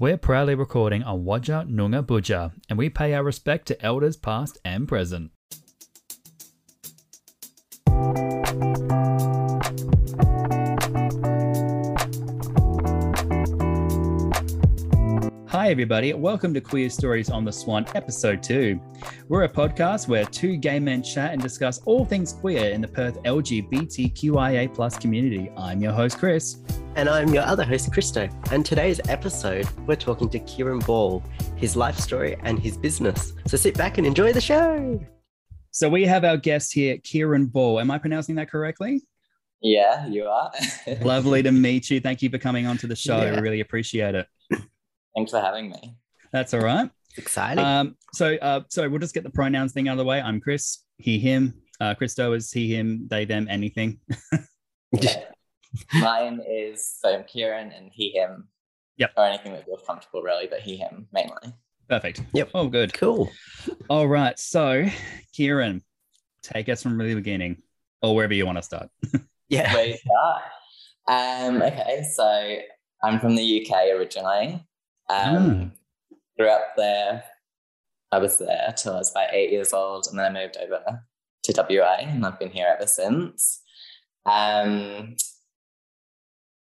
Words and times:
We're 0.00 0.16
proudly 0.16 0.54
recording 0.54 1.02
on 1.02 1.24
Whadjuk 1.24 1.68
Noongar 1.68 2.06
Boodja, 2.06 2.52
and 2.68 2.78
we 2.78 2.88
pay 2.88 3.14
our 3.14 3.24
respect 3.24 3.66
to 3.66 3.84
elders 3.84 4.16
past 4.16 4.56
and 4.64 4.86
present. 4.86 5.32
Hi, 15.48 15.70
everybody. 15.70 16.14
Welcome 16.14 16.54
to 16.54 16.60
Queer 16.60 16.90
Stories 16.90 17.28
on 17.28 17.44
the 17.44 17.50
Swan, 17.50 17.84
episode 17.96 18.40
two. 18.40 18.80
We're 19.26 19.42
a 19.42 19.48
podcast 19.48 20.06
where 20.06 20.24
two 20.26 20.58
gay 20.58 20.78
men 20.78 21.02
chat 21.02 21.32
and 21.32 21.42
discuss 21.42 21.80
all 21.86 22.04
things 22.04 22.32
queer 22.32 22.70
in 22.70 22.80
the 22.80 22.86
Perth 22.86 23.20
LGBTQIA 23.24 25.00
community. 25.00 25.50
I'm 25.56 25.80
your 25.80 25.92
host, 25.92 26.18
Chris. 26.18 26.58
And 26.98 27.08
I'm 27.08 27.32
your 27.32 27.44
other 27.44 27.62
host, 27.62 27.92
Christo. 27.92 28.28
And 28.50 28.66
today's 28.66 29.00
episode, 29.08 29.68
we're 29.86 29.94
talking 29.94 30.28
to 30.30 30.40
Kieran 30.40 30.80
Ball, 30.80 31.22
his 31.54 31.76
life 31.76 31.96
story, 31.96 32.36
and 32.42 32.58
his 32.58 32.76
business. 32.76 33.34
So 33.46 33.56
sit 33.56 33.78
back 33.78 33.98
and 33.98 34.06
enjoy 34.06 34.32
the 34.32 34.40
show. 34.40 34.98
So 35.70 35.88
we 35.88 36.02
have 36.06 36.24
our 36.24 36.36
guest 36.36 36.72
here, 36.72 36.98
Kieran 36.98 37.46
Ball. 37.46 37.78
Am 37.78 37.92
I 37.92 37.98
pronouncing 37.98 38.34
that 38.34 38.50
correctly? 38.50 39.06
Yeah, 39.62 40.08
you 40.08 40.24
are. 40.24 40.50
Lovely 41.02 41.40
to 41.44 41.52
meet 41.52 41.88
you. 41.88 42.00
Thank 42.00 42.20
you 42.20 42.30
for 42.30 42.38
coming 42.38 42.66
on 42.66 42.76
to 42.78 42.88
the 42.88 42.96
show. 42.96 43.22
Yeah. 43.22 43.36
We 43.36 43.42
really 43.42 43.60
appreciate 43.60 44.16
it. 44.16 44.26
Thanks 45.14 45.30
for 45.30 45.40
having 45.40 45.70
me. 45.70 45.94
That's 46.32 46.52
all 46.52 46.62
right. 46.62 46.90
Exciting. 47.16 47.64
Um, 47.64 47.96
so, 48.12 48.34
uh, 48.42 48.62
so 48.70 48.88
we'll 48.88 48.98
just 48.98 49.14
get 49.14 49.22
the 49.22 49.30
pronouns 49.30 49.72
thing 49.72 49.86
out 49.86 49.92
of 49.92 49.98
the 49.98 50.04
way. 50.04 50.20
I'm 50.20 50.40
Chris, 50.40 50.78
he, 50.96 51.20
him. 51.20 51.62
Uh, 51.80 51.94
Christo 51.94 52.32
is 52.32 52.50
he, 52.50 52.74
him, 52.74 53.06
they, 53.08 53.24
them, 53.24 53.46
anything. 53.48 54.00
Mine 56.00 56.40
is 56.48 56.98
so 57.00 57.14
I'm 57.14 57.24
Kieran 57.24 57.72
and 57.72 57.90
he, 57.92 58.10
him. 58.10 58.48
Yep. 58.96 59.12
Or 59.16 59.24
anything 59.24 59.52
that 59.52 59.64
feels 59.64 59.82
comfortable, 59.86 60.22
really, 60.22 60.48
but 60.48 60.60
he, 60.60 60.76
him 60.76 61.06
mainly. 61.12 61.54
Perfect. 61.88 62.22
Yep. 62.34 62.50
Oh, 62.54 62.68
good. 62.68 62.92
cool. 62.92 63.30
All 63.88 64.08
right. 64.08 64.38
So, 64.38 64.86
Kieran, 65.32 65.82
take 66.42 66.68
us 66.68 66.82
from 66.82 66.98
the 66.98 67.14
beginning 67.14 67.62
or 68.02 68.14
wherever 68.14 68.34
you 68.34 68.44
want 68.46 68.58
to 68.58 68.62
start. 68.62 68.88
Yeah. 69.50 69.72
Where 69.72 69.86
you 69.86 69.96
start? 69.96 70.42
Um, 71.08 71.62
okay, 71.62 72.04
so 72.14 72.56
I'm 73.02 73.18
from 73.18 73.34
the 73.34 73.66
UK 73.66 73.96
originally. 73.96 74.62
Um, 75.08 75.72
Grew 76.38 76.48
up 76.48 76.74
there. 76.76 77.24
I 78.12 78.18
was 78.18 78.36
there 78.38 78.74
till 78.76 78.92
I 78.92 78.98
was 78.98 79.10
about 79.10 79.32
eight 79.32 79.50
years 79.50 79.72
old, 79.72 80.06
and 80.10 80.18
then 80.18 80.36
I 80.36 80.42
moved 80.42 80.58
over 80.62 81.02
to 81.44 81.66
WA, 81.70 81.96
and 82.00 82.26
I've 82.26 82.38
been 82.38 82.50
here 82.50 82.66
ever 82.76 82.86
since. 82.86 83.62
Um, 84.26 85.16
w- 85.16 85.16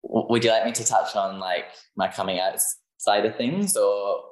would 0.04 0.44
you 0.44 0.52
like 0.52 0.66
me 0.66 0.72
to 0.74 0.86
touch 0.86 1.16
on 1.16 1.40
like 1.40 1.66
my 1.96 2.08
coming 2.08 2.40
out 2.40 2.60
side 2.98 3.26
of 3.26 3.36
things, 3.36 3.76
or 3.76 4.24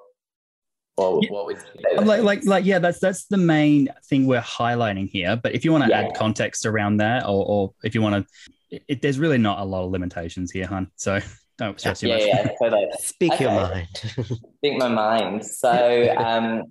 or 0.98 1.20
Yeah. 1.24 1.30
what 1.30 1.46
was 1.46 1.64
like, 2.00 2.22
like, 2.24 2.46
like, 2.46 2.66
yeah, 2.66 2.80
that's 2.80 3.00
that's 3.00 3.26
the 3.26 3.38
main 3.38 3.88
thing 4.10 4.26
we're 4.26 4.42
highlighting 4.42 5.08
here. 5.10 5.36
But 5.36 5.54
if 5.54 5.64
you 5.64 5.72
want 5.72 5.84
to 5.84 5.90
Yeah. 5.90 6.02
add 6.02 6.16
context 6.16 6.66
around 6.66 6.98
that, 6.98 7.24
or, 7.26 7.46
or 7.46 7.74
if 7.84 7.94
you 7.94 8.02
want 8.02 8.28
to, 8.72 8.96
there's 9.02 9.20
really 9.20 9.38
not 9.38 9.60
a 9.60 9.64
lot 9.64 9.86
of 9.86 9.92
limitations 9.92 10.52
here, 10.52 10.66
hun. 10.66 10.88
So 10.96 11.20
don't 11.60 11.80
stress 11.80 12.00
too 12.00 12.08
yeah, 12.08 12.16
much. 12.16 12.26
yeah, 12.26 12.48
totally. 12.62 12.88
Speak 13.00 13.40
your 13.40 13.52
mind. 13.52 13.88
Speak 14.58 14.78
my 14.78 14.88
mind. 14.88 15.46
So 15.46 16.16
um, 16.18 16.64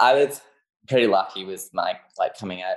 I 0.00 0.14
was 0.14 0.40
pretty 0.88 1.06
lucky 1.06 1.44
with 1.44 1.68
my 1.72 1.98
like 2.18 2.36
coming 2.38 2.62
out 2.62 2.76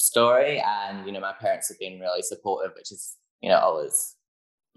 story, 0.00 0.60
and 0.66 1.06
you 1.06 1.12
know 1.12 1.20
my 1.20 1.32
parents 1.32 1.68
have 1.68 1.78
been 1.78 2.00
really 2.00 2.22
supportive, 2.22 2.72
which 2.76 2.90
is 2.90 3.14
you 3.40 3.48
know 3.50 3.58
always 3.58 4.16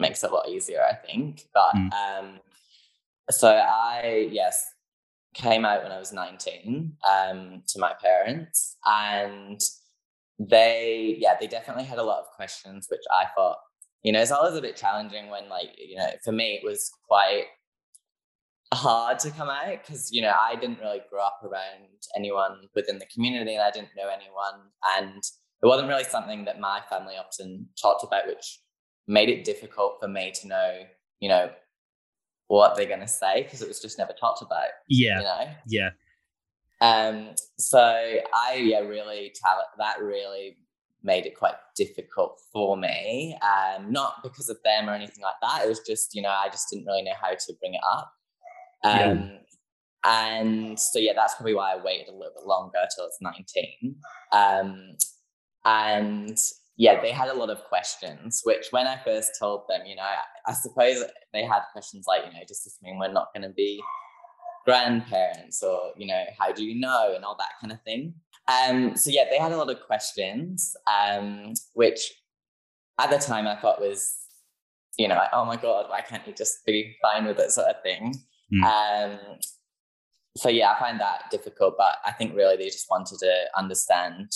makes 0.02 0.24
it 0.24 0.32
a 0.32 0.34
lot 0.34 0.50
easier, 0.50 0.82
I 0.84 0.96
think. 0.96 1.46
But 1.54 1.74
Mm. 1.76 1.94
um, 1.94 2.40
so 3.30 3.50
I 3.50 4.28
yes 4.32 4.66
came 5.34 5.64
out 5.64 5.84
when 5.84 5.92
I 5.94 6.00
was 6.00 6.12
nineteen 6.12 6.98
um, 7.10 7.64
to 7.70 7.80
my 7.80 7.94
parents, 8.02 8.78
and 8.86 9.60
they 10.40 11.16
yeah 11.20 11.36
they 11.40 11.48
definitely 11.48 11.86
had 11.86 12.00
a 12.00 12.04
lot 12.04 12.20
of 12.20 12.26
questions, 12.36 12.88
which 12.90 13.06
I 13.14 13.26
thought 13.36 13.58
you 14.04 14.12
know 14.12 14.22
it's 14.22 14.32
always 14.32 14.56
a 14.58 14.62
bit 14.62 14.76
challenging 14.76 15.30
when 15.30 15.48
like 15.50 15.70
you 15.78 15.96
know 15.98 16.10
for 16.26 16.32
me 16.32 16.60
it 16.62 16.66
was 16.66 16.92
quite 17.08 17.46
hard 18.74 19.20
to 19.20 19.30
come 19.32 19.50
out 19.50 19.68
because 19.82 20.12
you 20.12 20.22
know 20.22 20.34
I 20.40 20.56
didn't 20.56 20.80
really 20.80 21.02
grow 21.10 21.22
up 21.26 21.40
around 21.44 21.88
anyone 22.16 22.70
within 22.74 23.00
the 23.00 23.06
community 23.14 23.54
and 23.56 23.64
I 23.64 23.70
didn't 23.72 23.90
know 23.98 24.08
anyone 24.10 24.70
and 24.98 25.18
it 25.64 25.68
wasn't 25.68 25.90
really 25.90 26.06
something 26.06 26.46
that 26.46 26.60
my 26.60 26.82
family 26.90 27.16
often 27.16 27.68
talked 27.82 28.04
about 28.04 28.28
which 28.28 28.60
made 29.08 29.30
it 29.30 29.44
difficult 29.44 29.98
for 30.00 30.08
me 30.08 30.32
to 30.42 30.48
know 30.48 30.80
you 31.20 31.30
know 31.30 31.50
what 32.48 32.76
they're 32.76 32.86
going 32.86 33.00
to 33.00 33.08
say 33.08 33.44
because 33.44 33.62
it 33.62 33.68
was 33.68 33.80
just 33.80 33.98
never 33.98 34.14
talked 34.14 34.42
about 34.42 34.68
yeah, 34.88 35.18
you 35.18 35.24
know 35.24 35.50
yeah. 35.68 35.90
um 36.82 37.30
so 37.58 37.80
I 37.80 38.56
yeah 38.56 38.80
really 38.80 39.34
that 39.78 40.02
really 40.02 40.58
made 41.04 41.26
it 41.26 41.38
quite 41.38 41.56
difficult 41.76 42.40
for 42.52 42.78
me 42.78 43.38
um 43.42 43.92
not 43.92 44.22
because 44.22 44.50
of 44.50 44.58
them 44.64 44.90
or 44.90 44.94
anything 44.94 45.24
like 45.24 45.36
that 45.42 45.66
it 45.66 45.68
was 45.70 45.80
just 45.80 46.14
you 46.14 46.22
know 46.22 46.30
I 46.30 46.48
just 46.50 46.70
didn't 46.70 46.86
really 46.86 47.02
know 47.04 47.14
how 47.20 47.32
to 47.32 47.54
bring 47.60 47.74
it 47.74 47.82
up 47.92 48.14
Yeah. 48.84 49.12
um, 49.12 49.32
and 50.04 50.80
so 50.80 51.00
yeah, 51.00 51.14
that's 51.16 51.36
probably 51.36 51.54
why 51.54 51.74
I 51.74 51.84
waited 51.84 52.08
a 52.08 52.12
little 52.12 52.34
bit 52.34 52.46
longer 52.46 52.80
till 52.96 53.06
it's 53.06 53.20
19. 53.22 53.96
Um, 54.32 54.96
and 55.64 56.38
yeah, 56.78 57.02
they 57.02 57.12
had 57.12 57.30
a 57.30 57.34
lot 57.34 57.50
of 57.50 57.64
questions, 57.66 58.42
which 58.44 58.68
when 58.72 58.88
I 58.88 59.00
first 59.04 59.32
told 59.40 59.64
them, 59.70 59.82
you 59.86 59.96
know, 59.96 60.04
I, 60.04 60.18
I 60.48 60.54
suppose 60.54 61.04
they 61.34 61.44
had 61.44 61.62
questions 61.74 62.06
like, 62.08 62.22
you 62.26 62.32
know, 62.32 62.46
does 62.48 62.64
this 62.64 62.78
mean 62.82 62.98
we're 62.98 63.12
not 63.12 63.34
going 63.34 63.48
to 63.48 63.54
be 63.54 63.82
grandparents 64.66 65.64
or, 65.64 65.92
you 65.98 66.08
know, 66.08 66.24
how 66.40 66.52
do 66.52 66.64
you 66.64 66.80
know 66.80 67.14
and 67.16 67.26
all 67.26 67.36
that 67.38 67.54
kind 67.60 67.74
of 67.74 67.82
thing. 67.84 68.14
Um, 68.48 68.96
so 68.96 69.10
yeah, 69.12 69.26
they 69.30 69.38
had 69.38 69.52
a 69.52 69.58
lot 69.58 69.70
of 69.70 69.82
questions, 69.86 70.76
um, 70.92 71.54
which 71.74 72.14
at 73.00 73.10
the 73.10 73.18
time 73.18 73.48
I 73.48 73.60
thought 73.60 73.82
was, 73.82 74.16
you 74.98 75.08
know, 75.08 75.16
like, 75.16 75.30
oh 75.34 75.46
my 75.46 75.58
God, 75.58 75.86
why 75.90 76.02
can't 76.02 76.26
you 76.28 76.34
just 76.34 76.66
be 76.66 76.96
fine 77.02 77.26
with 77.26 77.40
it 77.40 77.52
sort 77.52 77.68
of 77.68 77.82
thing. 77.84 78.14
Mm. 78.54 78.64
Um, 78.64 79.20
so 80.38 80.50
yeah, 80.50 80.72
I 80.72 80.80
find 80.80 81.00
that 81.00 81.24
difficult, 81.32 81.76
but 81.78 81.98
I 82.06 82.12
think 82.12 82.36
really 82.36 82.58
they 82.58 82.66
just 82.66 82.90
wanted 82.90 83.20
to 83.20 83.46
understand, 83.58 84.32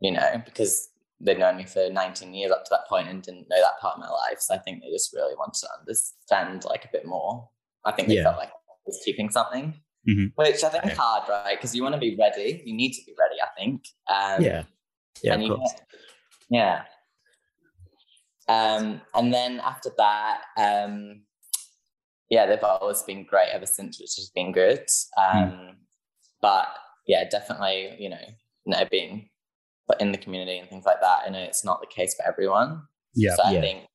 you 0.00 0.12
know, 0.12 0.42
because 0.44 0.88
they'd 1.24 1.38
known 1.38 1.56
me 1.56 1.64
for 1.64 1.88
19 1.88 2.34
years 2.34 2.50
up 2.50 2.64
to 2.64 2.68
that 2.70 2.86
point 2.88 3.08
and 3.08 3.22
didn't 3.22 3.48
know 3.48 3.60
that 3.60 3.78
part 3.80 3.94
of 3.94 4.00
my 4.00 4.08
life. 4.10 4.40
So 4.40 4.54
I 4.54 4.58
think 4.58 4.82
they 4.82 4.90
just 4.90 5.12
really 5.14 5.34
wanted 5.36 5.60
to 5.60 5.68
understand 5.78 6.64
like 6.64 6.84
a 6.84 6.88
bit 6.92 7.06
more. 7.06 7.48
I 7.84 7.92
think 7.92 8.08
they 8.08 8.16
Yeah. 8.16 8.24
felt 8.24 8.38
like 8.38 8.50
I 8.50 8.72
was 8.86 9.00
keeping 9.04 9.30
something, 9.30 9.80
Mhm. 10.08 10.32
which 10.34 10.64
I 10.64 10.68
think 10.68 10.86
is 10.86 10.98
hard, 10.98 11.28
right? 11.28 11.56
Because 11.56 11.74
you 11.76 11.82
want 11.82 11.94
to 11.94 12.00
be 12.00 12.16
ready. 12.16 12.62
You 12.66 12.74
need 12.74 12.92
to 12.94 13.04
be 13.06 13.14
ready, 13.18 13.40
I 13.40 13.48
think. 13.56 13.84
Um, 14.08 14.42
yeah. 14.42 14.64
Yeah, 15.22 15.36
you 15.36 15.64
yeah. 16.50 16.84
Um, 18.48 19.00
and 19.14 19.32
then 19.32 19.60
after 19.60 19.90
that, 19.98 20.42
um, 20.56 21.24
yeah, 22.28 22.46
they've 22.46 22.62
always 22.64 23.02
been 23.02 23.24
great 23.24 23.50
ever 23.50 23.66
since, 23.66 24.00
which 24.00 24.16
has 24.16 24.30
been 24.34 24.52
good. 24.52 24.86
Um, 25.16 25.78
But 26.40 26.66
yeah, 27.06 27.28
definitely, 27.28 27.94
you 28.00 28.08
know, 28.08 28.24
know, 28.66 28.84
being 28.90 29.30
in 30.00 30.12
the 30.12 30.18
community 30.18 30.58
and 30.58 30.68
things 30.68 30.84
like 30.84 31.00
that. 31.00 31.20
And 31.26 31.34
it's 31.36 31.64
not 31.64 31.80
the 31.80 31.86
case 31.86 32.14
for 32.14 32.26
everyone. 32.26 32.82
Yeah. 33.14 33.34
So 33.36 33.42
I 33.44 33.52
Yeah. 33.52 33.60
think 33.60 33.86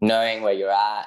knowing 0.00 0.42
where 0.42 0.52
you're 0.52 0.70
at, 0.70 1.06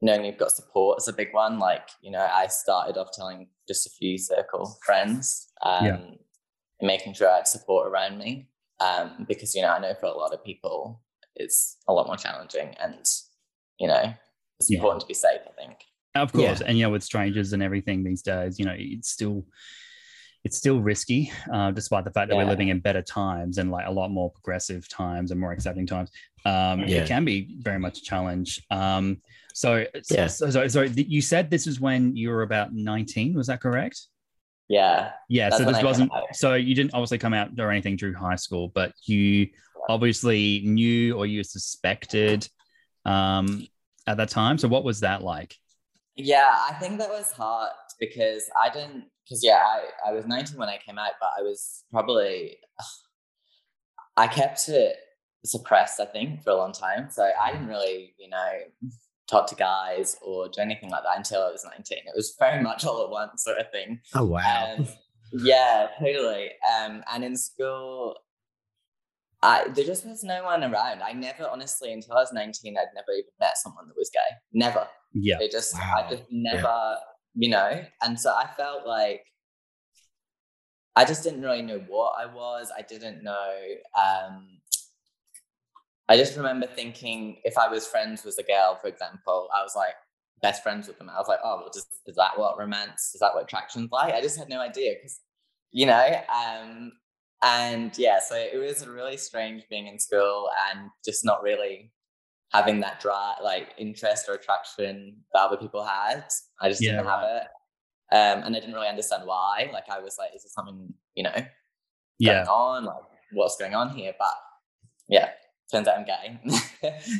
knowing 0.00 0.24
you've 0.24 0.38
got 0.38 0.52
support 0.52 0.98
is 1.00 1.08
a 1.08 1.12
big 1.12 1.32
one. 1.32 1.58
Like, 1.58 1.88
you 2.00 2.10
know, 2.10 2.20
I 2.20 2.46
started 2.46 2.96
off 2.96 3.10
telling 3.12 3.48
just 3.66 3.86
a 3.86 3.90
few 3.90 4.18
circle 4.18 4.78
friends, 4.84 5.52
um, 5.62 5.84
Yeah. 5.86 5.94
and 5.94 6.18
making 6.80 7.14
sure 7.14 7.30
I 7.30 7.36
had 7.36 7.48
support 7.48 7.88
around 7.88 8.18
me. 8.18 8.48
Um, 8.80 9.24
because, 9.28 9.54
you 9.56 9.62
know, 9.62 9.70
I 9.70 9.80
know 9.80 9.94
for 9.94 10.06
a 10.06 10.16
lot 10.16 10.32
of 10.32 10.44
people 10.44 11.02
it's 11.34 11.78
a 11.88 11.92
lot 11.92 12.06
more 12.06 12.16
challenging 12.16 12.74
and, 12.80 13.04
you 13.78 13.88
know, 13.88 14.14
it's 14.58 14.70
Yeah. 14.70 14.78
important 14.78 15.00
to 15.02 15.06
be 15.06 15.14
safe, 15.14 15.40
I 15.46 15.50
think. 15.52 15.84
Of 16.14 16.32
Yeah. 16.34 16.48
course, 16.48 16.60
and 16.60 16.78
yeah, 16.78 16.86
with 16.86 17.02
strangers 17.04 17.52
and 17.52 17.62
everything 17.62 18.02
these 18.02 18.22
days, 18.22 18.58
you 18.58 18.64
know, 18.64 18.74
it's 18.76 19.08
still 19.10 19.46
it's 20.44 20.56
still 20.56 20.80
risky, 20.80 21.30
uh, 21.52 21.70
despite 21.72 22.04
the 22.04 22.10
fact 22.10 22.28
that 22.30 22.36
we're 22.36 22.44
living 22.44 22.68
in 22.68 22.80
better 22.80 23.02
times 23.02 23.58
and 23.58 23.70
like 23.70 23.86
a 23.86 23.90
lot 23.90 24.10
more 24.10 24.30
progressive 24.30 24.88
times 24.88 25.30
and 25.30 25.40
more 25.40 25.52
accepting 25.52 25.86
times. 25.86 26.10
Um, 26.44 26.80
Yeah. 26.80 26.98
It 26.98 27.08
can 27.08 27.24
be 27.24 27.56
very 27.58 27.78
much 27.78 27.98
a 27.98 28.02
challenge. 28.02 28.64
Um, 28.70 29.20
so, 29.52 29.84
Yeah. 30.10 30.28
so, 30.28 30.50
so, 30.50 30.68
so 30.68 30.82
you 30.82 31.20
said 31.20 31.50
this 31.50 31.66
is 31.66 31.80
when 31.80 32.14
you 32.16 32.30
were 32.30 32.42
about 32.42 32.72
nineteen, 32.72 33.34
was 33.34 33.48
that 33.48 33.60
correct? 33.60 34.00
Yeah. 34.68 35.12
Yeah. 35.28 35.50
So 35.50 35.64
this 35.64 35.82
wasn't. 35.82 36.12
So 36.32 36.54
you 36.54 36.74
didn't 36.74 36.94
obviously 36.94 37.18
come 37.18 37.34
out 37.34 37.58
or 37.58 37.70
anything 37.70 37.98
through 37.98 38.14
high 38.14 38.36
school, 38.36 38.70
but 38.74 38.92
you 39.04 39.48
obviously 39.88 40.60
knew 40.64 41.16
or 41.16 41.26
you 41.26 41.42
suspected 41.42 42.48
um, 43.04 43.66
at 44.06 44.18
that 44.18 44.28
time. 44.28 44.58
So 44.58 44.68
what 44.68 44.84
was 44.84 45.00
that 45.00 45.22
like? 45.22 45.56
Yeah, 46.16 46.48
I 46.68 46.74
think 46.74 46.98
that 46.98 47.08
was 47.08 47.32
hard 47.32 47.70
because 47.98 48.50
I 48.60 48.68
didn't 48.70 49.04
because 49.28 49.44
yeah, 49.44 49.62
I, 49.62 50.10
I 50.10 50.12
was 50.12 50.26
19 50.26 50.56
when 50.58 50.68
I 50.68 50.78
came 50.78 50.98
out, 50.98 51.12
but 51.20 51.30
I 51.38 51.42
was 51.42 51.84
probably 51.90 52.56
I 54.16 54.26
kept 54.26 54.68
it 54.68 54.96
suppressed, 55.44 56.00
I 56.00 56.06
think, 56.06 56.42
for 56.42 56.50
a 56.50 56.56
long 56.56 56.72
time. 56.72 57.08
So 57.10 57.28
I 57.40 57.52
didn't 57.52 57.68
really, 57.68 58.14
you 58.18 58.28
know, 58.28 58.52
talk 59.30 59.46
to 59.48 59.54
guys 59.54 60.16
or 60.22 60.48
do 60.48 60.60
anything 60.60 60.90
like 60.90 61.02
that 61.04 61.16
until 61.18 61.42
I 61.42 61.50
was 61.50 61.64
19. 61.64 61.98
It 61.98 62.12
was 62.16 62.34
very 62.38 62.62
much 62.62 62.84
all 62.84 63.04
at 63.04 63.10
once 63.10 63.44
sort 63.44 63.58
of 63.58 63.70
thing. 63.70 64.00
Oh 64.14 64.24
wow. 64.24 64.76
Um, 64.78 64.88
yeah, 65.32 65.88
totally. 66.00 66.50
Um, 66.80 67.04
and 67.12 67.22
in 67.24 67.36
school, 67.36 68.16
I 69.42 69.68
there 69.68 69.84
just 69.84 70.04
was 70.04 70.24
no 70.24 70.44
one 70.44 70.64
around. 70.64 71.02
I 71.02 71.12
never, 71.12 71.46
honestly, 71.48 71.92
until 71.92 72.14
I 72.14 72.20
was 72.20 72.32
19, 72.32 72.76
I'd 72.76 72.86
never 72.94 73.12
even 73.12 73.30
met 73.38 73.56
someone 73.56 73.86
that 73.86 73.96
was 73.96 74.10
gay. 74.12 74.36
Never. 74.52 74.88
Yeah. 75.12 75.36
It 75.40 75.52
just, 75.52 75.74
Wow. 75.74 76.04
I 76.06 76.10
just 76.10 76.24
never, 76.30 76.96
you 77.38 77.48
know. 77.48 77.84
And 78.02 78.18
so 78.20 78.30
I 78.30 78.48
felt 78.56 78.86
like 78.86 79.24
I 80.96 81.04
just 81.04 81.22
didn't 81.22 81.42
really 81.42 81.62
know 81.62 81.80
what 81.86 82.14
I 82.18 82.26
was. 82.26 82.72
I 82.76 82.82
didn't 82.82 83.22
know. 83.22 83.54
Um, 83.96 84.48
I 86.08 86.16
just 86.16 86.36
remember 86.36 86.66
thinking 86.66 87.36
if 87.44 87.56
I 87.56 87.68
was 87.68 87.86
friends 87.86 88.24
with 88.24 88.36
a 88.40 88.42
girl, 88.42 88.76
for 88.82 88.88
example, 88.88 89.48
I 89.54 89.62
was 89.62 89.76
like 89.76 89.94
best 90.42 90.64
friends 90.64 90.88
with 90.88 90.98
them. 90.98 91.08
I 91.08 91.18
was 91.18 91.28
like, 91.28 91.38
oh, 91.44 91.58
well, 91.60 91.70
just, 91.72 91.86
is 92.06 92.16
that 92.16 92.36
what 92.36 92.58
romance? 92.58 93.12
Is 93.14 93.20
that 93.20 93.34
what 93.34 93.44
attraction's 93.44 93.90
like? 93.92 94.14
I 94.14 94.20
just 94.20 94.36
had 94.36 94.48
no 94.48 94.60
idea 94.60 94.94
because, 94.96 95.20
you 95.70 95.86
know, 95.86 96.20
um, 96.34 96.92
and 97.44 97.96
yeah, 97.96 98.18
so 98.18 98.34
it 98.34 98.58
was 98.58 98.84
really 98.84 99.16
strange 99.16 99.62
being 99.70 99.86
in 99.86 100.00
school 100.00 100.48
and 100.68 100.90
just 101.04 101.24
not 101.24 101.42
really 101.42 101.92
having 102.52 102.80
that 102.80 103.00
dry 103.00 103.34
like 103.42 103.74
interest 103.78 104.28
or 104.28 104.34
attraction 104.34 105.16
that 105.32 105.40
other 105.40 105.56
people 105.56 105.84
had. 105.84 106.24
I 106.60 106.68
just 106.68 106.82
Yeah, 106.82 106.92
didn't 106.92 107.06
have 107.06 107.22
it. 107.24 107.42
Um, 108.10 108.44
and 108.44 108.56
I 108.56 108.60
didn't 108.60 108.74
really 108.74 108.88
understand 108.88 109.24
why. 109.26 109.68
Like 109.72 109.84
I 109.90 109.98
was 110.00 110.16
like, 110.18 110.30
is 110.34 110.42
there 110.44 110.50
something, 110.50 110.92
you 111.14 111.24
know, 111.24 111.34
Yeah. 112.18 112.44
going 112.44 112.48
on? 112.48 112.84
Like 112.86 112.96
what's 113.32 113.56
going 113.58 113.74
on 113.74 113.90
here? 113.90 114.14
But 114.18 114.34
yeah, 115.08 115.30
turns 115.70 115.88
out 115.88 115.98
I'm 115.98 116.04
gay. 116.06 116.40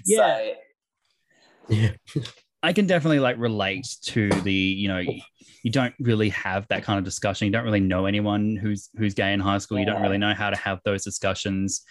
Yeah. 0.06 0.50
So, 1.68 1.74
Yeah. 1.76 1.90
I 2.62 2.72
can 2.72 2.86
definitely 2.86 3.20
like 3.20 3.36
relate 3.38 3.86
to 4.06 4.28
the, 4.30 4.52
you 4.52 4.88
know, 4.88 4.98
you 5.62 5.70
don't 5.70 5.94
really 6.00 6.30
have 6.30 6.66
that 6.68 6.82
kind 6.82 6.98
of 6.98 7.04
discussion. 7.04 7.46
You 7.46 7.52
don't 7.52 7.64
really 7.64 7.78
know 7.78 8.06
anyone 8.06 8.56
who's 8.56 8.88
who's 8.96 9.14
gay 9.14 9.32
in 9.32 9.38
high 9.38 9.58
school. 9.58 9.78
You 9.78 9.86
don't 9.86 10.02
really 10.02 10.18
know 10.18 10.34
how 10.34 10.50
to 10.50 10.56
have 10.56 10.80
those 10.84 11.04
discussions. 11.04 11.82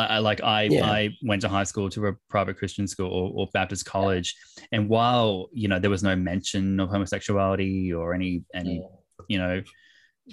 I, 0.00 0.16
I 0.16 0.18
like 0.18 0.42
I 0.42 0.62
Yeah. 0.64 0.84
I 0.84 1.10
went 1.22 1.42
to 1.42 1.48
high 1.48 1.64
school 1.64 1.88
to 1.90 2.08
a 2.08 2.12
private 2.28 2.56
Christian 2.56 2.86
school 2.86 3.10
or, 3.10 3.30
or 3.34 3.48
Baptist 3.52 3.84
college, 3.84 4.34
and 4.72 4.88
while 4.88 5.48
you 5.52 5.68
know 5.68 5.78
there 5.78 5.90
was 5.90 6.02
no 6.02 6.16
mention 6.16 6.80
of 6.80 6.90
homosexuality 6.90 7.92
or 7.92 8.14
any 8.14 8.44
any 8.54 8.82
you 9.28 9.38
know 9.38 9.62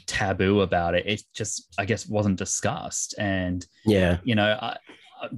taboo 0.05 0.61
about 0.61 0.95
it, 0.95 1.05
it 1.07 1.21
just 1.33 1.67
I 1.77 1.85
guess 1.85 2.07
wasn't 2.07 2.37
discussed. 2.37 3.15
And 3.17 3.65
Yeah. 3.85 4.17
you 4.23 4.35
know, 4.35 4.57
I, 4.61 4.77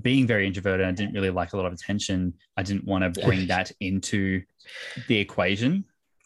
being 0.02 0.28
very 0.28 0.46
introverted, 0.46 0.86
I 0.86 0.92
didn't 0.92 1.14
really 1.14 1.30
like 1.30 1.54
a 1.54 1.58
lot 1.58 1.66
of 1.66 1.74
attention. 1.74 2.34
I 2.58 2.64
didn't 2.64 2.86
want 2.86 3.14
to 3.14 3.22
bring 3.22 3.48
that 3.48 3.72
into 3.80 4.44
the 5.08 5.18
equation 5.18 5.86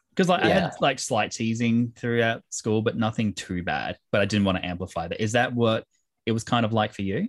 because 0.09 0.29
like 0.29 0.43
I 0.43 0.49
had 0.49 0.71
like 0.79 0.99
slight 0.99 1.31
teasing 1.31 1.93
throughout 1.95 2.43
school, 2.49 2.81
but 2.81 2.97
nothing 2.97 3.33
too 3.33 3.63
bad. 3.63 3.97
But 4.11 4.21
I 4.21 4.25
didn't 4.25 4.45
want 4.45 4.57
to 4.57 4.65
amplify 4.65 5.07
that. 5.07 5.21
Is 5.21 5.33
that 5.33 5.53
what 5.53 5.85
it 6.25 6.31
was 6.31 6.43
kind 6.43 6.65
of 6.65 6.73
like 6.73 6.93
for 6.93 7.03
you? 7.03 7.27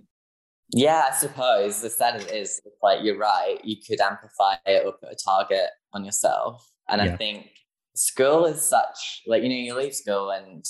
Yeah, 0.71 1.05
I 1.11 1.15
suppose 1.15 1.81
the 1.81 1.87
it 2.15 2.31
is, 2.31 2.61
it's 2.65 2.77
like 2.81 2.99
you're 3.03 3.17
right. 3.17 3.57
You 3.63 3.77
could 3.87 3.99
amplify 4.01 4.55
it 4.65 4.85
or 4.85 4.93
put 4.93 5.11
a 5.11 5.15
target 5.23 5.69
on 5.93 6.03
yourself. 6.03 6.67
And 6.89 7.01
Yeah. 7.01 7.13
I 7.13 7.17
think 7.17 7.49
school 7.95 8.45
is 8.45 8.67
such 8.67 9.21
like 9.27 9.41
you 9.43 9.49
know 9.49 9.55
you 9.55 9.73
leave 9.75 9.95
school 9.95 10.31
and 10.31 10.65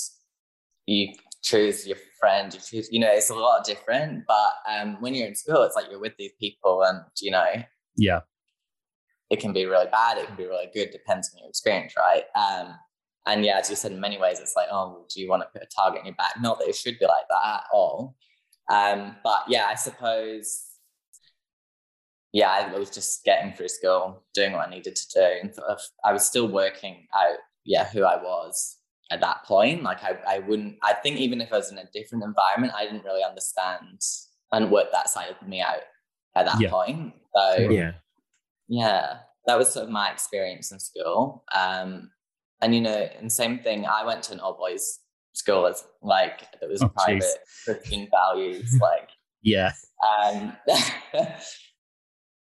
you 0.86 1.14
choose 1.42 1.88
your 1.88 1.98
friend. 2.20 2.54
You 2.54 2.60
choose, 2.60 2.90
you 2.92 3.00
know, 3.00 3.12
it's 3.12 3.30
a 3.30 3.36
lot 3.36 3.66
different. 3.66 4.24
But 4.28 4.54
um, 4.70 4.98
when 5.02 5.14
you're 5.14 5.28
in 5.28 5.36
school, 5.36 5.64
it's 5.64 5.76
like 5.76 5.86
you're 5.90 6.00
with 6.00 6.14
these 6.18 6.34
people, 6.40 6.84
and 6.84 7.00
you 7.22 7.32
know, 7.32 7.46
Yeah. 7.96 8.22
it 9.30 9.40
can 9.40 9.54
be 9.54 9.66
really 9.66 9.88
bad. 9.92 10.18
It 10.18 10.28
can 10.28 10.36
be 10.36 10.46
really 10.46 10.70
good. 10.74 10.92
Depends 10.92 11.32
on 11.34 11.40
your 11.40 11.50
experience, 11.50 11.94
right? 11.98 12.24
Um, 12.36 12.76
and 13.28 13.44
yeah, 13.46 13.58
as 13.60 13.70
you 13.70 13.76
said, 13.76 13.92
in 13.92 14.00
many 14.00 14.18
ways, 14.20 14.40
it's 14.40 14.56
like, 14.56 14.68
oh, 14.72 15.06
do 15.14 15.20
you 15.22 15.28
want 15.30 15.42
to 15.44 15.48
put 15.52 15.64
a 15.64 15.68
target 15.76 16.02
on 16.02 16.06
your 16.06 16.16
back? 16.16 16.34
Not 16.40 16.60
that 16.60 16.68
it 16.68 16.76
should 16.76 17.00
be 17.00 17.06
like 17.08 17.26
that 17.30 17.44
at 17.56 17.64
all. 17.74 18.16
Um, 18.72 19.16
but 19.24 19.44
yeah, 19.48 19.68
I 19.70 19.76
suppose, 19.76 20.64
yeah, 22.34 22.50
I 22.50 22.78
was 22.78 22.90
just 22.90 23.24
getting 23.24 23.54
through 23.54 23.70
school, 23.70 24.24
doing 24.34 24.54
what 24.54 24.68
I 24.68 24.70
needed 24.70 24.96
to 24.96 25.08
do, 25.14 25.30
and 25.42 25.54
sort 25.54 25.70
of, 25.70 25.80
I 26.04 26.12
was 26.12 26.26
still 26.26 26.48
working 26.48 27.08
out, 27.16 27.38
yeah, 27.64 27.88
who 27.90 28.04
I 28.04 28.22
was 28.22 28.78
at 29.12 29.22
that 29.22 29.44
point. 29.46 29.84
Like, 29.84 30.04
I, 30.04 30.18
I 30.28 30.40
wouldn't, 30.40 30.78
I 30.84 30.94
think 30.94 31.18
even 31.18 31.42
if 31.42 31.54
I 31.54 31.58
was 31.58 31.72
in 31.72 31.78
a 31.78 31.90
different 31.94 32.24
environment, 32.24 32.74
I 32.76 32.86
didn't 32.86 33.06
really 33.06 33.24
understand 33.24 34.02
and 34.52 34.72
work 34.72 34.92
that 34.92 35.10
side 35.10 35.30
of 35.40 35.48
me 35.48 35.62
out 35.62 35.82
at 36.36 36.46
that 36.46 36.60
Yeah. 36.60 36.70
point. 36.70 37.14
So 37.36 37.70
Yeah. 37.70 37.92
yeah, 38.68 39.18
that 39.48 39.58
was 39.58 39.72
sort 39.72 39.86
of 39.86 39.92
my 39.92 40.12
experience 40.12 40.72
in 40.72 40.80
school. 40.80 41.44
Um, 41.56 42.12
and 42.62 42.74
you 42.74 42.82
know, 42.82 43.08
and 43.20 43.32
same 43.32 43.60
thing. 43.60 43.86
I 43.86 44.06
went 44.06 44.24
to 44.24 44.34
an 44.34 44.40
all 44.40 44.58
boys 44.58 45.00
school 45.36 45.68
as 45.68 45.84
like 46.02 46.48
it 46.62 46.70
was 46.70 46.82
Oh, 46.82 46.88
jeez. 46.90 46.94
private 46.96 47.38
Christian 47.66 48.08
values, 48.12 48.78
like 48.82 49.10
Yeah. 49.42 49.72
um, 50.24 50.56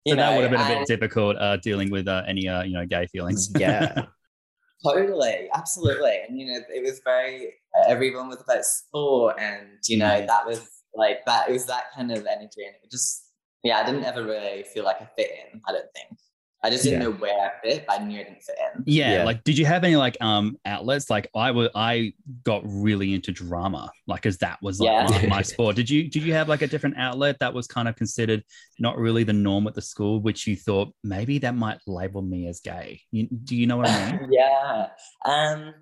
you 0.06 0.12
So 0.12 0.16
that 0.16 0.36
would 0.36 0.44
have 0.44 0.52
been 0.52 0.62
a 0.62 0.80
bit 0.80 0.88
difficult 0.88 1.38
uh, 1.38 1.58
dealing 1.58 1.90
with 1.92 2.08
uh, 2.08 2.24
any 2.28 2.48
uh, 2.48 2.64
you 2.64 2.74
know 2.74 2.86
gay 2.86 3.06
feelings. 3.08 3.52
Yeah. 3.60 4.06
totally, 4.86 5.50
absolutely. 5.54 6.20
And 6.28 6.40
you 6.40 6.48
know, 6.48 6.60
it 6.74 6.84
was 6.84 7.02
very 7.04 7.54
everyone 7.88 8.30
was 8.30 8.42
about 8.42 8.64
sport, 8.66 9.36
and 9.40 9.68
you 9.88 9.98
know, 9.98 10.06
Mm. 10.22 10.28
that 10.28 10.46
was 10.48 10.62
like 10.96 11.26
that. 11.26 11.50
It 11.50 11.54
was 11.54 11.66
that 11.68 11.92
kind 11.96 12.12
of 12.12 12.26
energy, 12.26 12.64
and 12.66 12.76
it 12.84 12.90
just 12.92 13.26
yeah, 13.64 13.80
I 13.80 13.86
didn't 13.86 14.06
ever 14.06 14.24
really 14.24 14.64
feel 14.64 14.86
like 14.86 15.02
I 15.02 15.06
fit 15.18 15.31
in. 15.31 15.62
I 15.68 15.72
don't 15.74 15.92
think. 15.94 16.18
I 16.62 16.70
just 16.70 16.84
didn't 16.84 17.02
Yeah. 17.02 17.08
know 17.08 17.14
where 17.16 17.40
I 17.40 17.52
fit, 17.64 17.86
but 17.88 18.02
I 18.02 18.04
knew 18.04 18.20
I 18.20 18.24
didn't 18.24 18.44
fit 18.44 18.56
in. 18.76 18.84
Yeah, 18.86 19.14
Yeah. 19.20 19.24
like 19.24 19.44
did 19.46 19.58
you 19.58 19.66
have 19.66 19.86
any 19.86 19.96
like 19.96 20.18
um 20.20 20.58
outlets? 20.66 21.10
Like 21.10 21.30
I 21.34 21.52
was 21.52 21.70
I 21.74 22.14
got 22.44 22.64
really 22.66 23.14
into 23.14 23.32
drama, 23.32 23.90
like 24.08 24.26
as 24.26 24.38
that 24.40 24.62
was 24.62 24.82
like 24.82 24.92
Yeah. 24.92 25.10
my, 25.10 25.38
my 25.38 25.42
sport. 25.54 25.78
Did 25.78 25.90
you 25.90 26.10
did 26.10 26.22
you 26.24 26.34
have 26.34 26.50
like 26.50 26.62
a 26.62 26.68
different 26.68 26.98
outlet 26.98 27.38
that 27.40 27.54
was 27.54 27.66
kind 27.66 27.88
of 27.88 27.96
considered 27.96 28.44
not 28.78 28.98
really 28.98 29.24
the 29.24 29.32
norm 29.32 29.68
at 29.68 29.74
the 29.74 29.82
school, 29.82 30.20
which 30.20 30.48
you 30.48 30.58
thought 30.58 30.94
maybe 31.02 31.38
that 31.40 31.56
might 31.56 31.80
label 31.88 32.22
me 32.22 32.48
as 32.48 32.60
gay? 32.60 33.02
You, 33.12 33.30
do 33.30 33.56
you 33.56 33.66
know 33.66 33.78
what 33.78 33.88
I 33.88 34.06
mean? 34.12 34.20
yeah. 34.32 34.88
Um, 35.24 35.74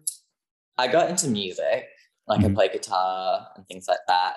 I 0.77 0.87
got 0.87 1.09
into 1.09 1.27
music, 1.27 1.87
like 2.27 2.41
I 2.45 2.49
Mhm. 2.49 2.53
play 2.53 2.69
guitar 2.69 3.47
and 3.55 3.67
things 3.67 3.87
like 3.87 4.05
that. 4.07 4.35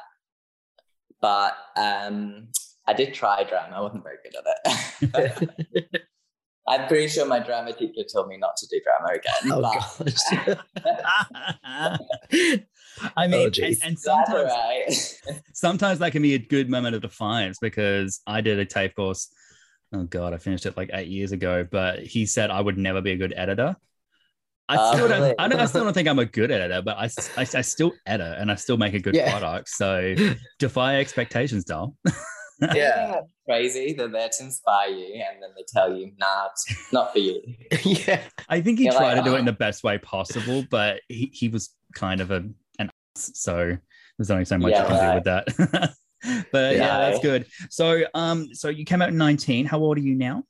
But 1.21 1.55
um, 1.77 2.49
I 2.87 2.95
did 2.95 3.13
try 3.13 3.45
drama. 3.45 3.77
I 3.77 3.81
wasn't 3.83 4.05
very 4.05 4.17
good 4.25 4.35
at 4.37 5.15
it. 5.15 6.03
I'm 6.71 6.87
pretty 6.89 7.09
sure 7.09 7.27
my 7.27 7.41
drama 7.41 7.73
teacher 7.73 8.03
told 8.12 8.29
me 8.29 8.37
not 8.37 8.57
to 8.59 8.67
do 8.69 8.81
drama 8.85 9.15
again. 9.15 9.53
Oh 9.53 9.61
but 9.61 9.75
gosh. 11.65 12.59
I 13.17 13.27
mean, 13.27 13.50
oh, 13.59 13.62
and, 13.65 13.77
and 13.83 13.99
sometimes 13.99 14.29
all 14.31 14.45
right. 14.45 15.43
sometimes 15.53 15.99
that 16.00 16.12
can 16.12 16.23
be 16.23 16.35
a 16.35 16.39
good 16.39 16.69
moment 16.69 16.95
of 16.95 17.03
defiance 17.03 17.59
because 17.61 18.21
I 18.27 18.41
did 18.41 18.59
a 18.59 18.65
tape 18.65 18.95
course. 18.95 19.33
Oh 19.93 20.05
god, 20.05 20.35
I 20.35 20.39
finished 20.39 20.67
it 20.67 20.77
like 20.77 20.91
eight 20.93 21.09
years 21.09 21.33
ago. 21.33 21.67
But 21.71 22.00
he 22.00 22.27
said 22.27 22.50
I 22.50 22.61
would 22.61 22.79
never 22.79 23.00
be 23.00 23.12
a 23.12 23.17
good 23.17 23.35
editor. 23.37 23.77
I 24.69 24.77
Oh, 24.79 24.93
still 24.95 25.09
don't. 25.09 25.35
I, 25.39 25.49
don't 25.49 25.61
I 25.61 25.65
still 25.67 25.83
don't 25.85 25.93
think 25.95 26.07
I'm 26.09 26.19
a 26.21 26.25
good 26.27 26.50
editor, 26.53 26.83
but 26.83 26.97
I 26.97 27.09
I 27.37 27.45
still 27.62 27.93
edit 28.07 28.37
and 28.39 28.53
I 28.53 28.55
still 28.55 28.77
make 28.77 28.95
a 28.95 29.00
good 29.00 29.15
Yeah. 29.17 29.31
product. 29.31 29.69
So 29.69 30.15
defy 30.59 31.00
expectations, 31.00 31.65
doll. 31.65 31.97
Yeah. 32.75 33.21
Crazy. 33.49 33.93
They're 33.95 34.09
there 34.09 34.29
to 34.29 34.45
inspire 34.45 34.90
you, 34.90 35.14
and 35.14 35.43
then 35.43 35.50
they 35.57 35.64
tell 35.69 35.95
you, 35.95 36.12
nah, 36.19 36.47
it's 36.52 36.93
not 36.93 37.12
for 37.12 37.19
you. 37.19 37.43
yeah. 37.85 38.23
I 38.49 38.61
think 38.61 38.79
he 38.79 38.85
You're 38.85 38.95
tried 38.95 39.14
like, 39.14 39.25
to 39.25 39.31
do 39.31 39.37
it 39.37 39.40
in 39.40 39.49
"Oh." 39.49 39.52
the 39.52 39.57
best 39.57 39.83
way 39.83 39.99
possible, 39.99 40.64
but 40.71 41.00
he, 41.09 41.31
he 41.33 41.49
was 41.49 41.71
kind 41.95 42.21
of 42.21 42.31
a 42.31 42.45
an 42.79 42.90
ass, 43.17 43.31
so 43.35 43.76
there's 44.19 44.31
only 44.31 44.45
so 44.45 44.59
much 44.59 44.71
Yeah, 44.73 44.83
you 44.83 44.88
can 44.88 45.09
do 45.09 45.14
with 45.14 45.25
that. 45.25 45.95
but 46.52 46.75
yeah, 46.76 46.81
Yeah. 46.81 46.99
that's 46.99 47.21
good. 47.21 47.47
So 47.71 48.02
um, 48.14 48.55
so 48.55 48.69
you 48.69 48.85
came 48.85 49.02
out 49.02 49.09
in 49.09 49.17
19. 49.17 49.67
How 49.67 49.79
old 49.79 49.97
are 49.97 50.00
you 50.02 50.14
now? 50.14 50.45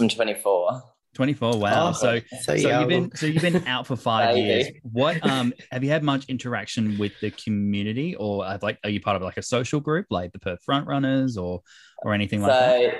I'm 0.00 0.08
24. 0.08 0.82
24. 1.16 1.58
Wow. 1.58 1.88
Oh, 1.88 1.92
so 1.92 2.20
So, 2.42 2.56
so 2.56 2.78
you've 2.80 2.88
been 2.88 3.10
so 3.16 3.26
you've 3.26 3.42
been 3.42 3.66
out 3.66 3.86
for 3.86 3.96
five 3.96 4.36
years. 4.36 4.68
What 4.82 5.24
um 5.28 5.52
have 5.72 5.82
you 5.82 5.90
had 5.90 6.04
much 6.04 6.26
interaction 6.26 6.96
with 6.98 7.12
the 7.20 7.30
community, 7.32 8.14
or 8.16 8.46
have, 8.46 8.62
like 8.62 8.78
are 8.84 8.90
you 8.90 9.00
part 9.00 9.16
of 9.16 9.22
like 9.22 9.36
a 9.36 9.42
social 9.42 9.80
group 9.80 10.06
like 10.10 10.32
the 10.32 10.38
Perth 10.38 10.62
Front 10.62 10.86
Runners 10.86 11.36
or 11.36 11.62
or 12.04 12.14
anything 12.14 12.42
like 12.42 12.52
that? 12.52 12.80
So 12.80 12.98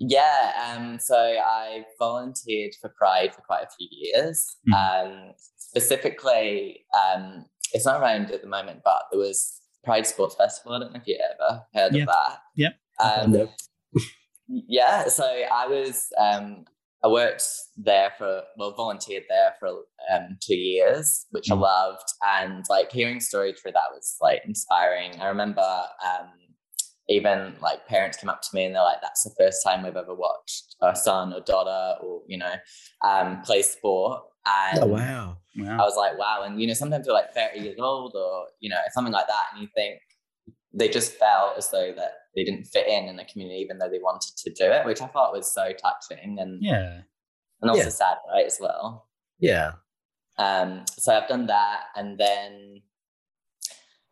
yeah, 0.00 0.76
um, 0.76 0.98
so 1.00 1.16
I 1.16 1.84
volunteered 1.98 2.72
for 2.80 2.94
Pride 2.96 3.34
for 3.34 3.40
quite 3.42 3.64
a 3.64 3.68
few 3.76 3.88
years. 3.90 4.56
Mhm. 4.68 4.74
Um, 4.74 5.32
specifically, 5.56 6.84
um, 6.96 7.46
it's 7.72 7.84
not 7.84 8.00
around 8.00 8.30
at 8.30 8.40
the 8.40 8.48
moment, 8.48 8.80
but 8.84 9.02
there 9.10 9.18
was 9.18 9.60
Pride 9.84 10.06
Sports 10.06 10.36
Festival. 10.36 10.74
I 10.74 10.78
don't 10.78 10.92
know 10.92 11.00
if 11.00 11.06
you 11.08 11.18
ever 11.18 11.62
heard 11.74 11.94
Yeah. 11.94 12.02
of 12.02 12.08
that. 12.08 12.38
Yep. 12.54 12.74
Um, 13.00 13.48
yeah, 14.48 15.08
so 15.08 15.24
I 15.24 15.66
was 15.66 16.06
um, 16.18 16.64
I 17.04 17.08
worked 17.08 17.44
there 17.76 18.12
for 18.18 18.42
well, 18.56 18.72
volunteered 18.72 19.24
there 19.28 19.54
for 19.60 19.68
um, 20.12 20.36
two 20.40 20.56
years, 20.56 21.26
which 21.30 21.50
I 21.50 21.54
Mm. 21.54 21.60
loved, 21.60 22.08
and 22.26 22.64
like 22.68 22.90
hearing 22.90 23.20
stories 23.20 23.60
through 23.60 23.72
that 23.72 23.92
was 23.94 24.16
like 24.20 24.42
inspiring. 24.44 25.20
I 25.20 25.28
remember 25.28 25.62
um, 26.04 26.30
even 27.08 27.54
like 27.60 27.86
parents 27.86 28.18
came 28.18 28.28
up 28.28 28.42
to 28.42 28.48
me 28.52 28.64
and 28.64 28.74
they're 28.74 28.82
like, 28.82 29.00
"That's 29.00 29.22
the 29.22 29.34
first 29.38 29.62
time 29.64 29.82
we've 29.84 29.96
ever 29.96 30.14
watched 30.14 30.74
a 30.82 30.94
son 30.96 31.32
or 31.32 31.40
daughter 31.40 31.98
or 32.02 32.22
you 32.26 32.38
know 32.38 32.54
um, 33.04 33.42
play 33.42 33.62
sport." 33.62 34.22
And 34.46 34.82
Oh 34.82 34.86
wow. 34.86 35.36
I 35.70 35.84
was 35.84 35.96
like, 35.96 36.18
"Wow!" 36.18 36.42
And 36.44 36.60
you 36.60 36.66
know, 36.66 36.74
sometimes 36.74 37.06
you're 37.06 37.14
like 37.14 37.32
30 37.32 37.60
years 37.60 37.78
old 37.78 38.14
or 38.16 38.46
you 38.60 38.70
know 38.70 38.80
something 38.92 39.12
like 39.12 39.26
that, 39.28 39.44
and 39.52 39.62
you 39.62 39.68
think 39.74 40.00
they 40.72 40.88
just 40.88 41.12
felt 41.14 41.56
as 41.56 41.70
though 41.70 41.92
that 41.94 42.12
they 42.38 42.44
didn't 42.44 42.64
fit 42.66 42.86
in 42.86 43.04
in 43.08 43.16
the 43.16 43.24
community, 43.24 43.60
even 43.60 43.78
though 43.78 43.88
they 43.88 43.98
wanted 43.98 44.36
to 44.36 44.50
do 44.50 44.64
it, 44.70 44.86
which 44.86 45.02
I 45.02 45.06
thought 45.08 45.32
was 45.32 45.52
so 45.52 45.72
touching 45.72 46.38
and 46.38 46.62
Yeah. 46.62 47.00
and 47.60 47.70
also 47.70 47.84
Yeah. 47.84 47.88
sad, 47.88 48.16
right? 48.32 48.46
As 48.46 48.58
well. 48.60 49.08
Yeah. 49.40 49.72
Um, 50.38 50.84
so 50.88 51.12
I've 51.16 51.28
done 51.28 51.46
that, 51.46 51.84
and 51.96 52.16
then 52.18 52.82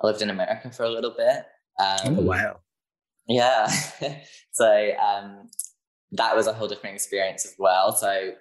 I 0.03 0.07
lived 0.07 0.23
in 0.23 0.31
America 0.31 0.71
for 0.71 0.83
a 0.85 0.91
little 0.91 1.15
bit. 1.17 1.47
Um, 1.79 2.19
Oh 2.19 2.23
wow. 2.23 2.61
Yeah. 3.29 3.67
so 4.53 4.93
um, 4.99 5.49
that 6.13 6.35
was 6.37 6.47
a 6.47 6.53
whole 6.53 6.69
different 6.69 6.95
experience 6.97 7.45
as 7.45 7.55
well. 7.59 7.93
So 7.93 8.33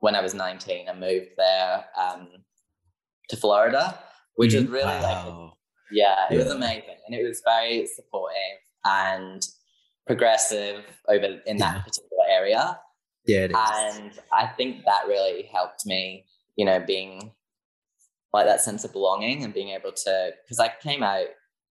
when 0.00 0.14
I 0.14 0.20
was 0.22 0.34
19, 0.34 0.88
I 0.88 0.94
moved 0.94 1.30
there 1.36 1.84
um, 1.96 2.28
to 3.30 3.36
Florida, 3.36 3.98
which 4.36 4.54
was 4.54 4.66
really 4.66 4.84
like, 4.84 5.50
yeah, 5.92 6.26
it 6.30 6.36
was 6.36 6.50
amazing. 6.50 6.96
And 7.06 7.14
it 7.14 7.26
was 7.26 7.42
very 7.44 7.86
supportive 7.86 8.58
and 8.84 9.42
progressive 10.06 10.84
over 11.08 11.24
in 11.46 11.56
that 11.58 11.74
Yeah. 11.76 11.82
particular 11.82 12.24
area. 12.28 12.80
Yeah, 13.26 13.44
it 13.44 13.50
is. 13.52 13.56
And 13.56 14.12
I 14.32 14.46
think 14.46 14.84
that 14.84 15.06
really 15.06 15.44
helped 15.52 15.86
me, 15.86 16.26
you 16.56 16.64
know, 16.64 16.78
being 16.80 17.32
like 18.32 18.46
that 18.46 18.60
sense 18.60 18.84
of 18.84 18.92
belonging 18.92 19.44
and 19.44 19.54
being 19.54 19.70
able 19.70 19.92
to, 19.92 20.32
because 20.44 20.58
I 20.58 20.72
came 20.82 21.02
out, 21.02 21.26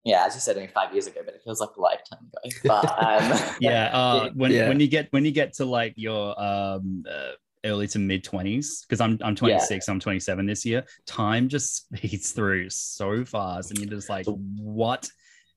yeah, 0.04 0.24
as 0.26 0.34
you 0.34 0.40
said, 0.40 0.56
only 0.56 0.68
five 0.68 0.92
years 0.92 1.06
ago, 1.06 1.20
but 1.24 1.34
it 1.34 1.40
feels 1.42 1.60
like 1.60 1.70
a 1.76 1.80
lifetime 1.80 2.18
ago. 2.20 2.54
But 2.64 3.22
um, 3.24 3.54
Yeah. 3.60 3.86
Uh, 3.92 4.30
when 4.34 4.52
Yeah. 4.52 4.68
when 4.68 4.78
you 4.80 4.86
get 4.88 5.08
when 5.10 5.24
you 5.24 5.32
get 5.32 5.54
to 5.54 5.64
like 5.64 5.94
your 5.96 6.40
um 6.40 7.04
uh, 7.10 7.32
early 7.64 7.88
to 7.88 7.98
mid 7.98 8.22
twenties, 8.22 8.84
because 8.86 9.00
I'm 9.00 9.18
I'm 9.22 9.34
26, 9.34 9.88
I'm 9.88 9.98
27 10.00 10.46
this 10.46 10.64
year. 10.64 10.84
Time 11.06 11.48
just 11.48 11.86
speeds 11.96 12.32
through 12.32 12.70
so 12.70 13.24
fast, 13.24 13.70
and 13.70 13.80
you're 13.80 13.90
just 13.90 14.08
like, 14.08 14.26
what 14.26 15.08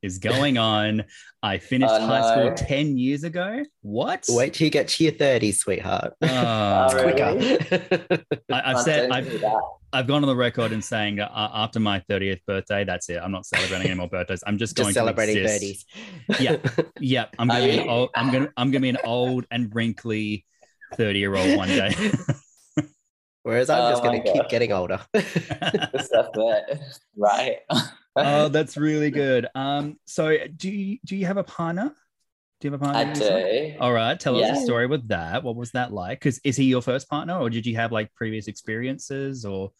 is 0.03 0.19
going 0.19 0.57
on? 0.57 1.03
I 1.41 1.57
finished 1.57 1.93
Oh, 1.93 2.05
high 2.05 2.31
school 2.33 2.49
no. 2.51 2.55
10 2.55 2.97
years 2.97 3.23
ago. 3.23 3.63
What? 3.81 4.25
Wait 4.29 4.53
till 4.53 4.65
you 4.65 4.71
get 4.71 4.87
to 4.89 5.03
your 5.05 5.13
30s, 5.13 5.55
sweetheart. 5.55 6.13
Uh, 6.21 6.89
Oh, 6.91 6.95
really? 7.05 7.57
Quicker. 7.57 8.23
I, 8.51 8.61
I've 8.71 8.75
I 8.77 8.83
said 8.83 9.11
I've. 9.11 9.43
I've 9.95 10.07
gone 10.07 10.23
on 10.23 10.27
the 10.27 10.35
record 10.35 10.71
in 10.71 10.81
saying 10.81 11.19
uh, 11.19 11.29
after 11.53 11.79
my 11.79 11.99
30th 12.09 12.39
birthday, 12.47 12.83
that's 12.83 13.09
it. 13.09 13.19
I'm 13.23 13.31
not 13.31 13.45
celebrating 13.45 13.85
any 13.91 13.95
more 13.95 14.09
birthdays. 14.09 14.43
I'm 14.47 14.57
just, 14.57 14.75
Just 14.75 14.85
going 14.85 14.93
celebrating 14.95 15.35
to 15.35 15.41
exist. 15.43 15.85
30s. 16.29 16.39
Yeah. 16.41 16.57
Yep, 16.99 17.35
I'm 17.37 17.47
gonna 17.47 17.63
be 17.63 17.77
an 17.77 17.87
old. 17.89 18.09
I'm 18.15 18.31
gonna 18.31 18.49
I'm 18.57 18.71
gonna 18.71 18.79
be 18.81 18.89
an 18.89 18.97
old 19.05 19.45
and 19.51 19.73
wrinkly 19.75 20.45
30 20.95 21.19
year 21.19 21.35
old 21.35 21.57
one 21.57 21.67
day. 21.67 21.93
Whereas 23.43 23.69
I'm 23.69 23.81
Oh 23.81 23.89
just 23.91 24.01
going 24.03 24.23
to 24.23 24.31
keep 24.33 24.47
getting 24.49 24.71
older. 24.71 24.99
Right. 27.17 27.57
Oh, 28.15 28.47
that's 28.49 28.77
really 28.77 29.11
good. 29.11 29.47
Um, 29.55 29.97
so 30.05 30.35
do 30.55 30.69
you 30.69 30.99
do 31.05 31.15
you 31.15 31.25
have 31.25 31.37
a 31.37 31.43
partner? 31.43 31.93
Do 32.59 32.67
you 32.67 32.71
have 32.71 32.81
a 32.81 32.85
partner? 32.85 33.11
I 33.11 33.13
do. 33.13 33.77
All 33.79 33.91
right, 33.91 34.19
tell 34.19 34.41
us 34.41 34.57
a 34.57 34.61
story 34.61 34.87
with 34.87 35.07
that. 35.09 35.43
What 35.43 35.55
was 35.55 35.71
that 35.71 35.91
like? 35.91 36.19
Because 36.19 36.39
is 36.43 36.55
he 36.55 36.65
your 36.65 36.81
first 36.81 37.09
partner, 37.09 37.37
or 37.37 37.49
did 37.49 37.65
you 37.65 37.75
have 37.75 37.91
like 37.91 38.13
previous 38.13 38.47
experiences? 38.47 39.43
Or 39.43 39.71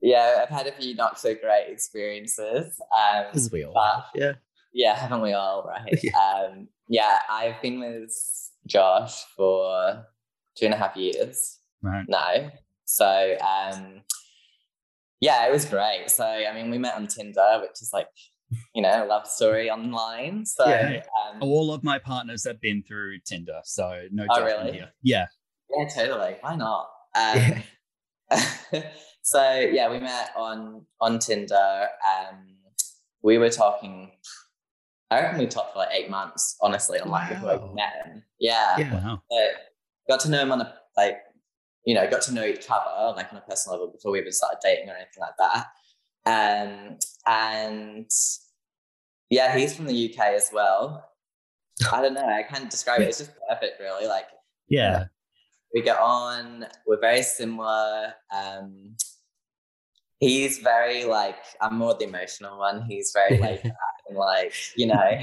Yeah, 0.00 0.40
I've 0.42 0.48
had 0.48 0.66
a 0.66 0.72
few 0.72 0.94
not 0.94 1.18
so 1.18 1.34
great 1.34 1.66
experiences. 1.68 2.80
Um, 2.96 3.26
As 3.32 3.50
we 3.50 3.64
all 3.64 3.74
but. 3.74 4.06
Yeah. 4.14 4.32
yeah, 4.72 4.94
haven't 4.94 5.22
we 5.22 5.32
all? 5.32 5.64
Right. 5.64 5.98
Yeah. 6.02 6.12
Um, 6.18 6.68
yeah, 6.88 7.20
I've 7.28 7.60
been 7.62 7.80
with 7.80 8.12
Josh 8.66 9.24
for 9.36 10.06
two 10.54 10.66
and 10.66 10.74
a 10.74 10.76
half 10.76 10.96
years 10.96 11.58
right? 11.82 12.04
now. 12.08 12.52
So 12.84 13.36
um, 13.40 14.02
yeah, 15.26 15.46
it 15.48 15.52
was 15.52 15.64
great. 15.64 16.10
So 16.10 16.24
I 16.24 16.52
mean, 16.54 16.70
we 16.70 16.78
met 16.78 16.94
on 16.94 17.06
Tinder, 17.06 17.50
which 17.62 17.78
is 17.84 17.90
like 17.92 18.08
you 18.74 18.82
know 18.82 19.04
a 19.04 19.06
love 19.06 19.26
story 19.26 19.70
online. 19.70 20.44
So 20.46 20.68
Yeah. 20.68 21.02
um, 21.20 21.38
All 21.42 21.72
of 21.72 21.82
my 21.82 21.98
partners 21.98 22.44
have 22.44 22.60
been 22.60 22.82
through 22.82 23.20
Tinder, 23.30 23.60
so 23.64 23.84
no 24.12 24.24
Oh, 24.30 24.36
judgment 24.36 24.58
really? 24.66 24.72
here. 24.78 24.90
Yeah. 25.02 25.26
Yeah, 25.76 25.88
totally. 25.88 26.36
Why 26.42 26.54
not? 26.56 26.84
Um, 27.16 27.62
so 29.22 29.42
yeah, 29.60 29.90
we 29.90 29.98
met 30.00 30.30
on 30.36 30.84
on 31.00 31.18
Tinder. 31.18 31.88
Um, 32.12 32.56
we 33.22 33.38
were 33.38 33.50
talking. 33.50 34.10
I 35.10 35.20
reckon 35.20 35.38
we 35.38 35.46
talked 35.46 35.72
for 35.74 35.78
like 35.80 35.94
eight 35.94 36.10
months, 36.10 36.56
honestly, 36.60 36.98
online 37.00 37.28
before 37.28 37.56
Wow. 37.56 37.68
we 37.68 37.74
met 37.74 37.92
him. 38.04 38.22
Yeah, 38.40 38.78
Yeah. 38.78 38.94
Wow. 38.94 39.22
But 39.30 39.48
got 40.08 40.20
to 40.20 40.30
know 40.30 40.40
him 40.42 40.50
on 40.52 40.60
a 40.60 40.74
like, 40.96 41.18
you 41.84 41.94
know, 41.94 42.08
got 42.10 42.22
to 42.22 42.32
know 42.34 42.44
each 42.44 42.66
other 42.70 43.14
like 43.16 43.30
on 43.32 43.38
a 43.38 43.42
personal 43.42 43.78
level 43.78 43.92
before 43.92 44.12
we 44.12 44.20
even 44.20 44.32
started 44.32 44.58
dating 44.62 44.88
or 44.88 44.94
anything 44.94 45.20
like 45.20 45.36
that. 45.38 45.66
Um, 46.26 46.96
and 47.26 48.10
yeah, 49.30 49.56
he's 49.56 49.74
from 49.76 49.86
the 49.86 50.12
UK 50.14 50.26
as 50.34 50.50
well. 50.52 51.10
I 51.92 52.00
don't 52.02 52.14
know. 52.14 52.26
I 52.26 52.42
can't 52.42 52.70
describe 52.70 53.00
it. 53.00 53.08
It's 53.08 53.18
just 53.18 53.32
perfect, 53.48 53.80
really. 53.80 54.06
Like 54.06 54.26
Yeah. 54.68 55.04
we 55.74 55.82
get 55.82 55.98
on 55.98 56.66
we're 56.86 57.00
very 57.00 57.22
similar 57.22 58.14
um 58.32 58.94
he's 60.20 60.58
very 60.58 61.04
like 61.04 61.36
i'm 61.60 61.76
more 61.76 61.94
the 61.94 62.04
emotional 62.04 62.58
one 62.58 62.82
he's 62.82 63.12
very 63.12 63.38
like 63.46 63.62
and 63.64 64.16
like 64.16 64.54
you 64.76 64.86
know 64.86 65.18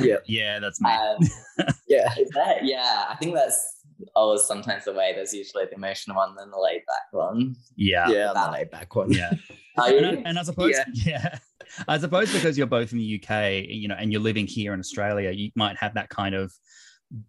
Yeah. 0.00 0.16
Yeah, 0.26 0.58
that's 0.58 0.80
me. 0.80 0.90
um 0.90 1.18
Yeah. 1.88 2.12
that 2.34 2.64
yeah 2.64 3.04
i 3.08 3.14
think 3.14 3.34
that's 3.34 3.81
always 4.22 4.42
sometimes 4.44 4.84
the 4.84 4.92
way 4.92 5.12
there's 5.14 5.34
usually 5.34 5.64
the 5.66 5.74
emotional 5.74 6.16
one 6.16 6.34
then 6.36 6.50
the 6.50 6.58
laid 6.58 6.82
back 6.86 7.06
one 7.10 7.54
yeah. 7.76 8.08
Yeah, 8.08 8.32
the 8.34 8.50
laid 8.52 8.70
back 8.70 8.94
one. 8.94 9.10
Yeah. 9.10 9.32
Are 9.78 9.88
and, 9.88 9.96
you? 10.00 10.06
I, 10.06 10.22
and 10.28 10.38
I 10.38 10.42
suppose, 10.42 10.74
yeah. 10.92 11.38
I 11.88 11.96
suppose 11.98 12.30
because 12.32 12.58
you're 12.58 12.66
both 12.66 12.92
in 12.92 12.98
the 12.98 13.22
UK, 13.22 13.64
you 13.68 13.88
know, 13.88 13.94
and 13.98 14.12
you're 14.12 14.20
living 14.20 14.46
here 14.46 14.74
in 14.74 14.80
Australia, 14.80 15.30
you 15.30 15.50
might 15.56 15.76
have 15.78 15.94
that 15.94 16.08
kind 16.10 16.34
of 16.34 16.52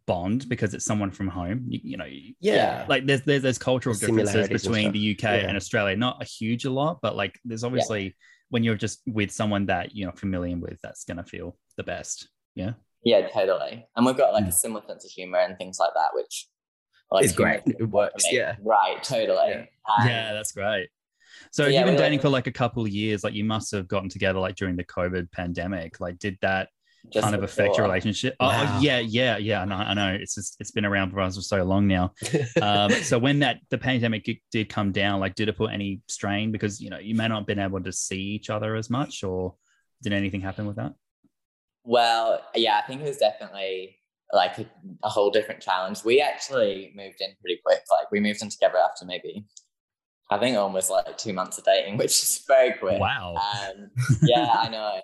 bond 0.05 0.47
because 0.49 0.73
it's 0.73 0.85
someone 0.85 1.11
from 1.11 1.27
home. 1.27 1.65
You, 1.67 1.79
you 1.83 1.97
know, 1.97 2.05
you- 2.05 2.33
Yeah. 2.41 2.85
like 2.89 3.05
there's 3.05 3.21
there's, 3.23 3.41
there's 3.43 3.57
cultural 3.57 3.95
differences 3.95 4.49
between 4.49 4.91
the 4.91 5.11
UK 5.15 5.23
Yeah. 5.23 5.47
and 5.47 5.55
Australia. 5.57 5.95
Not 5.95 6.21
a 6.21 6.25
huge 6.25 6.65
a 6.65 6.69
lot, 6.69 6.99
but 7.01 7.15
like 7.15 7.39
there's 7.45 7.63
obviously 7.63 8.15
when 8.49 8.63
you're 8.63 8.75
just 8.75 9.01
with 9.07 9.31
someone 9.31 9.65
that 9.67 9.95
you're 9.95 10.07
not 10.07 10.19
familiar 10.19 10.57
with, 10.57 10.77
that's 10.83 11.05
gonna 11.05 11.23
feel 11.23 11.57
the 11.77 11.83
best. 11.83 12.27
Yeah. 12.55 12.73
yeah 13.03 13.27
totally 13.29 13.85
and 13.95 14.05
we've 14.05 14.15
got 14.15 14.31
like 14.33 14.45
Mm. 14.45 14.49
a 14.49 14.51
similar 14.51 14.83
sense 14.87 15.03
of 15.05 15.09
humor 15.11 15.39
and 15.39 15.57
things 15.57 15.77
like 15.79 15.89
that 15.95 16.11
which 16.13 16.47
like 17.13 17.25
It's 17.25 17.33
great. 17.33 17.61
It 17.65 17.83
works. 17.89 18.25
Yeah. 18.31 18.55
right 18.61 19.01
totally 19.03 19.49
Yeah. 19.51 19.65
Um, 19.99 20.07
yeah, 20.07 20.33
that's 20.33 20.51
great. 20.51 20.89
So 21.51 21.67
yeah, 21.67 21.79
you've 21.79 21.87
been 21.87 21.95
dating 21.97 22.17
like- 22.19 22.21
for 22.21 22.29
like 22.29 22.47
a 22.47 22.51
couple 22.51 22.83
of 22.83 22.89
years. 22.89 23.23
Like 23.23 23.33
you 23.33 23.43
must 23.45 23.71
have 23.71 23.87
gotten 23.87 24.09
together 24.09 24.39
like 24.39 24.55
during 24.55 24.75
the 24.75 24.83
COVID 24.83 25.31
pandemic. 25.31 25.99
Like 25.99 26.17
did 26.19 26.37
that 26.41 26.69
just 27.11 27.23
kind 27.23 27.35
of 27.35 27.43
affect 27.43 27.75
your 27.77 27.85
relationship? 27.85 28.33
Oh, 28.39 28.47
Wow. 28.47 28.77
Oh, 28.77 28.81
yeah, 28.81 28.99
yeah, 28.99 29.35
yeah. 29.37 29.61
I 29.61 29.65
know, 29.65 29.75
I 29.75 29.93
know. 29.93 30.17
It's 30.19 30.35
just, 30.35 30.55
it's 30.61 30.71
been 30.71 30.85
around 30.85 31.11
for 31.11 31.19
us 31.19 31.35
for 31.35 31.41
so 31.41 31.63
long 31.63 31.85
now. 31.87 32.13
Um, 32.61 32.91
so 32.91 33.19
when 33.19 33.39
that 33.39 33.57
the 33.69 33.77
pandemic 33.77 34.23
did- 34.23 34.37
did 34.51 34.69
come 34.69 34.91
down, 34.93 35.19
like 35.19 35.35
did 35.35 35.49
it 35.49 35.57
put 35.57 35.71
any 35.73 35.99
strain 36.07 36.51
because 36.51 36.79
you 36.79 36.89
know 36.89 36.97
you 36.99 37.13
may 37.15 37.27
not 37.27 37.39
have 37.39 37.45
been 37.47 37.59
able 37.59 37.81
to 37.83 37.91
see 37.91 38.21
each 38.21 38.49
other 38.49 38.75
as 38.75 38.89
much, 38.89 39.23
or 39.23 39.55
did 40.01 40.13
anything 40.13 40.39
happen 40.41 40.65
with 40.65 40.77
that? 40.77 40.93
Well, 41.83 42.41
yeah, 42.55 42.79
I 42.81 42.87
think 42.87 43.01
it 43.01 43.07
was 43.07 43.17
definitely 43.17 43.97
like 44.33 44.57
a, 44.57 44.65
a 45.03 45.09
whole 45.09 45.29
different 45.29 45.61
challenge. 45.61 46.03
We 46.03 46.19
actually 46.19 46.91
moved 46.95 47.21
in 47.21 47.29
pretty 47.39 47.61
quick. 47.63 47.81
Like 47.91 48.11
we 48.11 48.19
moved 48.19 48.41
in 48.41 48.49
together 48.49 48.77
after 48.77 49.05
maybe, 49.05 49.45
I 50.31 50.39
think 50.39 50.57
almost 50.57 50.89
like 50.89 51.17
two 51.17 51.33
months 51.33 51.57
of 51.57 51.65
dating, 51.65 51.97
which 51.97 52.11
is 52.11 52.43
very 52.47 52.73
quick. 52.73 52.99
Wow. 52.99 53.35
Um, 53.35 53.91
yeah, 54.23 54.55
I 54.57 54.69
know. 54.69 54.99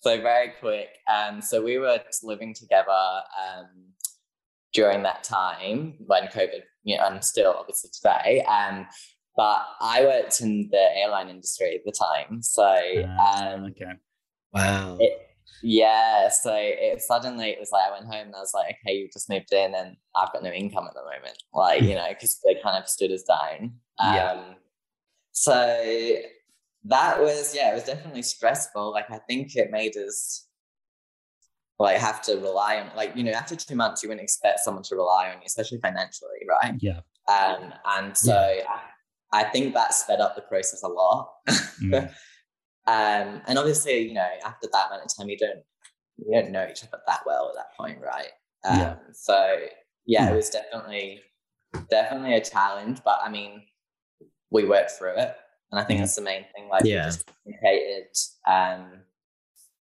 So 0.00 0.20
very 0.20 0.52
quick. 0.58 0.88
Um, 1.12 1.40
so 1.40 1.62
we 1.62 1.78
were 1.78 2.00
living 2.24 2.54
together 2.54 2.90
um, 2.90 3.68
during 4.72 5.02
that 5.04 5.22
time 5.22 5.94
when 6.06 6.24
COVID, 6.24 6.62
you 6.82 6.96
know, 6.96 7.06
and 7.06 7.24
still 7.24 7.54
obviously 7.56 7.90
today. 7.92 8.42
Um, 8.44 8.86
but 9.36 9.64
I 9.80 10.02
worked 10.04 10.40
in 10.40 10.68
the 10.70 10.96
airline 10.96 11.28
industry 11.28 11.74
at 11.76 11.84
the 11.84 11.92
time. 11.92 12.42
So 12.42 12.64
Ah, 12.64 13.52
um, 13.52 13.64
okay. 13.66 13.92
wow. 14.52 14.96
it, 14.98 15.12
yeah, 15.62 16.28
so 16.28 16.52
it 16.54 17.00
suddenly 17.02 17.50
it 17.50 17.58
was 17.60 17.70
like 17.72 17.84
I 17.88 17.92
went 17.92 18.06
home 18.06 18.26
and 18.26 18.34
I 18.34 18.40
was 18.40 18.52
like, 18.54 18.76
okay, 18.84 18.96
you've 18.96 19.12
just 19.12 19.28
moved 19.28 19.52
in 19.52 19.74
and 19.74 19.96
I've 20.16 20.32
got 20.32 20.42
no 20.42 20.50
income 20.50 20.86
at 20.86 20.94
the 20.94 21.02
moment, 21.02 21.42
like 21.52 21.82
you 21.82 21.94
know, 21.96 22.08
because 22.08 22.40
they 22.44 22.56
kind 22.62 22.82
of 22.82 22.88
stood 22.88 23.10
us 23.10 23.22
down. 23.22 23.74
Um, 23.98 24.14
Yeah. 24.14 24.44
So 25.32 26.14
that 26.84 27.20
was 27.20 27.54
yeah, 27.54 27.70
it 27.70 27.74
was 27.74 27.84
definitely 27.84 28.22
stressful. 28.22 28.92
Like 28.92 29.10
I 29.10 29.18
think 29.18 29.56
it 29.56 29.70
made 29.70 29.96
us 29.96 30.46
like 31.78 31.96
have 31.96 32.22
to 32.22 32.36
rely 32.36 32.80
on 32.80 32.94
like 32.96 33.16
you 33.16 33.24
know 33.24 33.32
after 33.32 33.56
two 33.56 33.74
months 33.74 34.02
you 34.02 34.08
wouldn't 34.08 34.22
expect 34.22 34.60
someone 34.60 34.82
to 34.84 34.96
rely 34.96 35.30
on 35.30 35.38
you, 35.38 35.46
especially 35.46 35.78
financially, 35.80 36.28
right? 36.48 36.74
Yeah. 36.80 37.00
Um, 37.28 37.72
and 37.86 38.16
so 38.16 38.34
I, 38.34 39.40
I 39.40 39.44
think 39.44 39.74
that 39.74 39.94
sped 39.94 40.20
up 40.20 40.36
the 40.36 40.42
process 40.42 40.82
a 40.82 40.88
lot. 40.88 41.32
Mm. 41.82 42.12
Um, 42.86 43.42
and 43.46 43.58
obviously, 43.58 44.00
you 44.08 44.14
know, 44.14 44.28
after 44.44 44.68
that 44.72 44.88
amount 44.88 45.04
of 45.04 45.16
time, 45.16 45.28
you 45.28 45.38
don't 45.38 45.62
we 46.18 46.34
don't 46.34 46.50
know 46.50 46.66
each 46.70 46.82
other 46.82 47.02
that 47.06 47.20
well 47.26 47.48
at 47.48 47.54
that 47.56 47.76
point, 47.76 47.98
right? 48.00 48.30
Um, 48.64 48.78
Yeah. 48.78 48.96
So 49.12 49.56
yeah, 50.06 50.30
it 50.30 50.36
was 50.36 50.50
definitely 50.50 51.20
definitely 51.90 52.34
a 52.34 52.44
challenge, 52.44 53.00
but 53.04 53.20
I 53.24 53.30
mean, 53.30 53.62
we 54.50 54.64
worked 54.64 54.92
through 54.92 55.16
it, 55.16 55.34
and 55.70 55.80
I 55.80 55.84
think 55.84 56.00
that's 56.00 56.16
the 56.16 56.22
main 56.22 56.44
thing. 56.54 56.68
Like, 56.68 56.84
yeah, 56.84 57.04
we 57.04 57.10
just 57.10 57.24
communicated, 57.44 58.08
um, 58.46 59.00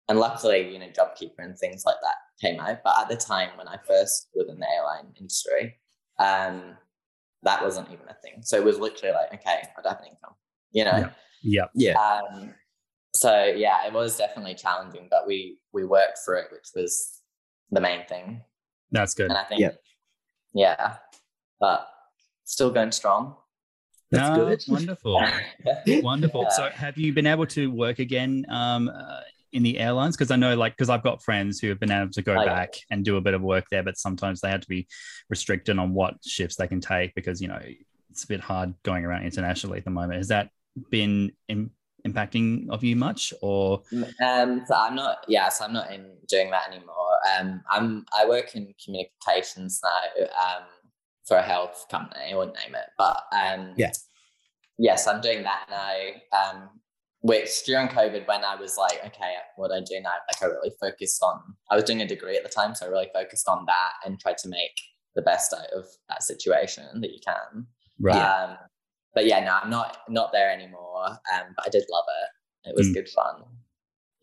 and 0.09 0.19
luckily, 0.19 0.71
you 0.71 0.79
know, 0.79 0.87
JobKeeper 0.87 1.39
and 1.39 1.57
things 1.57 1.83
like 1.85 1.95
that 2.01 2.15
came 2.41 2.59
out. 2.59 2.79
But 2.83 2.99
at 2.99 3.09
the 3.09 3.15
time 3.15 3.49
when 3.57 3.67
I 3.67 3.77
first 3.87 4.27
was 4.35 4.49
in 4.49 4.59
the 4.59 4.67
airline 4.69 5.13
industry, 5.19 5.79
um, 6.19 6.77
that 7.43 7.63
wasn't 7.63 7.87
even 7.91 8.07
a 8.09 8.15
thing. 8.21 8.41
So 8.41 8.57
it 8.57 8.63
was 8.63 8.79
literally 8.79 9.15
like, 9.15 9.33
okay, 9.33 9.63
I 9.77 9.81
don't 9.81 9.93
have 9.93 10.01
an 10.01 10.07
income, 10.07 10.35
you 10.71 10.85
know. 10.85 11.09
Yeah. 11.41 11.65
Yeah. 11.73 11.93
Um, 11.99 12.53
so 13.23 13.45
yeah, 13.65 13.87
it 13.87 13.93
was 13.93 14.17
definitely 14.17 14.55
challenging, 14.55 15.07
but 15.09 15.25
we 15.25 15.57
we 15.71 15.85
worked 15.85 16.19
through 16.25 16.39
it, 16.39 16.47
which 16.51 16.69
was 16.75 17.21
the 17.71 17.79
main 17.79 18.05
thing. 18.07 18.41
That's 18.91 19.13
good. 19.13 19.29
And 19.29 19.37
I 19.37 19.45
think, 19.45 19.61
Yep. 19.61 19.75
yeah, 20.53 20.97
but 21.59 21.87
still 22.43 22.69
going 22.69 22.91
strong. 22.91 23.35
That's 24.11 24.37
No, 24.37 24.45
good. 24.45 24.63
Wonderful. 24.67 25.13
Wonderful. 25.87 26.41
Yeah. 26.43 26.49
So, 26.49 26.69
have 26.69 26.97
you 26.97 27.13
been 27.13 27.25
able 27.25 27.47
to 27.47 27.71
work 27.71 27.97
again 27.99 28.45
um, 28.49 28.89
uh, 28.89 29.21
in 29.53 29.63
the 29.63 29.79
airlines? 29.79 30.15
Because 30.17 30.29
I 30.29 30.35
know, 30.35 30.53
like, 30.55 30.73
because 30.73 30.89
I've 30.89 31.01
got 31.01 31.23
friends 31.23 31.59
who 31.59 31.69
have 31.69 31.79
been 31.79 31.91
able 31.91 32.11
to 32.11 32.21
go 32.21 32.33
Oh, 32.35 32.41
yeah. 32.43 32.53
back 32.53 32.73
and 32.91 33.03
do 33.05 33.15
a 33.17 33.21
bit 33.21 33.33
of 33.33 33.41
work 33.41 33.65
there, 33.71 33.81
but 33.83 33.97
sometimes 33.97 34.41
they 34.41 34.49
had 34.49 34.61
to 34.61 34.67
be 34.67 34.85
restricted 35.29 35.79
on 35.79 35.93
what 35.93 36.15
shifts 36.25 36.57
they 36.57 36.67
can 36.67 36.81
take 36.81 37.15
because 37.15 37.41
you 37.41 37.47
know 37.47 37.61
it's 38.11 38.23
a 38.25 38.27
bit 38.27 38.41
hard 38.41 38.75
going 38.83 39.03
around 39.05 39.23
internationally 39.23 39.79
at 39.79 39.85
the 39.85 39.91
moment. 39.99 40.17
Has 40.17 40.27
that 40.27 40.49
been 40.91 41.31
im- 41.47 41.71
impacting 42.07 42.69
of 42.69 42.83
you 42.83 42.95
much, 42.95 43.33
or 43.41 43.83
Um, 44.23 44.63
so 44.67 44.75
I'm 44.75 44.95
not, 44.95 45.25
yeah, 45.27 45.49
so 45.49 45.65
I'm 45.65 45.73
not 45.73 45.91
in 45.91 46.15
doing 46.27 46.51
that 46.51 46.67
anymore. 46.71 47.17
Um, 47.37 47.61
I'm 47.69 48.05
I 48.17 48.27
work 48.27 48.55
in 48.55 48.73
communications 48.83 49.79
now. 49.83 50.25
Um, 50.25 50.63
for 51.25 51.37
a 51.37 51.41
health 51.41 51.85
company, 51.89 52.33
I 52.33 52.35
wouldn't 52.35 52.57
name 52.57 52.75
it, 52.75 52.89
but 52.97 53.23
um, 53.31 53.73
Yeah. 53.77 53.91
yes, 54.77 55.07
I'm 55.07 55.21
doing 55.21 55.43
that 55.43 55.67
now. 55.69 56.37
Um, 56.37 56.69
which 57.21 57.63
during 57.63 57.87
COVID, 57.87 58.27
when 58.27 58.43
I 58.43 58.55
was 58.57 58.77
like, 58.77 58.99
okay, 59.05 59.35
what 59.55 59.69
do 59.69 59.75
I 59.75 59.79
do 59.79 60.01
now? 60.01 60.09
Like, 60.09 60.43
I 60.43 60.47
really 60.47 60.73
focused 60.81 61.23
on. 61.23 61.39
I 61.71 61.75
was 61.75 61.85
doing 61.85 62.01
a 62.01 62.05
degree 62.05 62.35
at 62.35 62.43
the 62.43 62.49
time, 62.49 62.75
so 62.75 62.85
I 62.85 62.89
really 62.89 63.09
focused 63.13 63.47
on 63.47 63.63
that 63.67 63.91
and 64.05 64.19
tried 64.19 64.37
to 64.39 64.49
make 64.49 64.75
the 65.15 65.21
best 65.21 65.53
out 65.53 65.69
of 65.73 65.85
that 66.09 66.23
situation 66.23 66.99
that 66.99 67.11
you 67.13 67.19
can. 67.25 67.67
right? 68.01 68.43
Um, 68.43 68.57
but 69.13 69.25
yeah, 69.25 69.39
no, 69.43 69.59
I'm 69.61 69.69
not 69.69 69.97
not 70.09 70.31
there 70.31 70.51
anymore. 70.51 71.05
Um, 71.07 71.53
but 71.55 71.65
I 71.65 71.69
did 71.69 71.83
love 71.91 72.05
it. 72.21 72.69
It 72.69 72.75
was 72.75 72.87
Mm. 72.89 72.93
good 72.93 73.09
fun. 73.09 73.43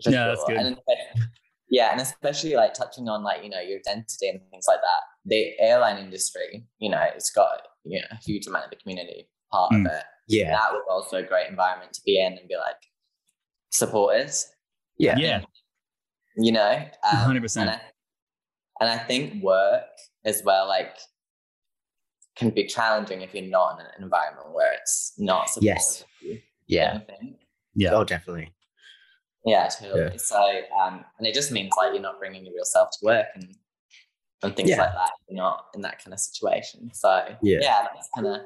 Yeah, 0.06 0.26
that's 0.28 0.44
good. 0.44 0.56
And 0.56 0.76
espe- 0.76 1.22
yeah, 1.68 1.92
and 1.92 2.00
especially 2.00 2.54
like 2.54 2.74
touching 2.74 3.08
on 3.08 3.22
like 3.22 3.42
you 3.44 3.50
know 3.50 3.60
your 3.60 3.78
identity 3.78 4.28
and 4.28 4.40
things 4.50 4.64
like 4.66 4.80
that. 4.80 5.02
The 5.26 5.52
airline 5.60 5.98
industry, 5.98 6.64
you 6.78 6.88
know, 6.90 7.02
it's 7.14 7.30
got 7.30 7.62
you 7.84 8.00
know 8.00 8.06
a 8.10 8.16
huge 8.16 8.46
amount 8.46 8.64
of 8.64 8.70
the 8.70 8.76
community 8.76 9.28
part 9.52 9.72
Mm. 9.72 9.86
of 9.86 9.92
it. 9.92 10.04
Yeah. 10.28 10.50
That 10.52 10.72
was 10.72 10.84
also 10.88 11.16
a 11.18 11.22
great 11.24 11.48
environment 11.48 11.92
to 11.94 12.00
be 12.06 12.20
in 12.20 12.38
and 12.38 12.48
be 12.48 12.56
like 12.56 12.76
supporters. 13.70 14.46
Yeah. 14.98 15.16
Yeah. 15.18 15.42
You 16.36 16.52
know, 16.52 16.84
um, 17.02 17.16
100%. 17.16 17.80
And 18.80 18.88
I 18.88 18.96
think 18.98 19.42
work 19.42 19.84
as 20.24 20.42
well, 20.44 20.68
like 20.68 20.96
can 22.40 22.50
be 22.50 22.64
challenging 22.66 23.20
if 23.20 23.34
you're 23.34 23.44
not 23.44 23.78
in 23.78 23.84
an 23.86 23.92
environment 24.02 24.52
where 24.52 24.72
it's 24.72 25.12
not 25.18 25.48
supportive 25.50 25.66
Yes. 25.76 26.00
of 26.00 26.06
you. 26.22 26.40
Yeah. 26.66 27.00
Yeah. 27.74 27.90
Oh, 27.92 28.02
definitely. 28.04 28.52
Yeah, 29.44 29.68
totally. 29.68 30.00
Yeah. 30.12 30.16
So, 30.16 30.42
um, 30.80 31.04
and 31.18 31.26
it 31.26 31.34
just 31.34 31.52
means 31.52 31.70
like 31.76 31.92
you're 31.92 32.02
not 32.02 32.18
bringing 32.18 32.44
your 32.46 32.54
real 32.54 32.64
self 32.64 32.88
to 32.92 32.98
work 33.04 33.26
and 33.34 33.54
and 34.42 34.56
things 34.56 34.70
Yeah. 34.70 34.80
like 34.80 34.92
that. 34.94 35.10
You're 35.28 35.36
not 35.36 35.66
in 35.74 35.82
that 35.82 36.02
kind 36.02 36.14
of 36.14 36.20
situation. 36.20 36.90
So, 36.94 37.36
Yeah. 37.42 37.58
yeah, 37.60 37.86
that's 37.94 38.08
kind 38.14 38.26
of 38.26 38.40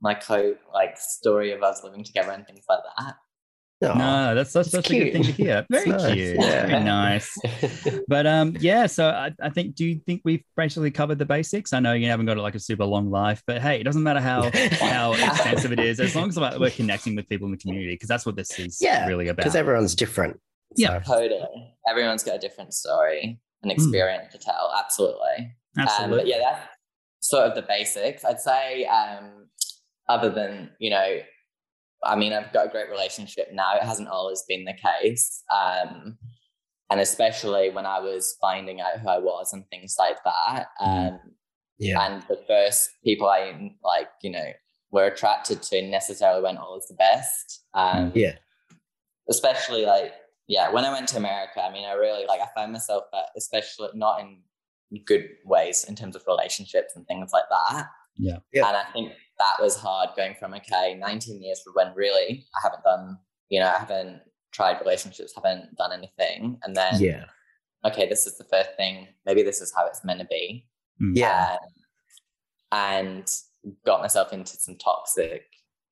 my 0.00 0.14
co 0.14 0.56
like 0.74 0.98
story 0.98 1.52
of 1.52 1.62
us 1.62 1.84
living 1.84 2.02
together 2.02 2.32
and 2.32 2.44
things 2.46 2.64
like 2.68 2.80
that. 2.98 3.14
No, 3.80 4.34
that's 4.34 4.52
that's, 4.52 4.68
It's 4.68 4.72
that's 4.76 4.90
a 4.90 4.98
good 4.98 5.12
thing 5.12 5.22
to 5.22 5.32
hear. 5.32 5.66
Very 5.70 5.86
nice, 5.88 6.12
cute. 6.12 6.36
yeah. 6.38 6.66
Very 6.66 6.84
nice. 6.84 7.38
But 8.08 8.26
um, 8.26 8.56
yeah. 8.60 8.86
So 8.86 9.08
I, 9.08 9.32
I 9.40 9.48
think. 9.50 9.74
Do 9.74 9.86
you 9.86 10.00
think 10.06 10.22
we've 10.24 10.42
basically 10.56 10.90
covered 10.90 11.18
the 11.18 11.24
basics? 11.24 11.72
I 11.72 11.80
know 11.80 11.92
you 11.94 12.08
haven't 12.08 12.26
got 12.26 12.36
like 12.36 12.54
a 12.54 12.60
super 12.60 12.84
long 12.84 13.10
life, 13.10 13.42
but 13.46 13.62
hey, 13.62 13.80
it 13.80 13.84
doesn't 13.84 14.02
matter 14.02 14.20
how 14.20 14.50
how 14.72 15.12
extensive 15.14 15.72
it 15.72 15.80
is, 15.80 15.98
as 16.00 16.14
long 16.14 16.28
as 16.28 16.38
we're 16.38 16.70
connecting 16.70 17.16
with 17.16 17.28
people 17.28 17.46
in 17.46 17.52
the 17.52 17.58
community, 17.58 17.94
because 17.94 18.08
that's 18.08 18.26
what 18.26 18.36
this 18.36 18.58
is 18.58 18.78
Yeah, 18.80 19.06
really 19.06 19.28
about. 19.28 19.38
Because 19.38 19.56
everyone's 19.56 19.94
different. 19.94 20.38
Yeah. 20.76 21.02
So, 21.02 21.14
Totally. 21.14 21.74
Everyone's 21.88 22.22
got 22.22 22.36
a 22.36 22.38
different 22.38 22.74
story 22.74 23.40
and 23.62 23.72
experience 23.72 24.32
to 24.32 24.38
tell. 24.38 24.72
Absolutely. 24.78 25.54
Um, 25.78 25.84
Absolutely. 25.86 26.16
but 26.18 26.26
yeah, 26.26 26.38
that's 26.40 26.66
sort 27.20 27.46
of 27.46 27.54
the 27.54 27.62
basics. 27.62 28.24
I'd 28.24 28.40
say, 28.40 28.84
um, 28.86 29.46
other 30.08 30.30
than, 30.30 30.70
you 30.78 30.90
know, 30.90 31.18
I 32.02 32.16
mean, 32.16 32.32
I've 32.32 32.52
got 32.52 32.66
a 32.66 32.70
great 32.70 32.90
relationship 32.90 33.48
now. 33.52 33.74
It 33.76 33.82
hasn't 33.82 34.08
always 34.08 34.42
been 34.48 34.64
the 34.64 34.74
case. 34.74 35.42
Um, 35.54 36.18
and 36.90 37.00
especially 37.00 37.70
when 37.70 37.86
I 37.86 38.00
was 38.00 38.36
finding 38.40 38.80
out 38.80 38.98
who 39.00 39.08
I 39.08 39.18
was 39.18 39.52
and 39.52 39.64
things 39.70 39.96
like 39.98 40.16
that. 40.24 40.66
Mm. 40.80 41.08
Um, 41.12 41.20
yeah. 41.78 42.04
And 42.06 42.22
the 42.28 42.42
first 42.48 42.90
people 43.04 43.28
I 43.28 43.72
like, 43.84 44.08
you 44.22 44.30
know, 44.30 44.52
were 44.90 45.04
attracted 45.06 45.62
to 45.62 45.82
necessarily 45.82 46.42
weren't 46.42 46.58
always 46.58 46.86
the 46.88 46.94
best. 46.94 47.64
Um, 47.74 48.12
Yeah. 48.14 48.34
especially 49.28 49.84
like 49.86 50.12
yeah 50.48 50.68
when 50.72 50.84
i 50.84 50.90
went 50.92 51.06
to 51.06 51.16
america 51.16 51.62
i 51.62 51.70
mean 51.72 51.84
i 51.86 51.92
really 51.92 52.26
like 52.26 52.40
i 52.40 52.46
found 52.56 52.72
myself 52.72 53.04
that 53.12 53.26
especially 53.36 53.88
not 53.94 54.20
in 54.20 54.38
good 55.06 55.28
ways 55.44 55.84
in 55.88 55.94
terms 55.94 56.16
of 56.16 56.22
relationships 56.26 56.94
and 56.96 57.06
things 57.06 57.30
like 57.32 57.44
that 57.50 57.86
Yeah. 58.16 58.38
Yeah. 58.52 58.66
and 58.68 58.76
i 58.76 58.84
think 58.92 59.12
that 59.40 59.56
was 59.60 59.74
hard 59.76 60.10
going 60.16 60.34
from 60.38 60.54
okay 60.54 60.94
19 60.94 61.42
years 61.42 61.60
for 61.64 61.72
when 61.72 61.92
really 61.96 62.46
i 62.54 62.60
haven't 62.62 62.84
done 62.84 63.18
you 63.48 63.58
know 63.58 63.66
i 63.66 63.78
haven't 63.78 64.20
tried 64.52 64.78
relationships 64.80 65.32
haven't 65.34 65.74
done 65.76 65.92
anything 65.92 66.58
and 66.62 66.76
then 66.76 66.94
Yeah. 67.00 67.24
okay 67.84 68.08
this 68.08 68.26
is 68.26 68.36
the 68.38 68.44
first 68.44 68.70
thing 68.76 69.08
maybe 69.26 69.42
this 69.42 69.60
is 69.60 69.72
how 69.74 69.86
it's 69.86 70.04
meant 70.04 70.20
to 70.20 70.26
be 70.26 70.66
Yeah. 71.00 71.56
um, 71.60 71.68
and 72.72 73.34
got 73.84 74.00
myself 74.00 74.32
into 74.32 74.56
some 74.56 74.76
toxic 74.76 75.42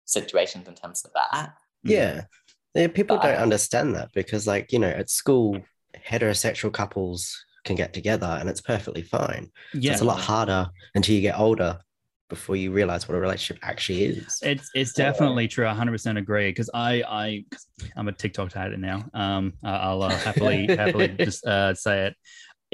situations 0.05 0.69
in 0.69 0.75
terms 0.75 1.05
of 1.05 1.11
that 1.15 1.55
Yeah. 1.83 2.25
Yeah, 2.75 2.89
people 2.89 3.17
But- 3.17 3.23
don't 3.25 3.43
understand 3.43 3.95
that 3.97 4.11
because, 4.15 4.47
like, 4.47 4.73
you 4.73 4.79
know, 4.79 4.89
at 4.91 5.09
school, 5.11 5.61
heterosexual 6.07 6.73
couples 6.73 7.35
can 7.65 7.77
get 7.77 7.93
together 7.95 8.27
and 8.27 8.49
it's 8.49 8.61
perfectly 8.61 9.03
fine. 9.03 9.51
So 9.73 9.79
yeah. 9.79 9.93
it's 9.93 10.01
a 10.03 10.05
lot 10.05 10.21
harder 10.21 10.69
until 10.95 11.15
you 11.15 11.21
get 11.23 11.39
older 11.39 11.81
before 12.29 12.57
you 12.57 12.71
realize 12.71 13.09
what 13.09 13.17
a 13.17 13.21
relationship 13.21 13.63
actually 13.67 14.05
is. 14.05 14.39
It's 14.43 14.71
it's 14.75 14.97
Yeah. 14.99 15.07
definitely 15.07 15.49
true. 15.49 15.67
I 15.67 15.73
100% 15.75 16.19
agree 16.19 16.51
because 16.51 16.71
I 16.75 17.03
I 17.09 17.45
I'm 17.97 18.09
a 18.09 18.13
TikTok 18.13 18.55
addict 18.57 18.81
now. 18.81 19.05
Um, 19.15 19.55
I'll 19.65 20.03
uh, 20.03 20.17
happily 20.19 20.67
happily 20.77 21.09
just 21.19 21.45
uh, 21.47 21.75
say 21.75 22.09
it. 22.09 22.17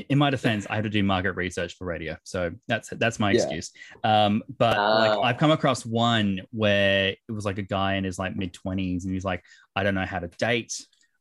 In 0.08 0.18
my 0.18 0.28
defense, 0.28 0.66
I 0.68 0.74
had 0.74 0.84
to 0.84 0.90
do 0.90 1.04
market 1.04 1.32
research 1.34 1.76
for 1.76 1.84
radio, 1.84 2.16
so 2.24 2.50
that's 2.66 2.88
that's 2.90 3.20
my 3.20 3.30
Yeah. 3.30 3.42
excuse. 3.42 3.70
Um, 4.02 4.42
but 4.58 4.76
like 4.76 5.12
Ah. 5.12 5.20
I've 5.22 5.36
come 5.36 5.52
across 5.52 5.86
one 5.86 6.40
where 6.50 7.10
it 7.10 7.32
was 7.32 7.44
like 7.44 7.58
a 7.58 7.62
guy 7.62 7.94
in 7.94 8.02
his 8.02 8.18
like 8.18 8.34
mid 8.34 8.52
20s, 8.52 9.04
and 9.04 9.12
he's 9.14 9.24
like, 9.24 9.44
I 9.76 9.84
don't 9.84 9.94
know 9.94 10.04
how 10.04 10.18
to 10.18 10.28
date. 10.36 10.72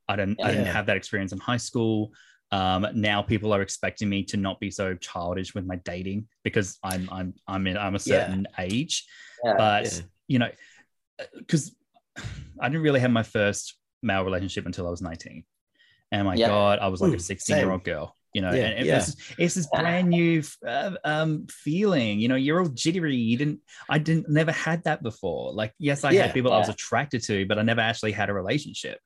I 0.08 0.16
don't 0.16 0.38
I 0.44 0.50
didn't 0.50 0.66
have 0.74 0.88
that 0.88 0.98
experience 0.98 1.34
in 1.34 1.40
high 1.40 1.58
school. 1.58 2.12
Um, 2.58 2.82
now 2.94 3.20
people 3.24 3.52
are 3.56 3.64
expecting 3.64 4.08
me 4.10 4.20
to 4.32 4.38
not 4.38 4.60
be 4.60 4.70
so 4.70 4.96
childish 4.96 5.56
with 5.56 5.66
my 5.66 5.78
dating 5.92 6.28
because 6.44 6.78
I'm 6.84 7.04
I'm 7.12 7.34
I'm 7.48 7.66
in 7.70 7.78
I'm 7.78 7.96
a 7.96 8.04
Yeah. 8.06 8.20
certain 8.20 8.48
age 8.60 8.96
yeah. 9.44 9.56
but 9.58 9.84
Yeah. 9.86 10.02
you 10.28 10.40
know 10.40 10.52
because 11.38 11.76
i 12.62 12.70
didn't 12.70 12.84
really 12.88 13.00
have 13.00 13.12
my 13.12 13.24
first 13.24 13.64
male 14.02 14.24
relationship 14.24 14.66
until 14.66 14.86
i 14.88 14.92
was 14.96 15.02
19 15.02 15.44
and 16.12 16.22
my 16.26 16.36
Yeah. 16.36 16.48
god 16.48 16.80
i 16.80 16.88
was 16.94 17.02
like 17.02 17.14
a 17.14 17.18
Mm, 17.18 17.22
16 17.32 17.58
year 17.58 17.72
old 17.72 17.84
girl 17.84 18.16
you 18.34 18.42
know 18.44 18.52
Yeah, 18.52 18.66
and 18.68 18.80
it 18.82 18.86
yeah. 18.86 18.96
was, 18.96 19.16
it's 19.38 19.56
this 19.56 19.68
brand 19.68 20.10
new 20.10 20.44
uh, 20.68 20.92
um 21.14 21.32
feeling 21.50 22.20
you 22.20 22.28
know 22.28 22.36
you're 22.46 22.60
all 22.62 22.70
jittery 22.84 23.16
you 23.16 23.38
didn't 23.38 23.60
i 23.90 23.98
didn't 23.98 24.30
never 24.30 24.52
had 24.52 24.84
that 24.84 25.02
before 25.02 25.54
like 25.54 25.74
yes 25.80 26.04
i 26.04 26.12
Yeah. 26.12 26.24
had 26.24 26.34
people 26.34 26.52
i 26.54 26.60
was 26.60 26.70
attracted 26.70 27.24
to 27.30 27.46
but 27.48 27.58
i 27.58 27.64
never 27.64 27.82
actually 27.82 28.12
had 28.12 28.30
a 28.30 28.34
relationship 28.34 29.00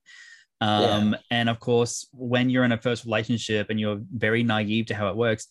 um 0.62 1.16
and 1.30 1.50
of 1.50 1.60
course 1.60 2.08
when 2.14 2.50
you're 2.50 2.64
in 2.64 2.72
a 2.72 2.78
first 2.78 3.06
relationship 3.06 3.70
and 3.70 3.80
you're 3.80 4.00
very 4.12 4.42
naive 4.44 4.88
to 4.88 4.96
how 4.96 5.08
it 5.10 5.16
works 5.16 5.48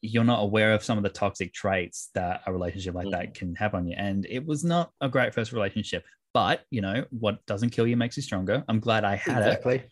you're 0.00 0.24
not 0.24 0.40
aware 0.42 0.72
of 0.72 0.82
some 0.82 0.96
of 0.96 1.04
the 1.04 1.10
toxic 1.10 1.52
traits 1.52 2.10
that 2.14 2.40
a 2.46 2.52
relationship 2.52 2.94
like 2.94 3.10
that 3.10 3.34
can 3.34 3.54
have 3.54 3.74
on 3.74 3.86
you. 3.86 3.94
And 3.96 4.26
it 4.28 4.44
was 4.44 4.64
not 4.64 4.90
a 5.00 5.08
great 5.08 5.34
first 5.34 5.52
relationship 5.52 6.04
but 6.32 6.62
you 6.70 6.80
know 6.80 7.04
what 7.10 7.44
doesn't 7.46 7.70
kill 7.70 7.86
you 7.86 7.96
makes 7.96 8.16
you 8.16 8.22
stronger. 8.22 8.64
I'm 8.68 8.80
glad 8.80 9.04
i 9.04 9.14
had 9.16 9.42
it 9.42 9.46
Exactly. 9.46 9.82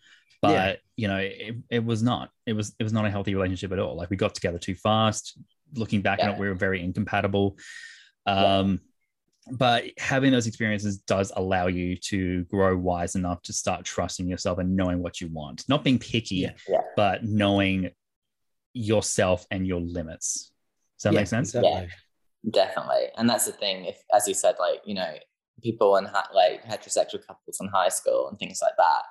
but 0.40 0.50
Yeah. 0.50 0.74
you 0.96 1.08
know 1.08 1.18
it, 1.18 1.56
it 1.70 1.84
was 1.84 2.02
not 2.02 2.30
it 2.46 2.54
was 2.54 2.74
it 2.78 2.82
was 2.82 2.92
not 2.92 3.04
a 3.04 3.10
healthy 3.10 3.34
relationship 3.34 3.70
at 3.72 3.78
all. 3.78 3.96
Like 3.96 4.10
we 4.10 4.16
got 4.16 4.34
together 4.34 4.58
too 4.58 4.74
fast. 4.74 5.38
Looking 5.74 6.02
back 6.02 6.18
on 6.20 6.30
it 6.30 6.38
we 6.38 6.48
were 6.48 6.54
very 6.54 6.82
incompatible. 6.82 7.56
Yeah. 8.26 8.58
um 8.58 8.80
but 9.50 9.84
having 9.98 10.30
those 10.30 10.46
experiences 10.46 10.98
does 10.98 11.32
allow 11.36 11.66
you 11.66 11.96
to 11.96 12.44
grow 12.44 12.76
wise 12.76 13.14
enough 13.16 13.42
to 13.42 13.52
start 13.52 13.84
trusting 13.84 14.28
yourself 14.28 14.58
and 14.58 14.76
knowing 14.76 15.02
what 15.02 15.20
you 15.20 15.28
want 15.28 15.64
not 15.68 15.82
being 15.82 15.98
picky 15.98 16.36
Yeah. 16.36 16.52
Yeah. 16.68 16.80
but 16.96 17.24
knowing 17.24 17.90
yourself 18.74 19.46
and 19.50 19.66
your 19.66 19.80
limits 19.80 20.52
does 20.98 21.02
that 21.04 21.12
Yeah, 21.12 21.20
make 21.20 21.26
sense 21.26 21.54
exactly. 21.54 21.88
Definitely. 22.50 23.06
And 23.16 23.30
that's 23.30 23.46
the 23.46 23.52
thing. 23.52 23.84
If, 23.84 24.02
as 24.12 24.26
you 24.26 24.34
said, 24.34 24.56
like, 24.58 24.80
you 24.84 24.94
know, 24.94 25.14
people 25.62 25.96
in 25.96 26.06
ha- 26.06 26.28
like 26.34 26.64
heterosexual 26.64 27.24
couples 27.24 27.58
in 27.60 27.68
high 27.68 27.88
school 27.88 28.28
and 28.28 28.36
things 28.38 28.58
like 28.60 28.72
that 28.78 29.02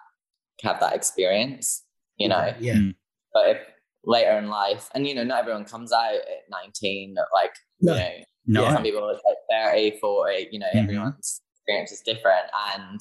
have 0.64 0.80
that 0.82 0.94
experience, 0.96 1.84
you 2.18 2.28
know, 2.28 2.54
Yeah. 2.60 2.74
Mm. 2.76 2.96
but 3.34 3.50
if 3.50 3.58
later 4.04 4.32
in 4.38 4.48
life, 4.50 4.90
and, 4.96 5.08
you 5.08 5.16
know, 5.16 5.24
not 5.24 5.40
everyone 5.40 5.64
comes 5.64 5.94
out 5.94 6.14
at 6.16 6.50
19, 6.50 7.16
like, 7.34 7.52
No. 7.80 7.94
you 7.94 8.00
know, 8.00 8.16
no 8.46 8.64
Yeah. 8.64 8.74
some 8.74 8.84
people 8.84 9.08
it's 9.10 9.24
like 9.26 9.38
30, 9.50 9.98
40, 10.00 10.50
you 10.52 10.60
know, 10.60 10.68
Mhm. 10.74 10.84
everyone's 10.84 11.42
experience 11.56 11.92
is 11.92 12.02
different. 12.02 12.46
And 12.76 13.00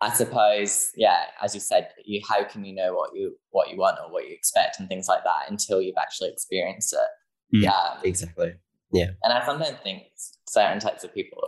I 0.00 0.12
suppose, 0.12 0.90
yeah, 0.94 1.30
as 1.42 1.54
you 1.54 1.60
said, 1.60 1.92
you 2.04 2.20
how 2.28 2.44
can 2.44 2.64
you 2.64 2.74
know 2.74 2.94
what 2.94 3.14
you 3.14 3.38
what 3.50 3.70
you 3.70 3.76
want 3.78 3.98
or 4.00 4.10
what 4.12 4.26
you 4.28 4.34
expect 4.34 4.78
and 4.78 4.88
things 4.88 5.08
like 5.08 5.24
that 5.24 5.50
until 5.50 5.80
you've 5.80 5.96
actually 5.98 6.30
experienced 6.30 6.92
it. 6.92 7.56
Mm. 7.56 7.62
Yeah. 7.64 8.00
Exactly. 8.04 8.54
Yeah. 8.92 9.10
And 9.22 9.32
I 9.32 9.44
sometimes 9.46 9.78
think 9.82 10.04
certain 10.48 10.78
types 10.80 11.02
of 11.02 11.12
people, 11.14 11.42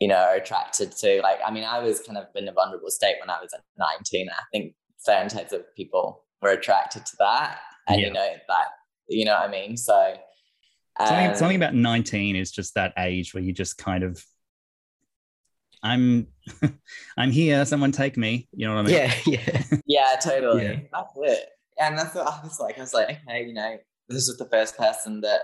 you 0.00 0.08
know, 0.08 0.16
are 0.16 0.34
attracted 0.36 0.92
to 0.92 1.20
like, 1.22 1.40
I 1.44 1.50
mean, 1.50 1.64
I 1.64 1.78
was 1.80 2.00
kind 2.00 2.16
of 2.16 2.26
in 2.34 2.48
a 2.48 2.52
vulnerable 2.52 2.90
state 2.90 3.16
when 3.20 3.28
I 3.30 3.40
was 3.40 3.52
at 3.52 3.60
19. 3.76 4.28
I 4.30 4.42
think 4.52 4.74
certain 4.98 5.28
types 5.28 5.52
of 5.52 5.62
people 5.76 6.24
were 6.40 6.50
attracted 6.50 7.04
to 7.06 7.16
that. 7.18 7.60
And 7.88 8.00
Yeah. 8.00 8.06
you 8.06 8.12
know, 8.12 8.36
that 8.48 8.66
you 9.08 9.24
know 9.24 9.34
what 9.34 9.48
I 9.48 9.50
mean? 9.50 9.76
So 9.76 10.14
something, 10.98 11.26
um, 11.28 11.34
something 11.34 11.56
about 11.56 11.74
19 11.74 12.36
is 12.36 12.50
just 12.50 12.74
that 12.74 12.92
age 12.98 13.34
where 13.34 13.42
you 13.42 13.52
just 13.52 13.78
kind 13.78 14.04
of 14.04 14.24
i'm 15.82 16.28
i'm 17.16 17.30
here 17.32 17.64
someone 17.64 17.90
take 17.90 18.16
me 18.16 18.48
you 18.52 18.66
know 18.66 18.74
what 18.76 18.86
i 18.86 18.88
mean 18.88 18.94
Yeah. 18.94 19.14
Yeah. 19.26 19.78
Yeah, 19.86 20.16
totally. 20.22 20.62
Yeah. 20.64 20.76
That's 20.92 21.12
it. 21.16 21.48
And 21.80 21.98
that's 21.98 22.14
what 22.14 22.26
I 22.26 22.40
was 22.42 22.60
like. 22.60 22.78
I 22.78 22.80
was 22.82 22.94
like, 22.94 23.18
okay, 23.26 23.46
you 23.46 23.52
know, 23.54 23.76
this 24.08 24.28
was 24.28 24.36
the 24.38 24.48
first 24.48 24.76
person 24.76 25.20
that 25.22 25.40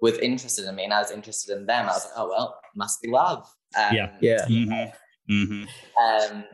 was 0.00 0.16
interested 0.18 0.66
in 0.66 0.74
me, 0.74 0.84
and 0.84 0.92
I 0.94 1.00
was 1.00 1.10
interested 1.10 1.56
in 1.56 1.66
them. 1.66 1.84
I 1.84 1.92
was 1.92 2.04
like, 2.04 2.14
oh 2.16 2.28
well, 2.28 2.60
must 2.76 3.02
be 3.02 3.08
love. 3.10 3.46
Um, 3.76 3.94
Yeah. 3.94 4.10
Yeah. 4.20 4.46
Mhm. 4.48 4.92
Mhm. 5.30 5.68
Um, 6.02 6.44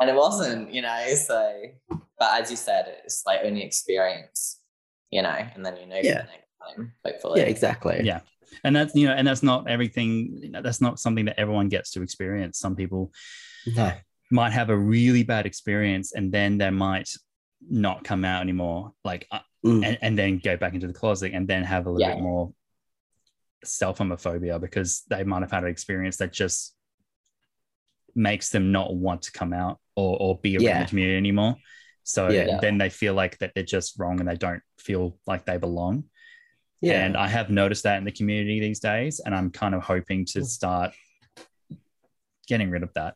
and 0.00 0.10
it 0.10 0.14
wasn't, 0.14 0.72
you 0.72 0.82
know. 0.82 1.06
So, 1.14 1.52
but 2.18 2.40
as 2.42 2.50
you 2.50 2.56
said, 2.56 2.84
it's 3.04 3.22
like 3.26 3.40
only 3.44 3.62
experience, 3.62 4.60
you 5.10 5.22
know, 5.22 5.30
and 5.54 5.64
then 5.64 5.76
you 5.78 5.86
know 5.86 6.00
Yeah. 6.02 6.26
For 6.74 6.74
the 6.74 6.82
next 6.82 6.92
time, 6.92 6.92
hopefully. 7.04 7.40
Yeah. 7.40 7.46
Exactly. 7.46 8.00
Yeah. 8.04 8.20
and 8.64 8.74
that's 8.74 8.94
you 8.94 9.06
know 9.06 9.12
and 9.14 9.26
that's 9.26 9.42
not 9.42 9.68
everything 9.68 10.38
you 10.42 10.50
know, 10.50 10.62
that's 10.62 10.80
not 10.80 10.98
something 10.98 11.24
that 11.26 11.38
everyone 11.38 11.68
gets 11.68 11.90
to 11.92 12.02
experience 12.02 12.58
some 12.58 12.74
people 12.76 13.12
No. 13.66 13.92
might 14.30 14.52
have 14.52 14.70
a 14.70 14.76
really 14.76 15.24
bad 15.24 15.46
experience 15.46 16.12
and 16.12 16.32
then 16.32 16.56
they 16.58 16.70
might 16.70 17.10
not 17.68 18.04
come 18.04 18.24
out 18.24 18.40
anymore 18.42 18.92
like 19.04 19.26
uh, 19.30 19.40
Mm. 19.64 19.84
and, 19.84 19.98
and 20.00 20.18
then 20.18 20.38
go 20.38 20.56
back 20.56 20.74
into 20.74 20.86
the 20.86 20.92
closet 20.92 21.32
and 21.34 21.48
then 21.48 21.64
have 21.64 21.86
a 21.86 21.90
little 21.90 22.06
Yeah. 22.08 22.14
bit 22.14 22.22
more 22.22 22.52
self 23.64 23.98
homophobia 23.98 24.60
because 24.60 25.02
they 25.10 25.24
might 25.24 25.40
have 25.42 25.50
had 25.50 25.64
an 25.64 25.70
experience 25.70 26.18
that 26.18 26.32
just 26.32 26.76
makes 28.14 28.50
them 28.50 28.70
not 28.72 28.94
want 28.94 29.22
to 29.22 29.32
come 29.32 29.52
out 29.52 29.80
or, 29.96 30.16
or 30.20 30.38
be 30.38 30.56
around 30.56 30.62
Yeah. 30.64 30.82
the 30.84 30.88
community 30.88 31.16
anymore. 31.16 31.56
So 32.04 32.28
Yeah. 32.30 32.58
then 32.60 32.78
they 32.78 32.90
feel 32.90 33.14
like 33.14 33.38
that 33.38 33.52
they're 33.54 33.64
just 33.64 33.98
wrong 33.98 34.20
and 34.20 34.28
they 34.28 34.36
don't 34.36 34.62
feel 34.78 35.18
like 35.26 35.44
they 35.46 35.56
belong. 35.56 36.04
Yeah. 36.80 37.04
And 37.04 37.16
I 37.16 37.28
have 37.28 37.50
noticed 37.50 37.84
that 37.84 37.98
in 37.98 38.04
the 38.04 38.12
community 38.12 38.60
these 38.60 38.80
days. 38.80 39.20
And 39.24 39.34
I'm 39.34 39.50
kind 39.50 39.74
of 39.74 39.82
hoping 39.82 40.24
to 40.26 40.44
start 40.44 40.92
getting 42.46 42.70
rid 42.70 42.82
of 42.82 42.92
that 42.94 43.14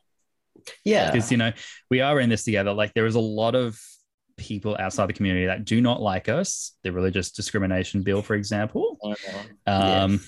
yeah. 0.84 1.10
because 1.10 1.30
you 1.30 1.36
know 1.36 1.52
we 1.90 2.00
are 2.00 2.20
in 2.20 2.28
this 2.28 2.44
together 2.44 2.72
like 2.72 2.92
there 2.94 3.06
is 3.06 3.14
a 3.14 3.20
lot 3.20 3.54
of 3.54 3.80
people 4.36 4.76
outside 4.78 5.08
the 5.08 5.12
community 5.12 5.46
that 5.46 5.64
do 5.64 5.80
not 5.80 6.00
like 6.00 6.28
us 6.28 6.76
the 6.82 6.90
religious 6.90 7.30
discrimination 7.30 8.02
bill 8.02 8.22
for 8.22 8.34
example 8.34 8.98
Mhm. 9.04 9.46
um 9.66 10.20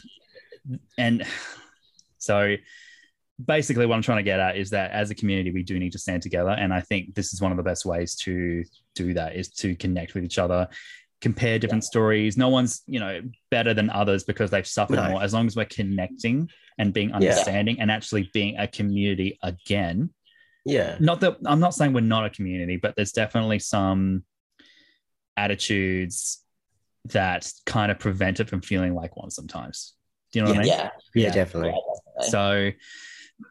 and 0.99 1.27
so 2.19 2.57
basically 3.45 3.87
what 3.87 3.97
i'm 3.97 4.03
trying 4.03 4.19
to 4.19 4.23
get 4.23 4.39
at 4.39 4.57
is 4.57 4.71
that 4.71 4.91
as 4.91 5.11
a 5.11 5.15
community 5.15 5.51
we 5.51 5.63
do 5.63 5.79
need 5.79 5.93
to 5.93 5.99
stand 5.99 6.23
together 6.23 6.51
and 6.51 6.73
i 6.73 6.81
think 6.81 7.15
this 7.15 7.33
is 7.33 7.41
one 7.41 7.51
of 7.51 7.57
the 7.57 7.63
best 7.63 7.85
ways 7.85 8.15
to 8.15 8.63
do 8.95 9.15
that 9.15 9.35
is 9.35 9.49
to 9.49 9.75
connect 9.77 10.15
with 10.15 10.25
each 10.25 10.39
other 10.39 10.69
compare 11.23 11.59
different 11.59 11.85
stories 11.85 12.37
no 12.37 12.49
one's 12.49 12.83
you 12.87 12.99
know 13.01 13.21
better 13.51 13.73
than 13.73 13.89
others 13.91 14.25
because 14.25 14.51
they've 14.51 14.67
suffered 14.67 14.97
No. 14.97 15.09
more 15.11 15.23
as 15.23 15.33
long 15.33 15.47
as 15.47 15.55
we're 15.57 15.65
connecting 15.67 16.51
and 16.79 16.93
being 16.93 17.13
understanding 17.15 17.81
and 17.81 17.91
actually 17.91 18.29
being 18.35 18.59
a 18.59 18.67
community 18.67 19.39
again 19.43 20.11
Yeah. 20.67 20.97
not 21.01 21.21
that 21.21 21.37
I'm 21.47 21.61
not 21.61 21.75
saying 21.75 21.93
we're 21.93 22.01
not 22.17 22.27
a 22.27 22.31
community, 22.31 22.77
but 22.77 22.95
there's 22.97 23.13
definitely 23.13 23.61
some 23.61 24.25
attitudes 25.37 26.43
that 27.07 27.51
kind 27.67 27.91
of 27.91 27.99
prevent 27.99 28.41
it 28.41 28.49
from 28.49 28.61
feeling 28.63 28.95
like 28.95 29.17
one 29.17 29.31
sometimes. 29.31 29.95
Do 30.33 30.39
you 30.39 30.45
know 30.45 30.51
what 30.51 30.59
I 30.59 30.63
mean? 30.63 30.69
Yeah, 30.69 30.77
Yeah. 30.83 30.91
Yeah. 31.15 31.27
yeah, 31.29 31.33
definitely. 31.35 31.75
So 32.21 32.71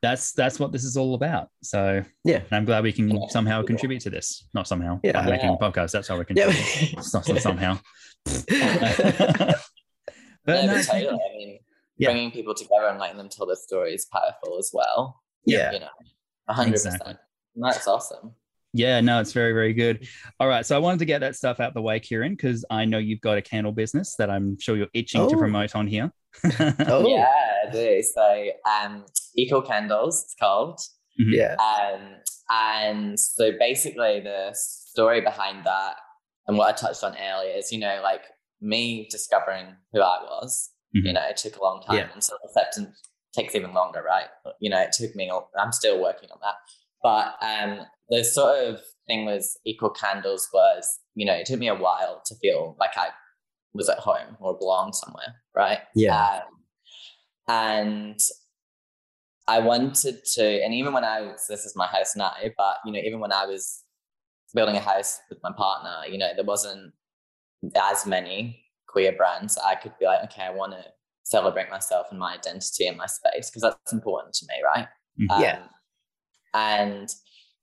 that's 0.01 0.31
that's 0.33 0.59
what 0.59 0.71
this 0.71 0.83
is 0.83 0.95
all 0.97 1.15
about. 1.15 1.49
So 1.63 2.03
Yeah. 2.23 2.37
and 2.37 2.53
I'm 2.53 2.65
glad 2.65 2.83
we 2.83 2.93
can 2.93 3.09
Yeah. 3.09 3.27
somehow 3.29 3.61
contribute 3.63 4.01
to 4.01 4.09
this. 4.09 4.47
Not 4.53 4.67
somehow. 4.67 4.99
Yeah. 5.03 5.13
by 5.13 5.29
making 5.31 5.49
a 5.49 5.57
podcast. 5.57 5.91
That's 5.91 6.07
how 6.07 6.17
we 6.17 6.25
can 6.25 6.37
Yeah. 6.37 6.45
It's 6.49 7.13
not 7.13 7.25
somehow. 7.25 7.79
yeah. 8.49 8.87
but 10.45 10.53
no, 10.55 10.65
no, 10.67 10.73
but 10.75 10.85
totally. 10.85 11.07
I 11.09 11.37
mean, 11.37 11.59
Yeah. 11.97 12.09
bringing 12.11 12.31
people 12.31 12.53
together 12.55 12.87
and 12.87 12.99
letting 12.99 13.17
them 13.17 13.29
tell 13.29 13.45
their 13.45 13.55
story 13.55 13.93
is 13.93 14.05
powerful 14.05 14.57
as 14.59 14.71
well. 14.73 15.21
Yeah. 15.45 15.71
You 15.73 15.79
know, 15.81 15.89
a 16.47 16.53
hundred 16.53 16.73
Exactly. 16.73 16.99
percent. 16.99 17.17
That's 17.55 17.87
awesome. 17.87 18.35
Yeah, 18.73 19.01
no, 19.01 19.19
it's 19.19 19.33
very, 19.33 19.51
very 19.51 19.73
good. 19.73 20.07
All 20.39 20.47
right. 20.47 20.65
So 20.65 20.77
I 20.77 20.79
wanted 20.79 20.99
to 20.99 21.05
get 21.05 21.19
that 21.19 21.35
stuff 21.35 21.59
out 21.59 21.73
the 21.73 21.81
way, 21.81 21.99
Kieran, 21.99 22.33
because 22.35 22.63
I 22.69 22.85
know 22.85 22.99
you've 22.99 23.19
got 23.19 23.37
a 23.37 23.41
candle 23.41 23.73
business 23.73 24.15
that 24.15 24.29
I'm 24.29 24.57
sure 24.59 24.77
you're 24.77 24.87
itching 24.93 25.27
to 25.27 25.35
Oh. 25.35 25.37
promote 25.39 25.75
on 25.75 25.87
here. 25.87 26.09
Oh. 26.87 27.07
Yeah, 27.07 27.27
I 27.67 27.71
do. 27.71 28.01
So, 28.03 28.45
um, 28.69 29.05
Equal 29.35 29.61
Candles, 29.61 30.23
it's 30.23 30.35
called. 30.39 30.79
Yeah. 31.17 31.55
Um, 31.55 32.15
and 32.49 33.19
so 33.19 33.51
basically, 33.59 34.21
the 34.21 34.49
story 34.53 35.21
behind 35.21 35.65
that 35.65 35.95
and 36.47 36.57
what 36.57 36.73
I 36.73 36.75
touched 36.77 37.03
on 37.03 37.15
earlier 37.15 37.55
is, 37.55 37.71
you 37.71 37.79
know, 37.79 37.99
like 38.03 38.23
me 38.59 39.07
discovering 39.09 39.75
who 39.93 40.01
I 40.01 40.17
was. 40.23 40.71
You 40.93 41.03
Mhm. 41.03 41.13
know, 41.13 41.21
it 41.29 41.37
took 41.37 41.55
a 41.55 41.63
long 41.63 41.81
time, 41.83 41.95
Yeah. 41.97 42.11
and 42.11 42.21
so 42.23 42.35
acceptance 42.43 42.99
takes 43.33 43.55
even 43.55 43.73
longer, 43.73 44.01
right? 44.03 44.27
You 44.59 44.69
know, 44.69 44.79
it 44.81 44.91
took 44.91 45.15
me. 45.15 45.31
I'm 45.57 45.71
still 45.71 46.01
working 46.01 46.29
on 46.31 46.39
that, 46.41 46.55
but 47.01 47.35
um, 47.41 47.85
the 48.09 48.23
sort 48.25 48.59
of 48.65 48.81
thing 49.07 49.23
was 49.25 49.57
equal 49.65 49.91
candles 49.91 50.49
was, 50.53 50.99
you 51.15 51.25
know, 51.25 51.33
it 51.33 51.45
took 51.45 51.59
me 51.59 51.69
a 51.69 51.75
while 51.75 52.21
to 52.25 52.35
feel 52.35 52.75
like 52.77 52.97
I 52.97 53.09
was 53.73 53.89
at 53.89 53.99
home 53.99 54.37
or 54.39 54.57
belonged 54.57 54.95
somewhere, 54.95 55.35
right? 55.55 55.79
Yeah. 55.95 56.41
Um, 56.41 56.41
and 57.47 58.19
I 59.47 59.59
wanted 59.59 60.23
to, 60.23 60.63
and 60.63 60.73
even 60.73 60.93
when 60.93 61.03
I 61.03 61.21
was, 61.21 61.45
this 61.47 61.65
is 61.65 61.75
my 61.75 61.87
house 61.87 62.15
now, 62.15 62.31
but 62.57 62.77
you 62.85 62.91
know, 62.91 62.99
even 62.99 63.19
when 63.19 63.31
I 63.31 63.45
was 63.45 63.83
building 64.53 64.75
a 64.75 64.79
house 64.81 65.19
with 65.29 65.39
my 65.43 65.51
partner, 65.57 66.05
you 66.09 66.17
know, 66.17 66.31
there 66.35 66.45
wasn't 66.45 66.93
as 67.75 68.05
many 68.05 68.63
queer 68.87 69.13
brands. 69.13 69.57
I 69.57 69.75
could 69.75 69.93
be 69.99 70.05
like, 70.05 70.23
okay, 70.25 70.43
I 70.43 70.51
want 70.51 70.73
to 70.73 70.83
celebrate 71.23 71.69
myself 71.69 72.07
and 72.11 72.19
my 72.19 72.33
identity 72.33 72.87
and 72.87 72.97
my 72.97 73.05
space 73.05 73.49
because 73.49 73.61
that's 73.61 73.93
important 73.93 74.33
to 74.35 74.45
me, 74.47 74.55
right? 74.63 74.87
Mhm. 75.19 75.41
Yeah. 75.41 75.59
Um, 75.59 75.69
and 76.53 77.09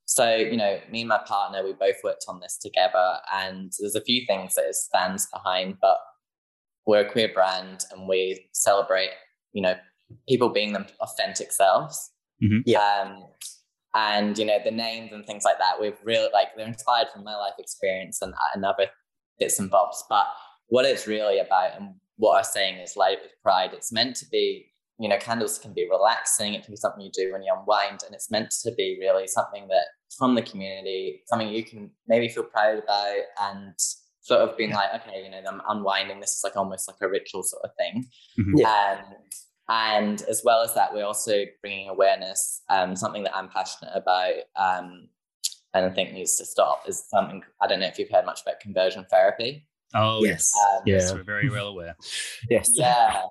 so, 0.09 0.37
you 0.37 0.57
know, 0.57 0.79
me 0.90 1.03
and 1.03 1.09
my 1.09 1.18
partner, 1.18 1.62
we 1.62 1.75
both 1.75 1.97
worked 2.03 2.25
on 2.29 2.40
this 2.40 2.57
together, 2.57 3.18
and 3.31 3.71
there's 3.79 3.94
a 3.94 4.01
few 4.01 4.25
things 4.27 4.55
that 4.55 4.64
it 4.64 4.75
stands 4.75 5.29
behind, 5.31 5.77
but 5.83 5.99
we're 6.87 7.07
a 7.07 7.12
queer 7.12 7.31
brand 7.31 7.85
and 7.92 8.09
we 8.09 8.49
celebrate, 8.55 9.11
you 9.53 9.61
know, 9.61 9.75
people 10.27 10.49
being 10.49 10.73
them 10.73 10.87
authentic 11.03 11.53
selves. 11.53 12.11
Mhm. 12.42 12.62
Yeah. 12.64 12.81
Um, 12.81 13.25
and 13.94 14.38
you 14.38 14.47
know, 14.47 14.59
the 14.64 14.71
names 14.71 15.12
and 15.12 15.27
things 15.27 15.44
like 15.44 15.59
that, 15.59 15.79
we've 15.79 15.99
really 16.03 16.31
like 16.33 16.49
they're 16.57 16.66
inspired 16.66 17.09
from 17.12 17.25
my 17.25 17.37
life 17.37 17.55
experience 17.59 18.23
and, 18.23 18.33
and 18.55 18.64
other 18.64 18.87
bits 19.38 19.59
and 19.59 19.71
bobs. 19.71 20.03
But 20.09 20.25
what 20.68 20.87
it's 20.87 21.07
really 21.07 21.38
about 21.38 21.77
and 21.79 21.97
what 22.16 22.38
I'm 22.38 22.44
saying 22.44 22.79
is 22.79 22.97
light 22.97 23.18
with 23.23 23.33
pride. 23.42 23.75
It's 23.75 23.92
meant 23.92 24.16
to 24.16 24.27
be, 24.33 24.73
you 24.99 25.09
know, 25.11 25.18
candles 25.18 25.59
can 25.59 25.75
be 25.75 25.87
relaxing. 25.90 26.55
It 26.55 26.64
can 26.64 26.73
be 26.73 26.77
something 26.79 27.03
you 27.03 27.11
do 27.12 27.31
when 27.31 27.42
you 27.42 27.55
unwind, 27.55 28.01
and 28.07 28.14
it's 28.14 28.31
meant 28.31 28.53
to 28.62 28.73
be 28.75 28.97
really 28.99 29.27
something 29.27 29.68
that 29.68 29.85
from 30.16 30.35
the 30.35 30.42
community, 30.42 31.23
something 31.27 31.49
you 31.49 31.64
can 31.64 31.90
maybe 32.07 32.29
feel 32.29 32.44
proud 32.44 32.79
about 32.83 33.16
and 33.40 33.75
sort 34.21 34.40
of 34.40 34.57
being 34.57 34.73
like, 34.73 34.90
okay, 34.94 35.25
you 35.25 35.31
know, 35.31 35.40
I'm 35.49 35.61
unwinding. 35.68 36.21
This 36.21 36.33
is 36.33 36.40
like 36.44 36.57
almost 36.57 36.88
like 36.88 36.97
a 37.01 37.09
ritual 37.09 37.42
sort 37.42 37.62
of 37.64 37.71
thing. 37.79 38.07
Mhm. 38.38 38.64
Um, 38.64 39.05
and 39.71 40.23
as 40.23 40.42
well 40.44 40.62
as 40.62 40.75
that, 40.75 40.94
we're 40.94 41.05
also 41.05 41.44
bringing 41.61 41.88
awareness. 41.90 42.62
Um, 42.71 42.97
something 42.97 43.23
that 43.25 43.37
I'm 43.37 43.49
passionate 43.51 43.92
about, 43.94 44.35
um, 44.57 45.09
and 45.75 45.85
I 45.85 45.90
think 45.90 46.12
needs 46.12 46.37
to 46.38 46.47
stop 46.47 46.83
is 46.88 47.07
something. 47.09 47.42
I 47.61 47.66
don't 47.66 47.81
know 47.81 47.87
if 47.87 47.99
you've 47.99 48.11
heard 48.11 48.25
much 48.25 48.40
about 48.42 48.61
conversion 48.61 49.05
therapy. 49.11 49.66
Oh, 49.94 50.25
yes. 50.25 50.53
Yes. 50.55 50.55
Um, 50.57 50.83
Yes, 50.87 51.09
Yeah. 51.11 51.16
we're 51.16 51.23
very 51.25 51.51
well 51.51 51.68
aware. 51.68 51.97
Yes. 52.51 52.71
yeah 52.75 53.23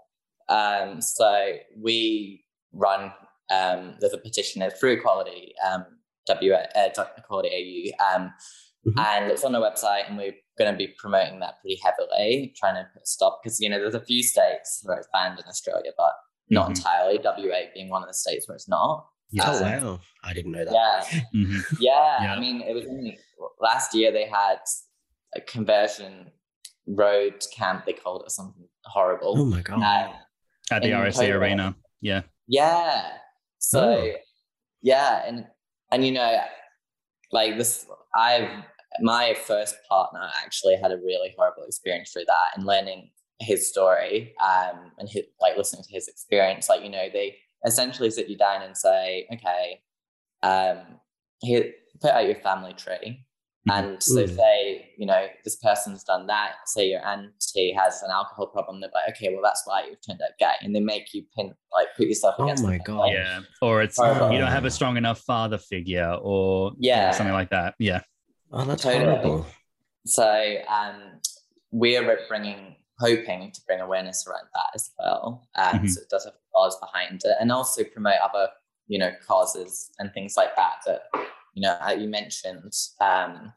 Um, 0.49 1.01
so 1.01 1.57
we 1.75 2.45
run. 2.71 3.11
Um, 3.49 3.95
there's 3.99 4.13
a 4.13 4.17
petition 4.17 4.61
through 4.79 4.93
Equality, 4.93 5.53
um, 5.67 5.85
W 6.27 6.53
uh, 6.53 6.89
Equality 7.17 7.93
AU, 7.99 8.05
um, 8.15 8.33
Mhm. 8.85 9.05
and 9.05 9.31
it's 9.31 9.43
on 9.43 9.53
our 9.55 9.61
website, 9.61 10.07
and 10.07 10.17
we're 10.17 10.35
going 10.57 10.71
to 10.71 10.77
be 10.77 10.87
promoting 10.97 11.39
that 11.39 11.59
pretty 11.61 11.79
heavily, 11.83 12.53
trying 12.57 12.75
to 12.75 12.87
stop 13.03 13.39
because 13.41 13.59
you 13.59 13.69
know 13.69 13.79
there's 13.79 13.95
a 13.95 13.99
few 14.05 14.23
states 14.23 14.81
where 14.83 14.97
it's 14.97 15.07
banned 15.11 15.39
in 15.39 15.45
Australia, 15.45 15.91
but 15.97 16.13
not 16.49 16.67
Mhm. 16.67 16.77
entirely. 16.77 17.17
WA 17.19 17.69
being 17.73 17.89
one 17.89 18.01
of 18.01 18.07
the 18.07 18.13
states 18.13 18.47
where 18.47 18.55
it's 18.55 18.69
not. 18.69 19.07
Yeah. 19.31 19.43
Oh 19.47 19.57
Um, 19.65 19.83
wow, 19.83 19.99
I 20.23 20.31
didn't 20.33 20.53
know 20.53 20.63
that. 20.63 20.73
Yeah, 20.73 21.19
Mhm. 21.35 21.77
yeah. 21.79 22.23
Yeah. 22.23 22.33
I 22.35 22.39
mean, 22.39 22.61
it 22.61 22.73
was 22.73 22.85
only 22.85 23.19
last 23.59 23.93
year 23.93 24.11
they 24.11 24.25
had 24.25 24.59
a 25.35 25.41
conversion 25.41 26.31
road 26.87 27.43
camp. 27.53 27.85
They 27.85 27.93
called 27.93 28.23
it 28.25 28.31
something 28.31 28.69
horrible. 28.85 29.33
Oh 29.37 29.45
my 29.45 29.61
god. 29.61 29.75
Um, 29.83 30.15
At 30.71 30.81
the 30.83 30.91
in 30.91 30.99
RAC 31.01 31.29
Arena. 31.29 31.75
Yeah. 31.99 32.21
yeah. 32.47 33.17
So 33.57 33.81
Oh. 33.81 34.13
yeah, 34.81 35.23
and 35.25 35.47
and 35.91 36.05
you 36.05 36.11
know, 36.11 36.39
like 37.31 37.57
this, 37.57 37.85
I've 38.15 38.49
my 39.01 39.35
first 39.45 39.75
partner 39.89 40.27
actually 40.43 40.75
had 40.75 40.91
a 40.91 40.97
really 40.97 41.33
horrible 41.37 41.63
experience 41.63 42.11
through 42.11 42.25
that, 42.25 42.55
and 42.55 42.65
learning 42.65 43.09
his 43.39 43.69
story, 43.69 44.33
um, 44.43 44.91
and 44.97 45.07
his, 45.09 45.23
like 45.39 45.57
listening 45.57 45.83
to 45.83 45.91
his 45.91 46.07
experience, 46.07 46.69
like 46.69 46.83
you 46.83 46.89
know, 46.89 47.07
they 47.11 47.37
essentially 47.65 48.09
sit 48.09 48.27
you 48.27 48.37
down 48.37 48.61
and 48.61 48.75
say, 48.75 49.27
okay, 49.33 49.81
um, 50.43 50.99
here, 51.41 51.71
put 52.01 52.11
out 52.11 52.25
your 52.25 52.35
family 52.35 52.73
tree. 52.73 53.25
And 53.71 54.01
so 54.01 54.23
Mm. 54.23 54.35
say, 54.35 54.91
you 54.97 55.05
know, 55.05 55.27
this 55.43 55.55
person's 55.57 56.03
done 56.03 56.27
that. 56.27 56.53
Say 56.65 56.89
your 56.89 57.05
auntie 57.05 57.73
has 57.73 58.01
an 58.03 58.11
alcohol 58.11 58.47
problem. 58.47 58.79
They're 58.81 58.89
like, 58.93 59.15
okay, 59.15 59.33
well, 59.33 59.41
that's 59.43 59.63
why 59.65 59.85
you've 59.85 60.01
turned 60.05 60.21
out 60.21 60.37
gay. 60.39 60.53
And 60.61 60.75
they 60.75 60.79
make 60.79 61.13
you 61.13 61.23
pin, 61.35 61.53
like, 61.71 61.87
put 61.95 62.07
yourself 62.07 62.35
Oh 62.39 62.43
against. 62.45 62.63
the 62.63 62.69
my 62.69 62.77
pin, 62.77 62.83
God. 62.85 62.97
like, 62.99 63.13
Yeah. 63.13 63.39
Or 63.61 63.81
it's 63.81 63.97
Horrible. 63.97 64.31
you 64.31 64.37
don't 64.39 64.51
have 64.51 64.65
a 64.65 64.71
strong 64.71 64.97
enough 64.97 65.19
father 65.19 65.57
figure 65.57 66.17
or 66.21 66.71
Yeah. 66.79 67.11
something 67.11 67.33
like 67.33 67.49
that. 67.49 67.75
Yeah. 67.79 68.01
Oh, 68.51 68.63
that's 68.65 68.83
Totally. 68.83 69.05
horrible. 69.05 69.45
So 70.05 70.55
um, 70.67 71.19
we're 71.71 72.19
bringing, 72.27 72.75
hoping 72.99 73.51
to 73.51 73.61
bring 73.67 73.81
awareness 73.81 74.25
around 74.27 74.47
that 74.53 74.69
as 74.73 74.91
well. 74.97 75.47
Um, 75.55 75.79
Mhm. 75.79 75.89
So 75.89 76.01
it 76.01 76.09
does 76.09 76.25
have 76.25 76.33
a 76.33 76.37
cause 76.55 76.79
behind 76.79 77.21
it, 77.25 77.35
and 77.39 77.51
also 77.51 77.83
promote 77.83 78.15
other, 78.23 78.49
you 78.87 78.97
know, 78.99 79.11
causes 79.27 79.91
and 79.99 80.13
things 80.13 80.37
like 80.37 80.55
that. 80.55 80.75
That 80.85 81.01
you 81.57 81.61
know, 81.61 81.75
uh, 81.81 81.89
you 81.89 82.07
mentioned 82.07 82.71
um, 83.01 83.51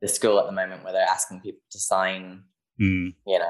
the 0.00 0.06
school 0.06 0.38
at 0.38 0.46
the 0.46 0.52
moment 0.52 0.84
where 0.84 0.92
they're 0.92 1.02
asking 1.08 1.40
people 1.40 1.58
to 1.72 1.78
sign. 1.80 2.44
Mm. 2.80 3.14
You 3.26 3.38
know, 3.40 3.48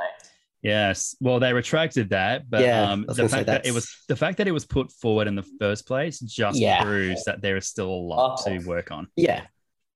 Yes. 0.62 1.14
Well, 1.20 1.38
they 1.38 1.52
retracted 1.52 2.08
that, 2.10 2.48
but 2.48 2.62
Yeah, 2.62 2.90
um, 2.90 3.04
the 3.06 3.28
fact 3.28 3.46
that 3.46 3.66
it 3.66 3.72
was 3.74 3.94
the 4.08 4.16
fact 4.16 4.38
that 4.38 4.48
it 4.48 4.52
was 4.52 4.64
put 4.64 4.90
forward 4.90 5.28
in 5.28 5.34
the 5.36 5.44
first 5.60 5.86
place 5.86 6.18
just 6.20 6.58
Yeah. 6.58 6.82
proves 6.82 7.22
that 7.24 7.42
there 7.42 7.58
is 7.58 7.68
still 7.68 7.90
a 7.90 8.02
lot 8.14 8.40
Oh. 8.40 8.44
to 8.58 8.66
work 8.66 8.90
on. 8.90 9.08
Yeah. 9.14 9.46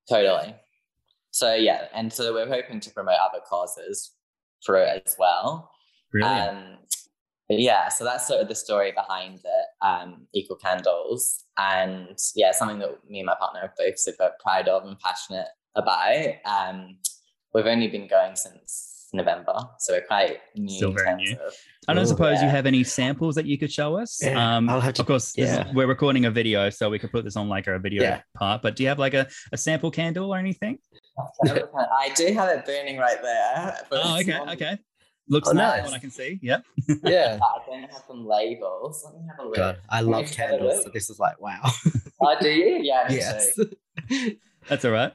totally. 0.07 0.55
So 1.31 1.55
yeah, 1.55 1.87
and 1.93 2.13
so 2.13 2.33
we're 2.33 2.47
hoping 2.47 2.79
to 2.81 2.89
promote 2.91 3.15
other 3.19 3.39
causes 3.49 4.11
through 4.63 4.83
it 4.83 5.03
as 5.07 5.15
well. 5.17 5.71
Brilliant. 6.11 6.49
Um, 6.49 6.77
but 6.81 7.00
yeah, 7.59 7.89
so 7.89 8.03
that's 8.03 8.27
sort 8.27 8.41
of 8.41 8.47
the 8.47 8.55
story 8.55 8.91
behind 8.91 9.39
it, 9.43 9.65
um, 9.85 10.27
Equal 10.33 10.57
Candles. 10.57 11.45
And 11.57 12.17
yeah, 12.35 12.51
something 12.51 12.79
that 12.79 12.97
me 13.09 13.19
and 13.19 13.25
my 13.25 13.35
partner 13.39 13.61
are 13.61 13.73
both 13.77 13.97
super 13.99 14.31
proud 14.41 14.67
of 14.67 14.85
and 14.85 14.97
passionate 14.99 15.47
about. 15.75 16.27
Um, 16.45 16.97
we've 17.53 17.65
only 17.65 17.87
been 17.87 18.07
going 18.07 18.35
since 18.35 19.07
November, 19.13 19.55
so 19.79 19.93
we're 19.93 20.01
quite 20.05 20.37
new. 20.55 20.69
Still 20.77 20.91
very 20.93 21.15
new. 21.15 21.33
of- 21.33 21.53
I 21.87 21.93
don't 21.95 22.03
Ooh. 22.03 22.07
suppose 22.07 22.41
you 22.41 22.47
have 22.47 22.65
any 22.67 22.83
samples 22.83 23.35
that 23.35 23.45
you 23.45 23.57
could 23.57 23.71
show 23.71 23.97
us. 23.97 24.19
Yeah, 24.23 24.55
um, 24.57 24.69
I'll 24.69 24.79
have 24.79 24.93
to- 24.93 25.01
of 25.01 25.07
course, 25.07 25.33
this 25.33 25.49
is- 25.49 25.57
yeah. 25.57 25.71
we're 25.73 25.87
recording 25.87 26.25
a 26.25 26.31
video, 26.31 26.69
so 26.69 26.89
we 26.89 26.99
could 26.99 27.11
put 27.11 27.23
this 27.25 27.35
on 27.35 27.49
like 27.49 27.67
a 27.67 27.77
video 27.79 28.03
Yeah. 28.03 28.21
part. 28.37 28.61
But 28.61 28.75
do 28.75 28.83
you 28.83 28.89
have 28.89 28.99
like 28.99 29.13
a, 29.15 29.27
a 29.51 29.57
sample 29.57 29.91
candle 29.91 30.33
or 30.33 30.37
anything? 30.37 30.77
I 31.45 32.11
do 32.15 32.33
have 32.33 32.49
it 32.49 32.65
burning 32.65 32.97
right 32.97 33.21
there. 33.21 33.77
but 33.89 33.99
Oh, 34.03 34.19
okay, 34.19 34.39
okay. 34.53 34.77
Looks 35.29 35.49
Oh, 35.49 35.53
nice. 35.53 35.83
nice. 35.83 35.93
I 35.93 35.99
can 35.99 36.11
see. 36.11 36.39
Yep. 36.41 36.63
Yeah. 37.03 37.39
I 37.43 37.69
don't 37.69 37.81
have 37.83 38.03
some 38.07 38.25
labels. 38.25 39.03
Let 39.05 39.13
me 39.15 39.27
have 39.29 39.39
a 39.39 39.47
look. 39.47 39.55
God, 39.55 39.77
I 39.89 40.01
love 40.01 40.25
have 40.27 40.35
candles. 40.35 40.83
So 40.83 40.89
this 40.93 41.09
is 41.09 41.19
like, 41.19 41.39
wow. 41.39 41.61
Oh, 42.21 42.35
do 42.39 42.49
you? 42.49 42.79
Yeah, 42.81 43.05
me 43.09 43.15
yes. 43.15 43.55
too. 43.55 43.71
That's 44.69 44.83
all 44.85 44.91
right. 44.91 45.13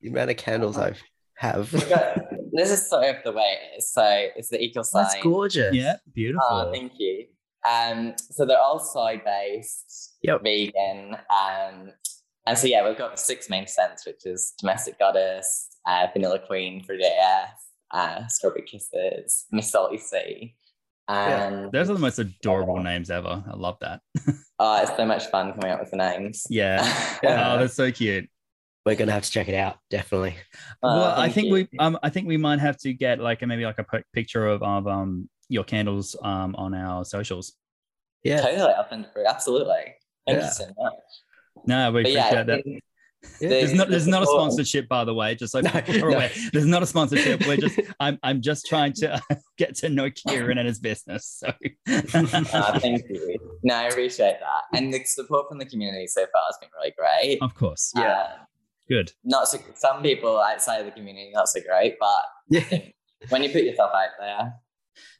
the 0.00 0.08
amount 0.08 0.30
of 0.30 0.36
candles 0.36 0.76
I 0.78 0.92
have. 1.36 1.70
Got- 1.88 2.18
this 2.52 2.70
is 2.70 2.88
sort 2.88 3.04
of 3.04 3.16
the 3.24 3.32
way. 3.32 3.56
So 3.80 4.02
it's 4.36 4.48
the 4.48 4.60
equal 4.60 4.84
sign. 4.84 5.04
That's 5.04 5.22
gorgeous. 5.22 5.74
Yeah. 5.74 5.96
Beautiful. 6.12 6.42
Oh, 6.48 6.72
thank 6.72 6.92
you. 6.98 7.26
Um, 7.68 8.14
so 8.18 8.44
they're 8.46 8.58
all 8.58 8.78
soy 8.78 9.20
based, 9.24 10.16
Yep. 10.22 10.42
vegan. 10.42 11.14
Um, 11.30 11.92
and 12.46 12.56
so 12.56 12.66
yeah, 12.66 12.86
we've 12.88 12.96
got 12.96 13.18
six 13.20 13.50
main 13.50 13.66
scents, 13.66 14.06
which 14.06 14.24
is 14.24 14.54
domestic 14.58 14.98
goddess, 14.98 15.68
uh, 15.86 16.06
vanilla 16.12 16.38
queen 16.46 16.82
for 16.82 16.96
JF, 16.96 17.48
uh, 17.90 18.26
strawberry 18.28 18.62
kisses, 18.62 19.46
Miss 19.50 19.70
Salty 19.70 19.98
Sea. 19.98 20.54
And 21.08 21.72
Those 21.72 21.88
are 21.88 21.94
the 21.94 22.00
most 22.00 22.18
adorable 22.18 22.82
names 22.82 23.10
ever. 23.10 23.42
I 23.50 23.56
love 23.56 23.78
that. 23.80 24.00
oh, 24.58 24.82
it's 24.82 24.94
so 24.94 25.06
much 25.06 25.26
fun 25.28 25.52
coming 25.54 25.70
up 25.70 25.80
with 25.80 25.90
the 25.90 25.96
names. 25.96 26.46
Yeah. 26.50 26.84
Yeah. 27.22 27.52
Oh, 27.54 27.58
that's 27.58 27.74
so 27.74 27.90
cute. 27.90 28.28
We're 28.84 28.94
gonna 28.94 29.12
have 29.12 29.22
to 29.24 29.30
check 29.30 29.48
it 29.48 29.54
out. 29.54 29.76
Definitely. 29.90 30.36
Oh, 30.82 30.96
well, 30.98 31.18
I 31.20 31.28
think 31.30 31.46
you. 31.48 31.52
we 31.54 31.68
um 31.78 31.98
I 32.02 32.10
think 32.10 32.26
we 32.26 32.36
might 32.36 32.58
have 32.58 32.76
to 32.78 32.92
get 32.92 33.20
like 33.20 33.42
a, 33.42 33.46
maybe 33.46 33.64
like 33.64 33.78
a 33.78 33.86
picture 34.14 34.46
of, 34.46 34.62
of 34.62 34.86
um 34.86 35.28
your 35.48 35.64
candles 35.64 36.14
um 36.22 36.54
on 36.56 36.74
our 36.74 37.04
socials. 37.04 37.54
Yeah. 38.22 38.40
totally. 38.42 38.72
I'll 38.72 38.88
send 38.88 39.06
it 39.06 39.12
through. 39.12 39.26
Absolutely. 39.26 39.94
Thank 40.26 40.40
Yeah. 40.40 40.44
you 40.46 40.50
so 40.52 40.66
much. 40.78 41.64
No, 41.66 41.90
we 41.92 42.02
But 42.02 42.10
appreciate 42.12 42.32
yeah, 42.32 42.42
that. 42.44 42.62
it- 42.66 42.84
Yeah. 43.40 43.48
There's 43.48 43.74
not 43.74 43.88
there's 43.90 44.06
not 44.06 44.22
a 44.22 44.26
sponsorship, 44.26 44.88
by 44.88 45.04
the 45.04 45.12
way. 45.14 45.34
Just 45.34 45.52
so 45.52 45.60
No, 45.62 45.70
people 45.70 46.04
are 46.06 46.10
no. 46.10 46.16
aware. 46.16 46.30
There's 46.52 46.66
not 46.66 46.82
a 46.82 46.86
sponsorship. 46.86 47.46
We're 47.46 47.56
just 47.56 47.78
I'm 48.00 48.18
I'm 48.22 48.40
just 48.40 48.66
trying 48.66 48.92
to 48.94 49.20
get 49.58 49.74
to 49.76 49.88
know 49.88 50.08
Kieran 50.10 50.56
and 50.58 50.66
his 50.68 50.78
business. 50.78 51.26
So 51.26 51.48
Uh, 51.88 52.78
thank 52.78 53.02
you. 53.08 53.38
No, 53.62 53.74
I 53.74 53.84
appreciate 53.88 54.36
that. 54.40 54.78
And 54.78 54.92
the 54.92 55.02
support 55.04 55.48
from 55.48 55.58
the 55.58 55.66
community 55.66 56.06
so 56.06 56.22
far 56.32 56.42
has 56.48 56.58
been 56.60 56.70
really 56.78 56.92
great. 56.96 57.38
of 57.42 57.54
course. 57.54 57.92
Yeah. 57.96 58.22
Um, 58.22 58.46
Good. 58.88 59.12
not 59.24 59.48
so, 59.48 59.58
some 59.74 60.02
people 60.02 60.38
outside 60.40 60.78
of 60.78 60.86
the 60.86 60.92
community 60.92 61.30
not 61.34 61.48
so 61.48 61.60
great, 61.60 61.96
but 62.00 62.24
Yeah. 62.48 62.78
when 63.28 63.42
you 63.42 63.50
put 63.50 63.62
yourself 63.64 63.90
out 63.94 64.10
there, 64.18 64.54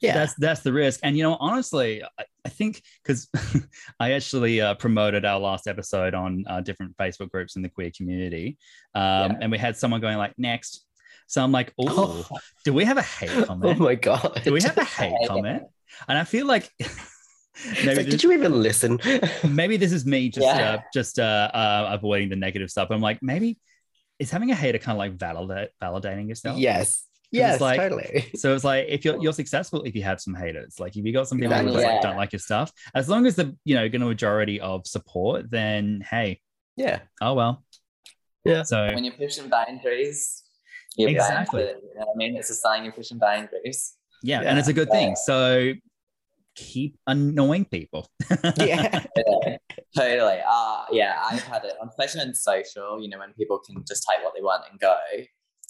Yeah. 0.01 0.13
That's 0.13 0.33
that's 0.35 0.61
the 0.61 0.73
risk. 0.73 0.99
And 1.03 1.17
you 1.17 1.23
know, 1.23 1.37
honestly, 1.39 2.03
I, 2.03 2.23
I 2.45 2.49
think 2.49 2.81
because 3.03 3.27
I 3.99 4.13
actually 4.13 4.61
uh, 4.61 4.75
promoted 4.75 5.25
our 5.25 5.39
last 5.39 5.67
episode 5.67 6.13
on 6.13 6.45
uh, 6.47 6.61
different 6.61 6.95
Facebook 6.97 7.29
groups 7.31 7.55
in 7.55 7.61
the 7.61 7.69
queer 7.69 7.91
community, 7.95 8.57
um, 8.95 9.03
Yeah. 9.03 9.37
and 9.41 9.51
we 9.51 9.57
had 9.57 9.77
someone 9.77 10.01
going 10.01 10.17
like 10.17 10.33
next. 10.37 10.85
So 11.27 11.43
I'm 11.43 11.51
like, 11.51 11.73
oh, 11.79 12.27
do 12.65 12.73
we 12.73 12.85
have 12.85 12.97
a 12.97 13.01
hate 13.03 13.45
comment? 13.45 13.79
oh 13.79 13.83
my 13.83 13.95
god. 13.95 14.41
do 14.43 14.53
we 14.53 14.61
have 14.61 14.77
a 14.77 14.83
hate 14.99 15.15
comment? 15.27 15.63
And 16.07 16.17
I 16.17 16.23
feel 16.23 16.45
like 16.47 16.69
maybe 16.79 17.87
like, 17.87 17.95
this, 17.97 18.05
did 18.05 18.23
you 18.23 18.31
even 18.31 18.61
listen? 18.63 18.99
maybe 19.47 19.77
this 19.77 19.91
is 19.91 20.05
me 20.05 20.29
just 20.29 20.45
Yeah. 20.45 20.73
uh, 20.73 20.77
just 20.93 21.19
uh, 21.19 21.51
uh, 21.53 21.89
avoiding 21.91 22.29
the 22.29 22.35
negative 22.35 22.69
stuff. 22.71 22.87
I'm 22.89 23.01
like, 23.01 23.19
maybe 23.21 23.59
is 24.17 24.31
having 24.31 24.51
a 24.51 24.55
hater 24.55 24.77
kind 24.79 24.95
of 24.95 24.99
like 24.99 25.13
validate 25.13 25.69
validating 25.81 26.27
yourself? 26.29 26.57
yes. 26.57 27.05
It's 27.31 27.37
Yes, 27.39 27.61
like- 27.61 27.79
totally. 27.79 28.31
So 28.35 28.53
it's 28.55 28.63
like 28.63 28.85
if 28.89 29.05
you're 29.05 29.21
you're 29.21 29.33
successful 29.33 29.83
if 29.83 29.95
you 29.95 30.03
have 30.03 30.19
some 30.19 30.33
haters. 30.33 30.79
Like 30.79 30.95
if 30.97 31.05
you 31.05 31.13
got 31.13 31.27
some 31.27 31.37
people 31.37 31.53
who 31.55 31.67
Exactly. 31.67 31.83
just 31.83 31.93
like 31.93 32.01
don't 32.01 32.17
like 32.17 32.31
your 32.33 32.39
stuff, 32.39 32.71
as 32.95 33.07
long 33.09 33.25
as 33.27 33.35
the 33.35 33.55
you 33.65 33.75
know 33.75 33.87
going 33.89 34.01
to 34.01 34.07
majority 34.07 34.59
of 34.59 34.87
support, 34.87 35.49
then 35.51 36.03
hey, 36.09 36.41
Yeah. 36.75 36.99
oh 37.21 37.33
well. 37.35 37.63
Yeah. 38.45 38.63
So 38.63 38.85
when 38.93 39.03
you're 39.03 39.13
pushing 39.13 39.47
boundaries, 39.49 40.43
you're 40.97 41.09
Exactly. 41.09 41.63
bound 41.65 41.77
you 41.83 41.99
know 41.99 42.05
what 42.07 42.15
I 42.15 42.17
mean? 42.17 42.35
It's 42.35 42.49
a 42.49 42.55
sign 42.55 42.83
you're 42.83 42.93
pushing 42.93 43.19
boundaries. 43.19 43.95
yeah, 44.23 44.41
Yeah. 44.41 44.49
and 44.49 44.57
it's 44.59 44.67
a 44.69 44.73
good 44.73 44.89
thing. 44.89 45.15
So 45.15 45.73
keep 46.55 46.97
annoying 47.07 47.65
people. 47.65 48.07
Yeah. 48.57 49.05
Yeah, 49.15 49.57
totally. 49.95 50.39
Uh, 50.45 50.83
yeah, 50.91 51.21
I've 51.29 51.43
had 51.43 51.63
it, 51.65 51.73
especially 51.87 52.21
on 52.21 52.33
social, 52.33 53.01
you 53.01 53.07
know, 53.09 53.19
when 53.19 53.33
people 53.33 53.59
can 53.59 53.83
just 53.87 54.03
type 54.07 54.23
what 54.23 54.33
they 54.35 54.41
want 54.41 54.63
and 54.69 54.79
go. 54.79 54.97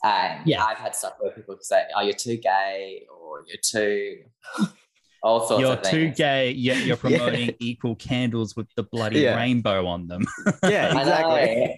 And 0.04 0.46
Yeah. 0.48 0.64
I've 0.64 0.78
had 0.78 0.96
stuff 0.96 1.14
where 1.20 1.32
people 1.32 1.58
say, 1.62 1.84
oh, 1.96 2.02
you're 2.02 2.14
too 2.14 2.38
gay 2.38 3.06
or 3.14 3.44
you're 3.48 3.58
too, 3.64 4.20
all 5.24 5.46
sorts 5.48 5.62
you're 5.62 5.76
too 5.76 6.06
things. 6.06 6.18
gay, 6.18 6.52
yet 6.52 6.78
you're 6.86 6.98
Yeah. 7.04 7.18
promoting 7.18 7.56
equal 7.60 7.96
candles 7.96 8.56
with 8.56 8.68
the 8.76 8.84
bloody 8.84 9.20
Yeah. 9.22 9.36
rainbow 9.36 9.86
on 9.86 10.08
them. 10.08 10.26
yeah, 10.64 10.98
exactly. 11.00 11.78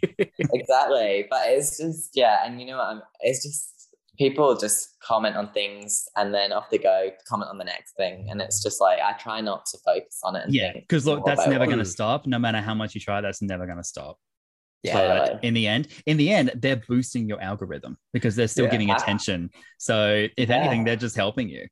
exactly. 0.53 1.25
But 1.29 1.41
it's 1.47 1.77
just, 1.77 2.12
yeah. 2.13 2.45
And 2.45 2.60
you 2.62 2.67
know 2.67 2.77
what? 2.77 2.88
I'm, 2.88 3.01
it's 3.21 3.43
just, 3.43 3.67
people 4.17 4.55
just 4.55 4.97
comment 5.01 5.36
on 5.36 5.51
things 5.51 6.05
and 6.15 6.31
then 6.31 6.51
off 6.51 6.69
they 6.69 6.77
go, 6.77 7.10
comment 7.27 7.49
on 7.49 7.57
the 7.57 7.63
next 7.63 7.93
thing. 7.95 8.27
And 8.29 8.39
it's 8.39 8.62
just 8.62 8.79
like, 8.79 8.99
I 8.99 9.13
try 9.13 9.41
not 9.41 9.65
to 9.71 9.79
focus 9.84 10.19
on 10.23 10.36
it. 10.36 10.45
And 10.45 10.53
yeah, 10.53 10.73
because 10.73 11.07
look, 11.07 11.25
that's 11.25 11.47
never 11.47 11.65
going 11.65 11.79
to 11.79 11.86
stop. 11.86 12.27
No 12.27 12.38
matter 12.38 12.60
how 12.62 12.75
much 12.75 12.93
you 12.93 13.01
try, 13.01 13.21
that's 13.21 13.41
never 13.41 13.65
going 13.65 13.79
to 13.79 13.84
stop. 13.84 14.19
Yeah. 14.84 14.94
But 15.34 15.44
in 15.44 15.54
the 15.54 15.67
end, 15.67 15.88
in 16.06 16.17
the 16.17 16.32
end, 16.32 16.52
they're 16.56 16.82
boosting 16.88 17.28
your 17.28 17.41
algorithm 17.41 17.98
because 18.13 18.36
they're 18.36 18.48
still 18.48 18.65
Yeah. 18.65 18.72
getting 18.72 18.91
attention. 18.91 19.50
So 19.78 20.28
if 20.38 20.50
Yeah. 20.50 20.56
anything, 20.56 20.84
they're 20.84 20.96
just 20.96 21.15
helping 21.15 21.50
you. 21.50 21.67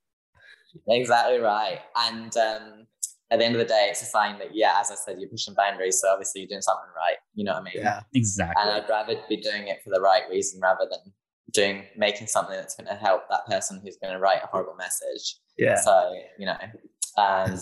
exactly 0.88 1.39
right. 1.39 1.80
And 1.95 2.36
um, 2.38 2.86
at 3.32 3.39
the 3.39 3.45
end 3.45 3.56
of 3.56 3.60
the 3.60 3.65
day, 3.65 3.88
it's 3.89 4.02
a 4.04 4.06
sign 4.06 4.38
that, 4.39 4.54
yeah, 4.56 4.78
as 4.80 4.91
I 4.91 4.95
said, 4.95 5.19
you're 5.19 5.30
pushing 5.30 5.54
boundaries. 5.56 6.00
So 6.00 6.10
obviously 6.10 6.41
you're 6.41 6.48
doing 6.48 6.62
something 6.62 6.89
right. 6.95 7.17
You 7.34 7.43
know 7.45 7.54
what 7.54 7.62
I 7.62 7.63
mean? 7.63 7.74
Yeah. 7.76 8.02
Exactly. 8.13 8.62
And 8.62 8.72
I'd 8.72 8.89
rather 8.89 9.15
be 9.28 9.38
doing 9.38 9.67
it 9.67 9.80
for 9.84 9.89
the 9.89 10.00
right 10.02 10.24
reason 10.30 10.60
rather 10.62 10.88
than 10.89 11.12
doing 11.52 11.86
making 11.98 12.28
something 12.28 12.56
that's 12.56 12.76
going 12.76 12.88
to 12.88 12.93
help 12.95 13.24
that 13.32 13.45
person 13.48 13.82
who's 13.84 13.98
going 13.98 14.13
to 14.13 14.19
write 14.19 14.43
a 14.43 14.48
horrible 14.48 14.76
message. 14.76 15.38
Yeah. 15.58 15.76
So, 15.82 16.13
you 16.38 16.45
know, 16.45 16.58
um, 17.17 17.58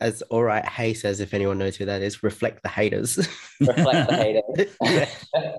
As, 0.00 0.14
as 0.14 0.22
All 0.22 0.42
Right 0.42 0.64
Hey 0.64 0.94
says, 0.94 1.20
if 1.20 1.34
anyone 1.34 1.58
knows 1.58 1.76
who 1.76 1.84
that 1.86 2.02
is, 2.02 2.22
reflect 2.22 2.62
the 2.62 2.68
haters. 2.68 3.16
reflect 3.60 4.08
the 4.10 4.16
haters. 4.52 4.76
yeah. 4.82 5.56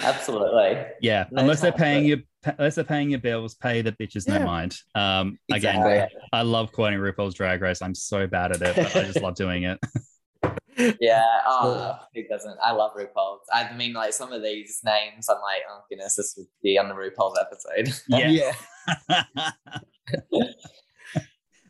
Absolutely. 0.00 0.84
yeah. 1.00 1.24
No, 1.30 1.40
unless 1.42 1.60
they're 1.62 1.72
paying 1.72 2.04
you, 2.04 2.22
unless 2.44 2.74
they're 2.74 2.84
paying 2.84 3.10
your 3.10 3.20
bills, 3.20 3.54
pay 3.54 3.80
the 3.82 3.92
bitches 3.92 4.28
no 4.28 4.38
mind. 4.44 4.76
Um, 4.94 5.38
again, 5.50 5.76
Exactly. 5.76 6.18
I 6.32 6.42
love 6.42 6.72
quoting 6.72 6.98
RuPaul's 6.98 7.34
Drag 7.34 7.60
Race. 7.62 7.80
I'm 7.82 7.94
so 7.94 8.26
bad 8.26 8.52
at 8.52 8.62
it, 8.62 8.76
but 8.76 8.94
I 8.96 9.04
just 9.04 9.20
love 9.22 9.34
doing 9.34 9.64
it. 9.64 9.78
Yeah. 11.00 11.24
Oh, 11.46 11.98
who 12.14 12.24
doesn't? 12.28 12.58
I 12.62 12.72
love 12.72 12.90
RuPaul's. 12.94 13.46
I 13.50 13.74
mean, 13.74 13.94
like 13.94 14.12
some 14.12 14.30
of 14.30 14.42
these 14.42 14.80
names, 14.84 15.26
I'm 15.30 15.40
like, 15.40 15.62
oh 15.70 15.80
goodness, 15.88 16.16
this 16.16 16.34
would 16.36 16.48
be 16.62 16.78
on 16.78 16.88
the 16.90 16.94
RuPaul's 16.94 17.38
episode. 17.40 17.94
yeah. 18.08 18.52
Yeah. 19.08 19.22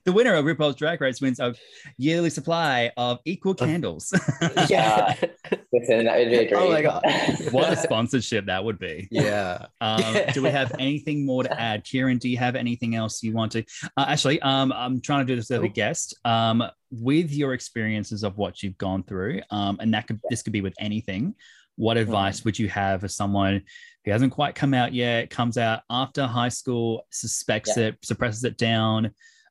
the 0.07 0.13
winner 0.13 0.35
of 0.35 0.45
RuPaul's 0.45 0.77
Drag 0.77 1.01
Race 1.01 1.21
wins 1.21 1.41
a 1.41 1.55
yearly 1.99 2.31
supply 2.31 2.93
of 2.97 3.19
equal 3.25 3.55
candles. 3.67 4.15
yeah. 4.71 5.15
Listen, 5.73 6.05
that 6.07 6.19
would 6.19 6.31
be 6.31 6.37
a 6.37 6.49
dream. 6.49 6.63
Oh 6.63 6.71
my 6.71 6.81
God. 6.81 7.03
what 7.51 7.73
a 7.73 7.77
sponsorship 7.77 8.47
that 8.47 8.65
would 8.65 8.79
be. 8.79 9.09
yeah. 9.11 9.67
Um, 9.81 10.01
Yeah. 10.01 10.33
Do 10.33 10.43
we 10.43 10.51
have 10.51 10.73
anything 10.79 11.27
more 11.27 11.43
to 11.43 11.61
add, 11.61 11.85
Kieran? 11.85 12.19
Do 12.19 12.29
you 12.29 12.39
have 12.39 12.55
anything 12.55 12.95
else 12.95 13.23
you 13.23 13.33
want 13.33 13.53
to? 13.53 13.65
Uh, 13.97 14.07
actually, 14.09 14.41
um, 14.43 14.73
I'm 14.73 15.01
trying 15.01 15.27
to 15.27 15.33
do 15.33 15.37
this 15.37 15.51
as 15.51 15.61
a 15.63 15.69
guest. 15.69 16.17
Um, 16.25 16.63
with 16.93 17.33
your 17.33 17.53
experiences 17.53 18.23
of 18.23 18.39
what 18.39 18.63
you've 18.63 18.79
gone 18.79 19.03
through, 19.03 19.41
um, 19.51 19.77
and 19.81 19.93
that 19.93 20.07
could 20.07 20.21
this 20.31 20.43
could 20.43 20.53
be 20.53 20.61
with 20.61 20.75
anything. 20.79 21.35
What 21.75 21.97
advice 21.97 22.45
would 22.45 22.59
you 22.59 22.69
have 22.69 23.01
for 23.01 23.09
someone 23.09 23.63
who 24.05 24.11
hasn't 24.13 24.33
quite 24.33 24.55
come 24.55 24.73
out 24.73 24.95
yet, 24.95 25.31
comes 25.31 25.59
out 25.59 25.81
after 25.91 26.25
high 26.27 26.49
school, 26.49 27.07
suspects 27.11 27.77
it, 27.77 27.97
suppresses 28.03 28.45
it 28.45 28.57
down, 28.57 29.11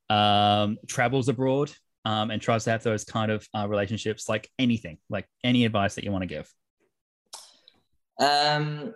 um, 0.10 0.78
travels 0.88 1.30
abroad, 1.30 1.72
um, 2.06 2.32
and 2.32 2.42
tries 2.42 2.64
to 2.66 2.72
have 2.72 2.84
those 2.84 3.04
kind 3.04 3.32
of 3.32 3.48
uh, 3.56 3.68
relationships? 3.68 4.30
Like 4.30 4.50
anything, 4.60 4.98
like 5.10 5.28
any 5.44 5.66
advice 5.66 5.96
that 5.96 6.04
you 6.04 6.12
want 6.12 6.24
to 6.24 6.28
give. 6.28 6.52
Um, 8.20 8.94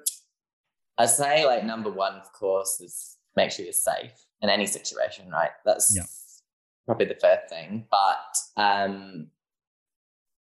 I 0.98 1.06
say 1.06 1.46
like 1.46 1.64
number 1.64 1.92
one, 1.92 2.14
of 2.16 2.32
course, 2.34 2.80
is 2.82 3.18
make 3.36 3.52
sure 3.52 3.66
you're 3.66 3.74
safe 3.74 4.12
in 4.42 4.50
any 4.50 4.66
situation, 4.66 5.30
right? 5.30 5.52
That's 5.66 5.96
Yeah. 5.96 6.04
probably 6.86 7.06
the 7.06 7.16
first 7.16 7.50
thing. 7.50 7.88
But 7.90 8.62
um, 8.62 9.32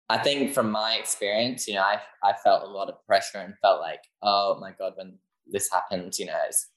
I 0.09 0.19
think 0.19 0.53
from 0.55 0.71
my 0.71 0.97
experience, 0.97 1.69
you 1.69 1.75
know, 1.75 1.83
I 1.83 2.01
I 2.23 2.33
felt 2.33 2.65
a 2.65 2.67
lot 2.67 2.89
of 2.89 3.05
pressure 3.07 3.39
and 3.39 3.55
felt 3.63 3.81
like, 3.81 4.03
oh 4.23 4.59
my 4.61 4.73
god, 4.73 4.95
when 4.97 5.19
this 5.47 5.71
happened, 5.71 6.19
you 6.19 6.27
know, 6.27 6.39
it's, 6.47 6.69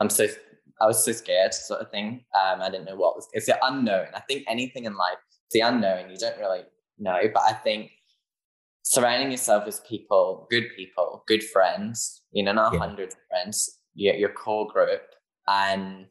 I'm 0.00 0.10
so 0.10 0.26
I 0.80 0.86
was 0.86 1.04
so 1.04 1.12
scared, 1.12 1.52
sort 1.54 1.80
of 1.80 1.90
thing. 1.90 2.24
Um, 2.34 2.62
I 2.62 2.70
didn't 2.70 2.84
know 2.86 2.96
what 2.96 3.16
was. 3.16 3.28
It's 3.32 3.46
the 3.46 3.58
unknown. 3.64 4.06
I 4.14 4.20
think 4.20 4.44
anything 4.48 4.84
in 4.84 4.94
life, 4.96 5.18
it's 5.46 5.52
the 5.52 5.60
unknown. 5.60 6.10
You 6.10 6.16
don't 6.16 6.38
really 6.38 6.62
know, 6.98 7.20
but 7.34 7.42
I 7.42 7.52
think 7.52 7.90
surrounding 8.82 9.30
yourself 9.30 9.66
with 9.66 9.84
people, 9.86 10.46
good 10.50 10.64
people, 10.76 11.24
good 11.26 11.42
friends, 11.42 12.22
you 12.32 12.42
know, 12.42 12.52
not 12.52 12.72
Yeah. 12.72 12.78
hundreds 12.80 13.14
of 13.14 13.20
friends, 13.28 13.80
your, 13.94 14.14
your 14.14 14.30
core 14.30 14.66
group, 14.68 15.02
and 15.46 16.10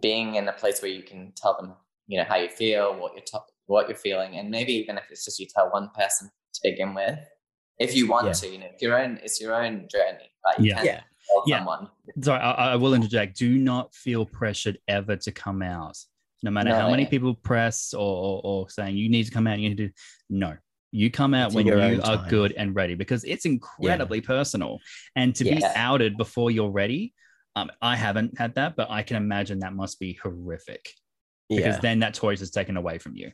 being 0.00 0.34
in 0.34 0.48
a 0.48 0.52
place 0.52 0.82
where 0.82 0.90
you 0.90 1.02
can 1.02 1.32
tell 1.36 1.56
them, 1.56 1.74
you 2.06 2.18
know, 2.18 2.24
how 2.24 2.36
you 2.36 2.48
feel, 2.48 2.96
what 2.98 3.12
you're 3.14 3.24
to- 3.24 3.40
what 3.66 3.88
you're 3.88 3.96
feeling, 3.98 4.36
and 4.36 4.48
maybe 4.50 4.72
even 4.74 4.96
if 4.96 5.04
it's 5.10 5.24
just 5.24 5.40
you 5.40 5.46
tell 5.52 5.70
one 5.70 5.90
person 5.90 6.30
to 6.54 6.60
begin 6.62 6.94
with, 6.94 7.18
if 7.78 7.96
you 7.96 8.06
want 8.08 8.26
Yeah. 8.26 8.32
to, 8.32 8.48
you 8.48 8.58
know, 8.58 8.66
it's 8.72 8.80
your 8.82 8.96
own, 8.98 9.18
it's 9.24 9.40
your 9.40 9.54
own 9.54 9.88
journey. 9.88 10.30
Like 10.44 10.58
you 10.58 10.66
Yeah. 10.66 10.74
can't 10.74 10.86
Yeah. 10.86 11.00
Tell 11.28 11.44
Yeah. 11.46 11.58
someone. 11.58 11.88
sorry, 12.22 12.40
I, 12.40 12.72
I 12.72 12.76
will 12.76 12.94
interject. 12.94 13.36
Do 13.38 13.56
not 13.58 13.94
feel 13.94 14.24
pressured 14.26 14.78
ever 14.88 15.16
to 15.16 15.32
come 15.32 15.62
out, 15.62 15.96
no 16.42 16.50
matter 16.50 16.70
No, 16.70 16.76
how 16.76 16.90
many 16.90 17.02
yeah. 17.04 17.08
people 17.08 17.34
press 17.34 17.94
or, 17.94 18.00
or, 18.00 18.40
or 18.44 18.70
saying 18.70 18.96
you 18.96 19.08
need 19.08 19.24
to 19.24 19.30
come 19.32 19.46
out. 19.46 19.58
You 19.58 19.68
need 19.70 19.76
to 19.78 19.86
do 19.88 19.92
no. 20.30 20.56
You 20.92 21.10
come 21.10 21.34
out 21.34 21.46
It's 21.48 21.54
when 21.54 21.66
you 21.66 21.74
are 21.74 22.16
time. 22.16 22.28
good 22.28 22.52
and 22.52 22.74
ready 22.74 22.94
because 22.94 23.24
it's 23.24 23.44
incredibly 23.44 24.20
personal. 24.20 24.78
And 25.14 25.34
to 25.36 25.44
be 25.44 25.62
outed 25.74 26.16
before 26.16 26.50
you're 26.50 26.70
ready, 26.70 27.12
um, 27.54 27.70
I 27.82 27.96
haven't 27.96 28.38
had 28.38 28.54
that, 28.54 28.76
but 28.76 28.90
I 28.90 29.02
can 29.02 29.16
imagine 29.16 29.58
that 29.58 29.74
must 29.74 29.98
be 30.00 30.14
horrific 30.22 30.88
because 31.50 31.74
Yeah. 31.76 31.80
then 31.80 31.98
that 32.00 32.14
choice 32.14 32.40
is 32.40 32.50
taken 32.50 32.76
away 32.76 32.98
from 32.98 33.14
you. 33.16 33.32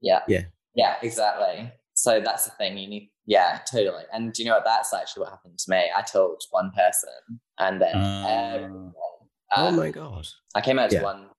Yeah. 0.00 0.20
Yeah. 0.28 0.44
Yeah, 0.74 0.96
exactly. 1.02 1.72
So 2.06 2.20
that's 2.20 2.44
the 2.44 2.52
thing. 2.52 2.78
You 2.78 2.86
need, 2.88 3.10
yeah, 3.26 3.58
totally. 3.68 4.04
And 4.12 4.32
do 4.32 4.40
you 4.40 4.48
know 4.48 4.54
what? 4.54 4.64
That's 4.64 4.94
actually 4.94 5.22
what 5.22 5.30
happened 5.30 5.58
to 5.58 5.70
me. 5.72 5.90
I 5.96 6.02
told 6.02 6.40
one 6.50 6.70
person 6.70 7.08
and 7.58 7.80
then 7.82 7.96
Uh, 7.96 8.28
everyone. 8.28 8.92
oh 9.56 9.66
um, 9.68 9.76
my 9.76 9.90
god. 9.90 10.24
I 10.54 10.60
came 10.60 10.78
out 10.78 10.90
to 10.90 10.96
Yeah. 10.96 11.02
one, 11.02 11.30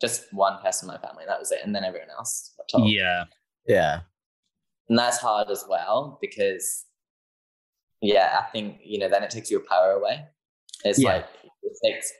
just 0.00 0.32
one 0.32 0.58
person 0.62 0.88
in 0.88 0.94
my 0.94 1.00
family. 1.06 1.24
That 1.26 1.38
was 1.38 1.52
it. 1.52 1.60
And 1.62 1.74
then 1.74 1.84
everyone 1.84 2.08
else 2.16 2.54
got 2.56 2.66
told. 2.72 2.90
Yeah. 2.90 3.24
Yeah. 3.66 4.00
And 4.88 4.98
that's 4.98 5.18
hard 5.18 5.50
as 5.50 5.66
well 5.68 6.16
because, 6.22 6.86
yeah, 8.00 8.40
I 8.42 8.50
think, 8.50 8.78
you 8.82 8.98
know, 9.00 9.10
then 9.10 9.22
it 9.22 9.28
takes 9.28 9.50
your 9.50 9.60
power 9.68 9.90
away. 9.92 10.24
It's 10.82 10.98
Yeah. 10.98 11.10
like, 11.16 11.26
it 11.62 11.72
takes, 11.84 12.10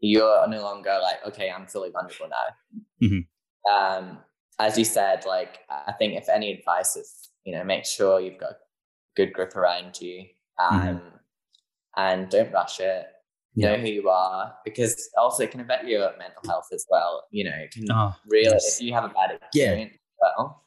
you're 0.00 0.48
no 0.48 0.62
longer 0.62 0.98
like, 1.02 1.18
okay, 1.26 1.50
I'm 1.50 1.66
fully 1.66 1.90
vulnerable 1.90 2.28
now. 2.30 2.46
Mhm. 3.06 3.26
Um, 3.70 4.24
as 4.58 4.78
you 4.78 4.84
said, 4.84 5.24
like, 5.26 5.60
I 5.68 5.92
think 5.92 6.14
if 6.14 6.28
any 6.28 6.52
advice 6.52 6.96
is, 6.96 7.30
you 7.44 7.52
know, 7.52 7.64
make 7.64 7.84
sure 7.84 8.20
you've 8.20 8.38
got 8.38 8.50
a 8.52 8.56
good 9.14 9.32
grip 9.32 9.54
around 9.56 10.00
you 10.00 10.26
um, 10.58 10.72
Mhm. 10.72 11.18
and 11.96 12.30
don't 12.30 12.52
rush 12.52 12.80
it. 12.80 13.06
Know 13.58 13.76
who 13.76 13.86
you 13.86 14.10
are 14.10 14.58
because 14.66 15.08
also 15.16 15.44
it 15.44 15.50
can 15.50 15.60
affect 15.60 15.84
your 15.86 16.14
mental 16.18 16.42
health 16.46 16.68
as 16.72 16.84
well. 16.90 17.26
You 17.30 17.44
know, 17.44 17.56
it 17.56 17.70
can 17.70 17.90
Oh, 17.90 18.14
really 18.26 18.52
yes. 18.52 18.76
if 18.78 18.82
you 18.82 18.92
have 18.92 19.04
a 19.04 19.08
bad 19.08 19.30
Yeah. 19.30 19.38
experience 19.46 19.94
as 19.94 20.00
well. 20.20 20.66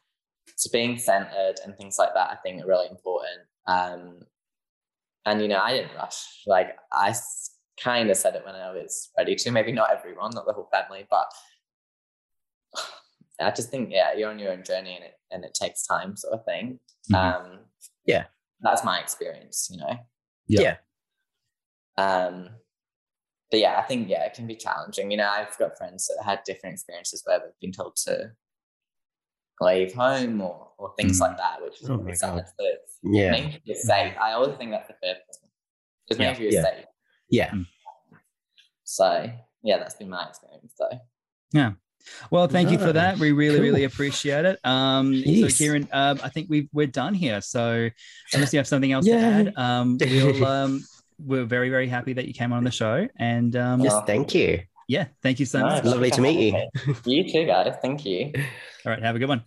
So 0.56 0.71
being 0.71 0.97
centered 0.97 1.60
and 1.63 1.78
things 1.78 1.99
like 1.99 2.15
that, 2.15 2.32
I 2.32 2.36
think 2.38 2.63
are 2.63 2.67
really 2.67 2.88
important. 2.89 3.41
Um, 3.67 4.25
and 5.25 5.39
you 5.39 5.47
know, 5.47 5.60
I 5.60 5.73
didn't 5.73 5.95
rush. 5.95 6.41
Like 6.47 6.80
I 6.91 7.13
kind 7.80 8.10
of 8.10 8.17
said 8.17 8.34
it 8.36 8.43
when 8.43 8.56
I 8.56 8.71
was 8.71 9.12
ready 9.15 9.36
to. 9.36 9.52
Maybe 9.52 9.71
not 9.71 9.91
everyone, 9.91 10.32
not 10.34 10.47
the 10.47 10.54
whole 10.54 10.69
family, 10.71 11.06
but 11.12 11.32
I 13.39 13.52
just 13.52 13.69
think 13.69 13.89
yeah, 13.91 14.13
you're 14.13 14.30
on 14.30 14.39
your 14.39 14.52
own 14.52 14.63
journey 14.63 14.95
and 14.95 15.04
it 15.06 15.13
and 15.32 15.45
it 15.45 15.54
takes 15.54 15.86
time, 15.86 16.15
sort 16.17 16.34
of 16.34 16.45
thing. 16.45 16.80
Mhm. 17.12 17.15
Um, 17.15 17.60
Yeah. 18.06 18.25
that's 18.62 18.84
my 18.84 18.99
experience. 18.99 19.69
You 19.71 19.78
know. 19.78 19.93
Yeah. 20.47 20.62
Yeah. 20.62 20.78
Um, 21.97 22.49
but 23.52 23.60
yeah, 23.60 23.80
I 23.80 23.84
think 23.84 24.10
yeah, 24.10 24.25
it 24.25 24.34
can 24.34 24.47
be 24.47 24.56
challenging. 24.56 25.12
You 25.12 25.17
know, 25.17 25.30
I've 25.30 25.58
got 25.58 25.78
friends 25.78 26.08
that 26.08 26.23
had 26.23 26.43
different 26.45 26.73
experiences 26.75 27.21
where 27.25 27.39
they've 27.39 27.60
been 27.62 27.71
told 27.71 27.95
to 28.08 28.32
leave 29.62 29.93
home 29.93 30.41
or 30.41 30.71
or 30.78 30.93
things 30.95 31.17
Mm. 31.17 31.21
like 31.21 31.38
that, 31.38 31.62
which 31.62 31.82
is 31.82 31.89
Oh 31.89 31.95
really 31.95 32.06
my 32.10 32.13
sad. 32.13 32.36
God. 32.36 32.45
So 32.60 32.65
Yeah. 33.04 33.32
make 33.32 33.62
you're 33.65 33.75
safe. 33.75 34.15
I 34.17 34.32
always 34.34 34.56
think 34.58 34.71
that's 34.71 34.88
the 34.88 34.93
first 35.02 35.41
thing. 35.41 35.49
Just 36.08 36.19
Yeah. 36.19 36.28
make 36.28 36.36
sure 36.36 36.43
you're 36.45 36.54
Yeah. 36.54 36.63
safe. 36.63 36.86
Yeah. 37.30 37.54
So 38.84 39.32
yeah, 39.63 39.78
that's 39.78 39.95
been 39.95 40.10
my 40.10 40.28
experience 40.28 40.73
though. 40.80 41.69
Well, 42.32 42.48
thank 42.48 42.72
you 42.72 42.78
for 42.80 42.92
that. 42.94 43.18
We 43.18 43.32
really, 43.32 43.58
Cool. 43.58 43.64
really 43.66 43.84
appreciate 43.84 44.46
it. 44.46 44.60
Um, 44.64 45.14
Yes. 45.14 45.56
So, 45.56 45.58
Kieran, 45.58 45.88
um, 45.92 46.20
I 46.24 46.30
think 46.30 46.50
we 46.50 46.68
we're 46.74 46.88
done 46.88 47.14
here. 47.14 47.42
So, 47.42 47.90
unless 48.34 48.54
you 48.54 48.58
have 48.60 48.68
something 48.68 48.92
else 48.92 49.06
Yay. 49.06 49.14
to 49.14 49.20
add, 49.20 49.54
um, 49.58 49.98
we'll 50.00 50.46
um, 50.56 50.84
we're 51.24 51.46
very, 51.46 51.70
very 51.70 51.88
happy 51.88 52.14
that 52.14 52.28
you 52.28 52.34
came 52.34 52.54
on 52.54 52.64
the 52.64 52.72
show. 52.72 53.08
And 53.18 53.56
um, 53.56 53.82
Yes, 53.82 54.02
thank 54.08 54.34
you. 54.34 54.62
yeah, 54.88 55.08
thank 55.22 55.40
you 55.40 55.46
so 55.46 55.60
No, 55.60 55.66
much. 55.68 55.84
Lovely 55.84 56.12
to 56.12 56.22
meet 56.22 56.54
you. 56.54 56.96
You 57.06 57.30
too, 57.32 57.46
guys. 57.46 57.76
Thank 57.82 58.06
you. 58.06 58.32
All 58.86 58.92
right, 58.92 59.02
have 59.04 59.16
a 59.16 59.20
good 59.20 59.30
one. 59.30 59.44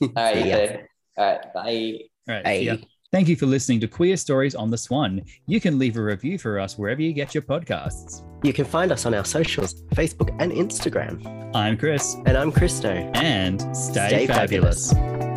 All 0.00 0.08
right, 0.14 0.36
you 0.36 0.44
too. 0.44 0.78
All 1.16 1.24
right, 1.26 1.54
bye. 1.54 1.98
All 2.28 2.34
right, 2.34 2.46
see 2.46 2.64
ya. 2.64 2.76
Hey. 2.76 2.88
Thank 3.10 3.28
you 3.28 3.36
for 3.36 3.46
listening 3.46 3.80
to 3.80 3.88
Queer 3.88 4.18
Stories 4.18 4.54
on 4.54 4.70
the 4.70 4.76
Swan. 4.76 5.22
You 5.46 5.62
can 5.62 5.78
leave 5.78 5.96
a 5.96 6.02
review 6.02 6.36
for 6.36 6.58
us 6.58 6.76
wherever 6.76 7.00
you 7.00 7.14
get 7.14 7.34
your 7.34 7.42
podcasts. 7.42 8.22
You 8.44 8.52
can 8.52 8.66
find 8.66 8.92
us 8.92 9.06
on 9.06 9.14
our 9.14 9.24
socials, 9.24 9.82
Facebook 9.94 10.36
and 10.38 10.52
Instagram. 10.52 11.50
I'm 11.56 11.78
Chris, 11.78 12.16
And 12.26 12.36
I'm 12.36 12.52
Christo. 12.52 12.90
and 13.14 13.62
stay, 13.74 14.08
Stay 14.08 14.26
fabulous. 14.26 14.92
fabulous. 14.92 15.27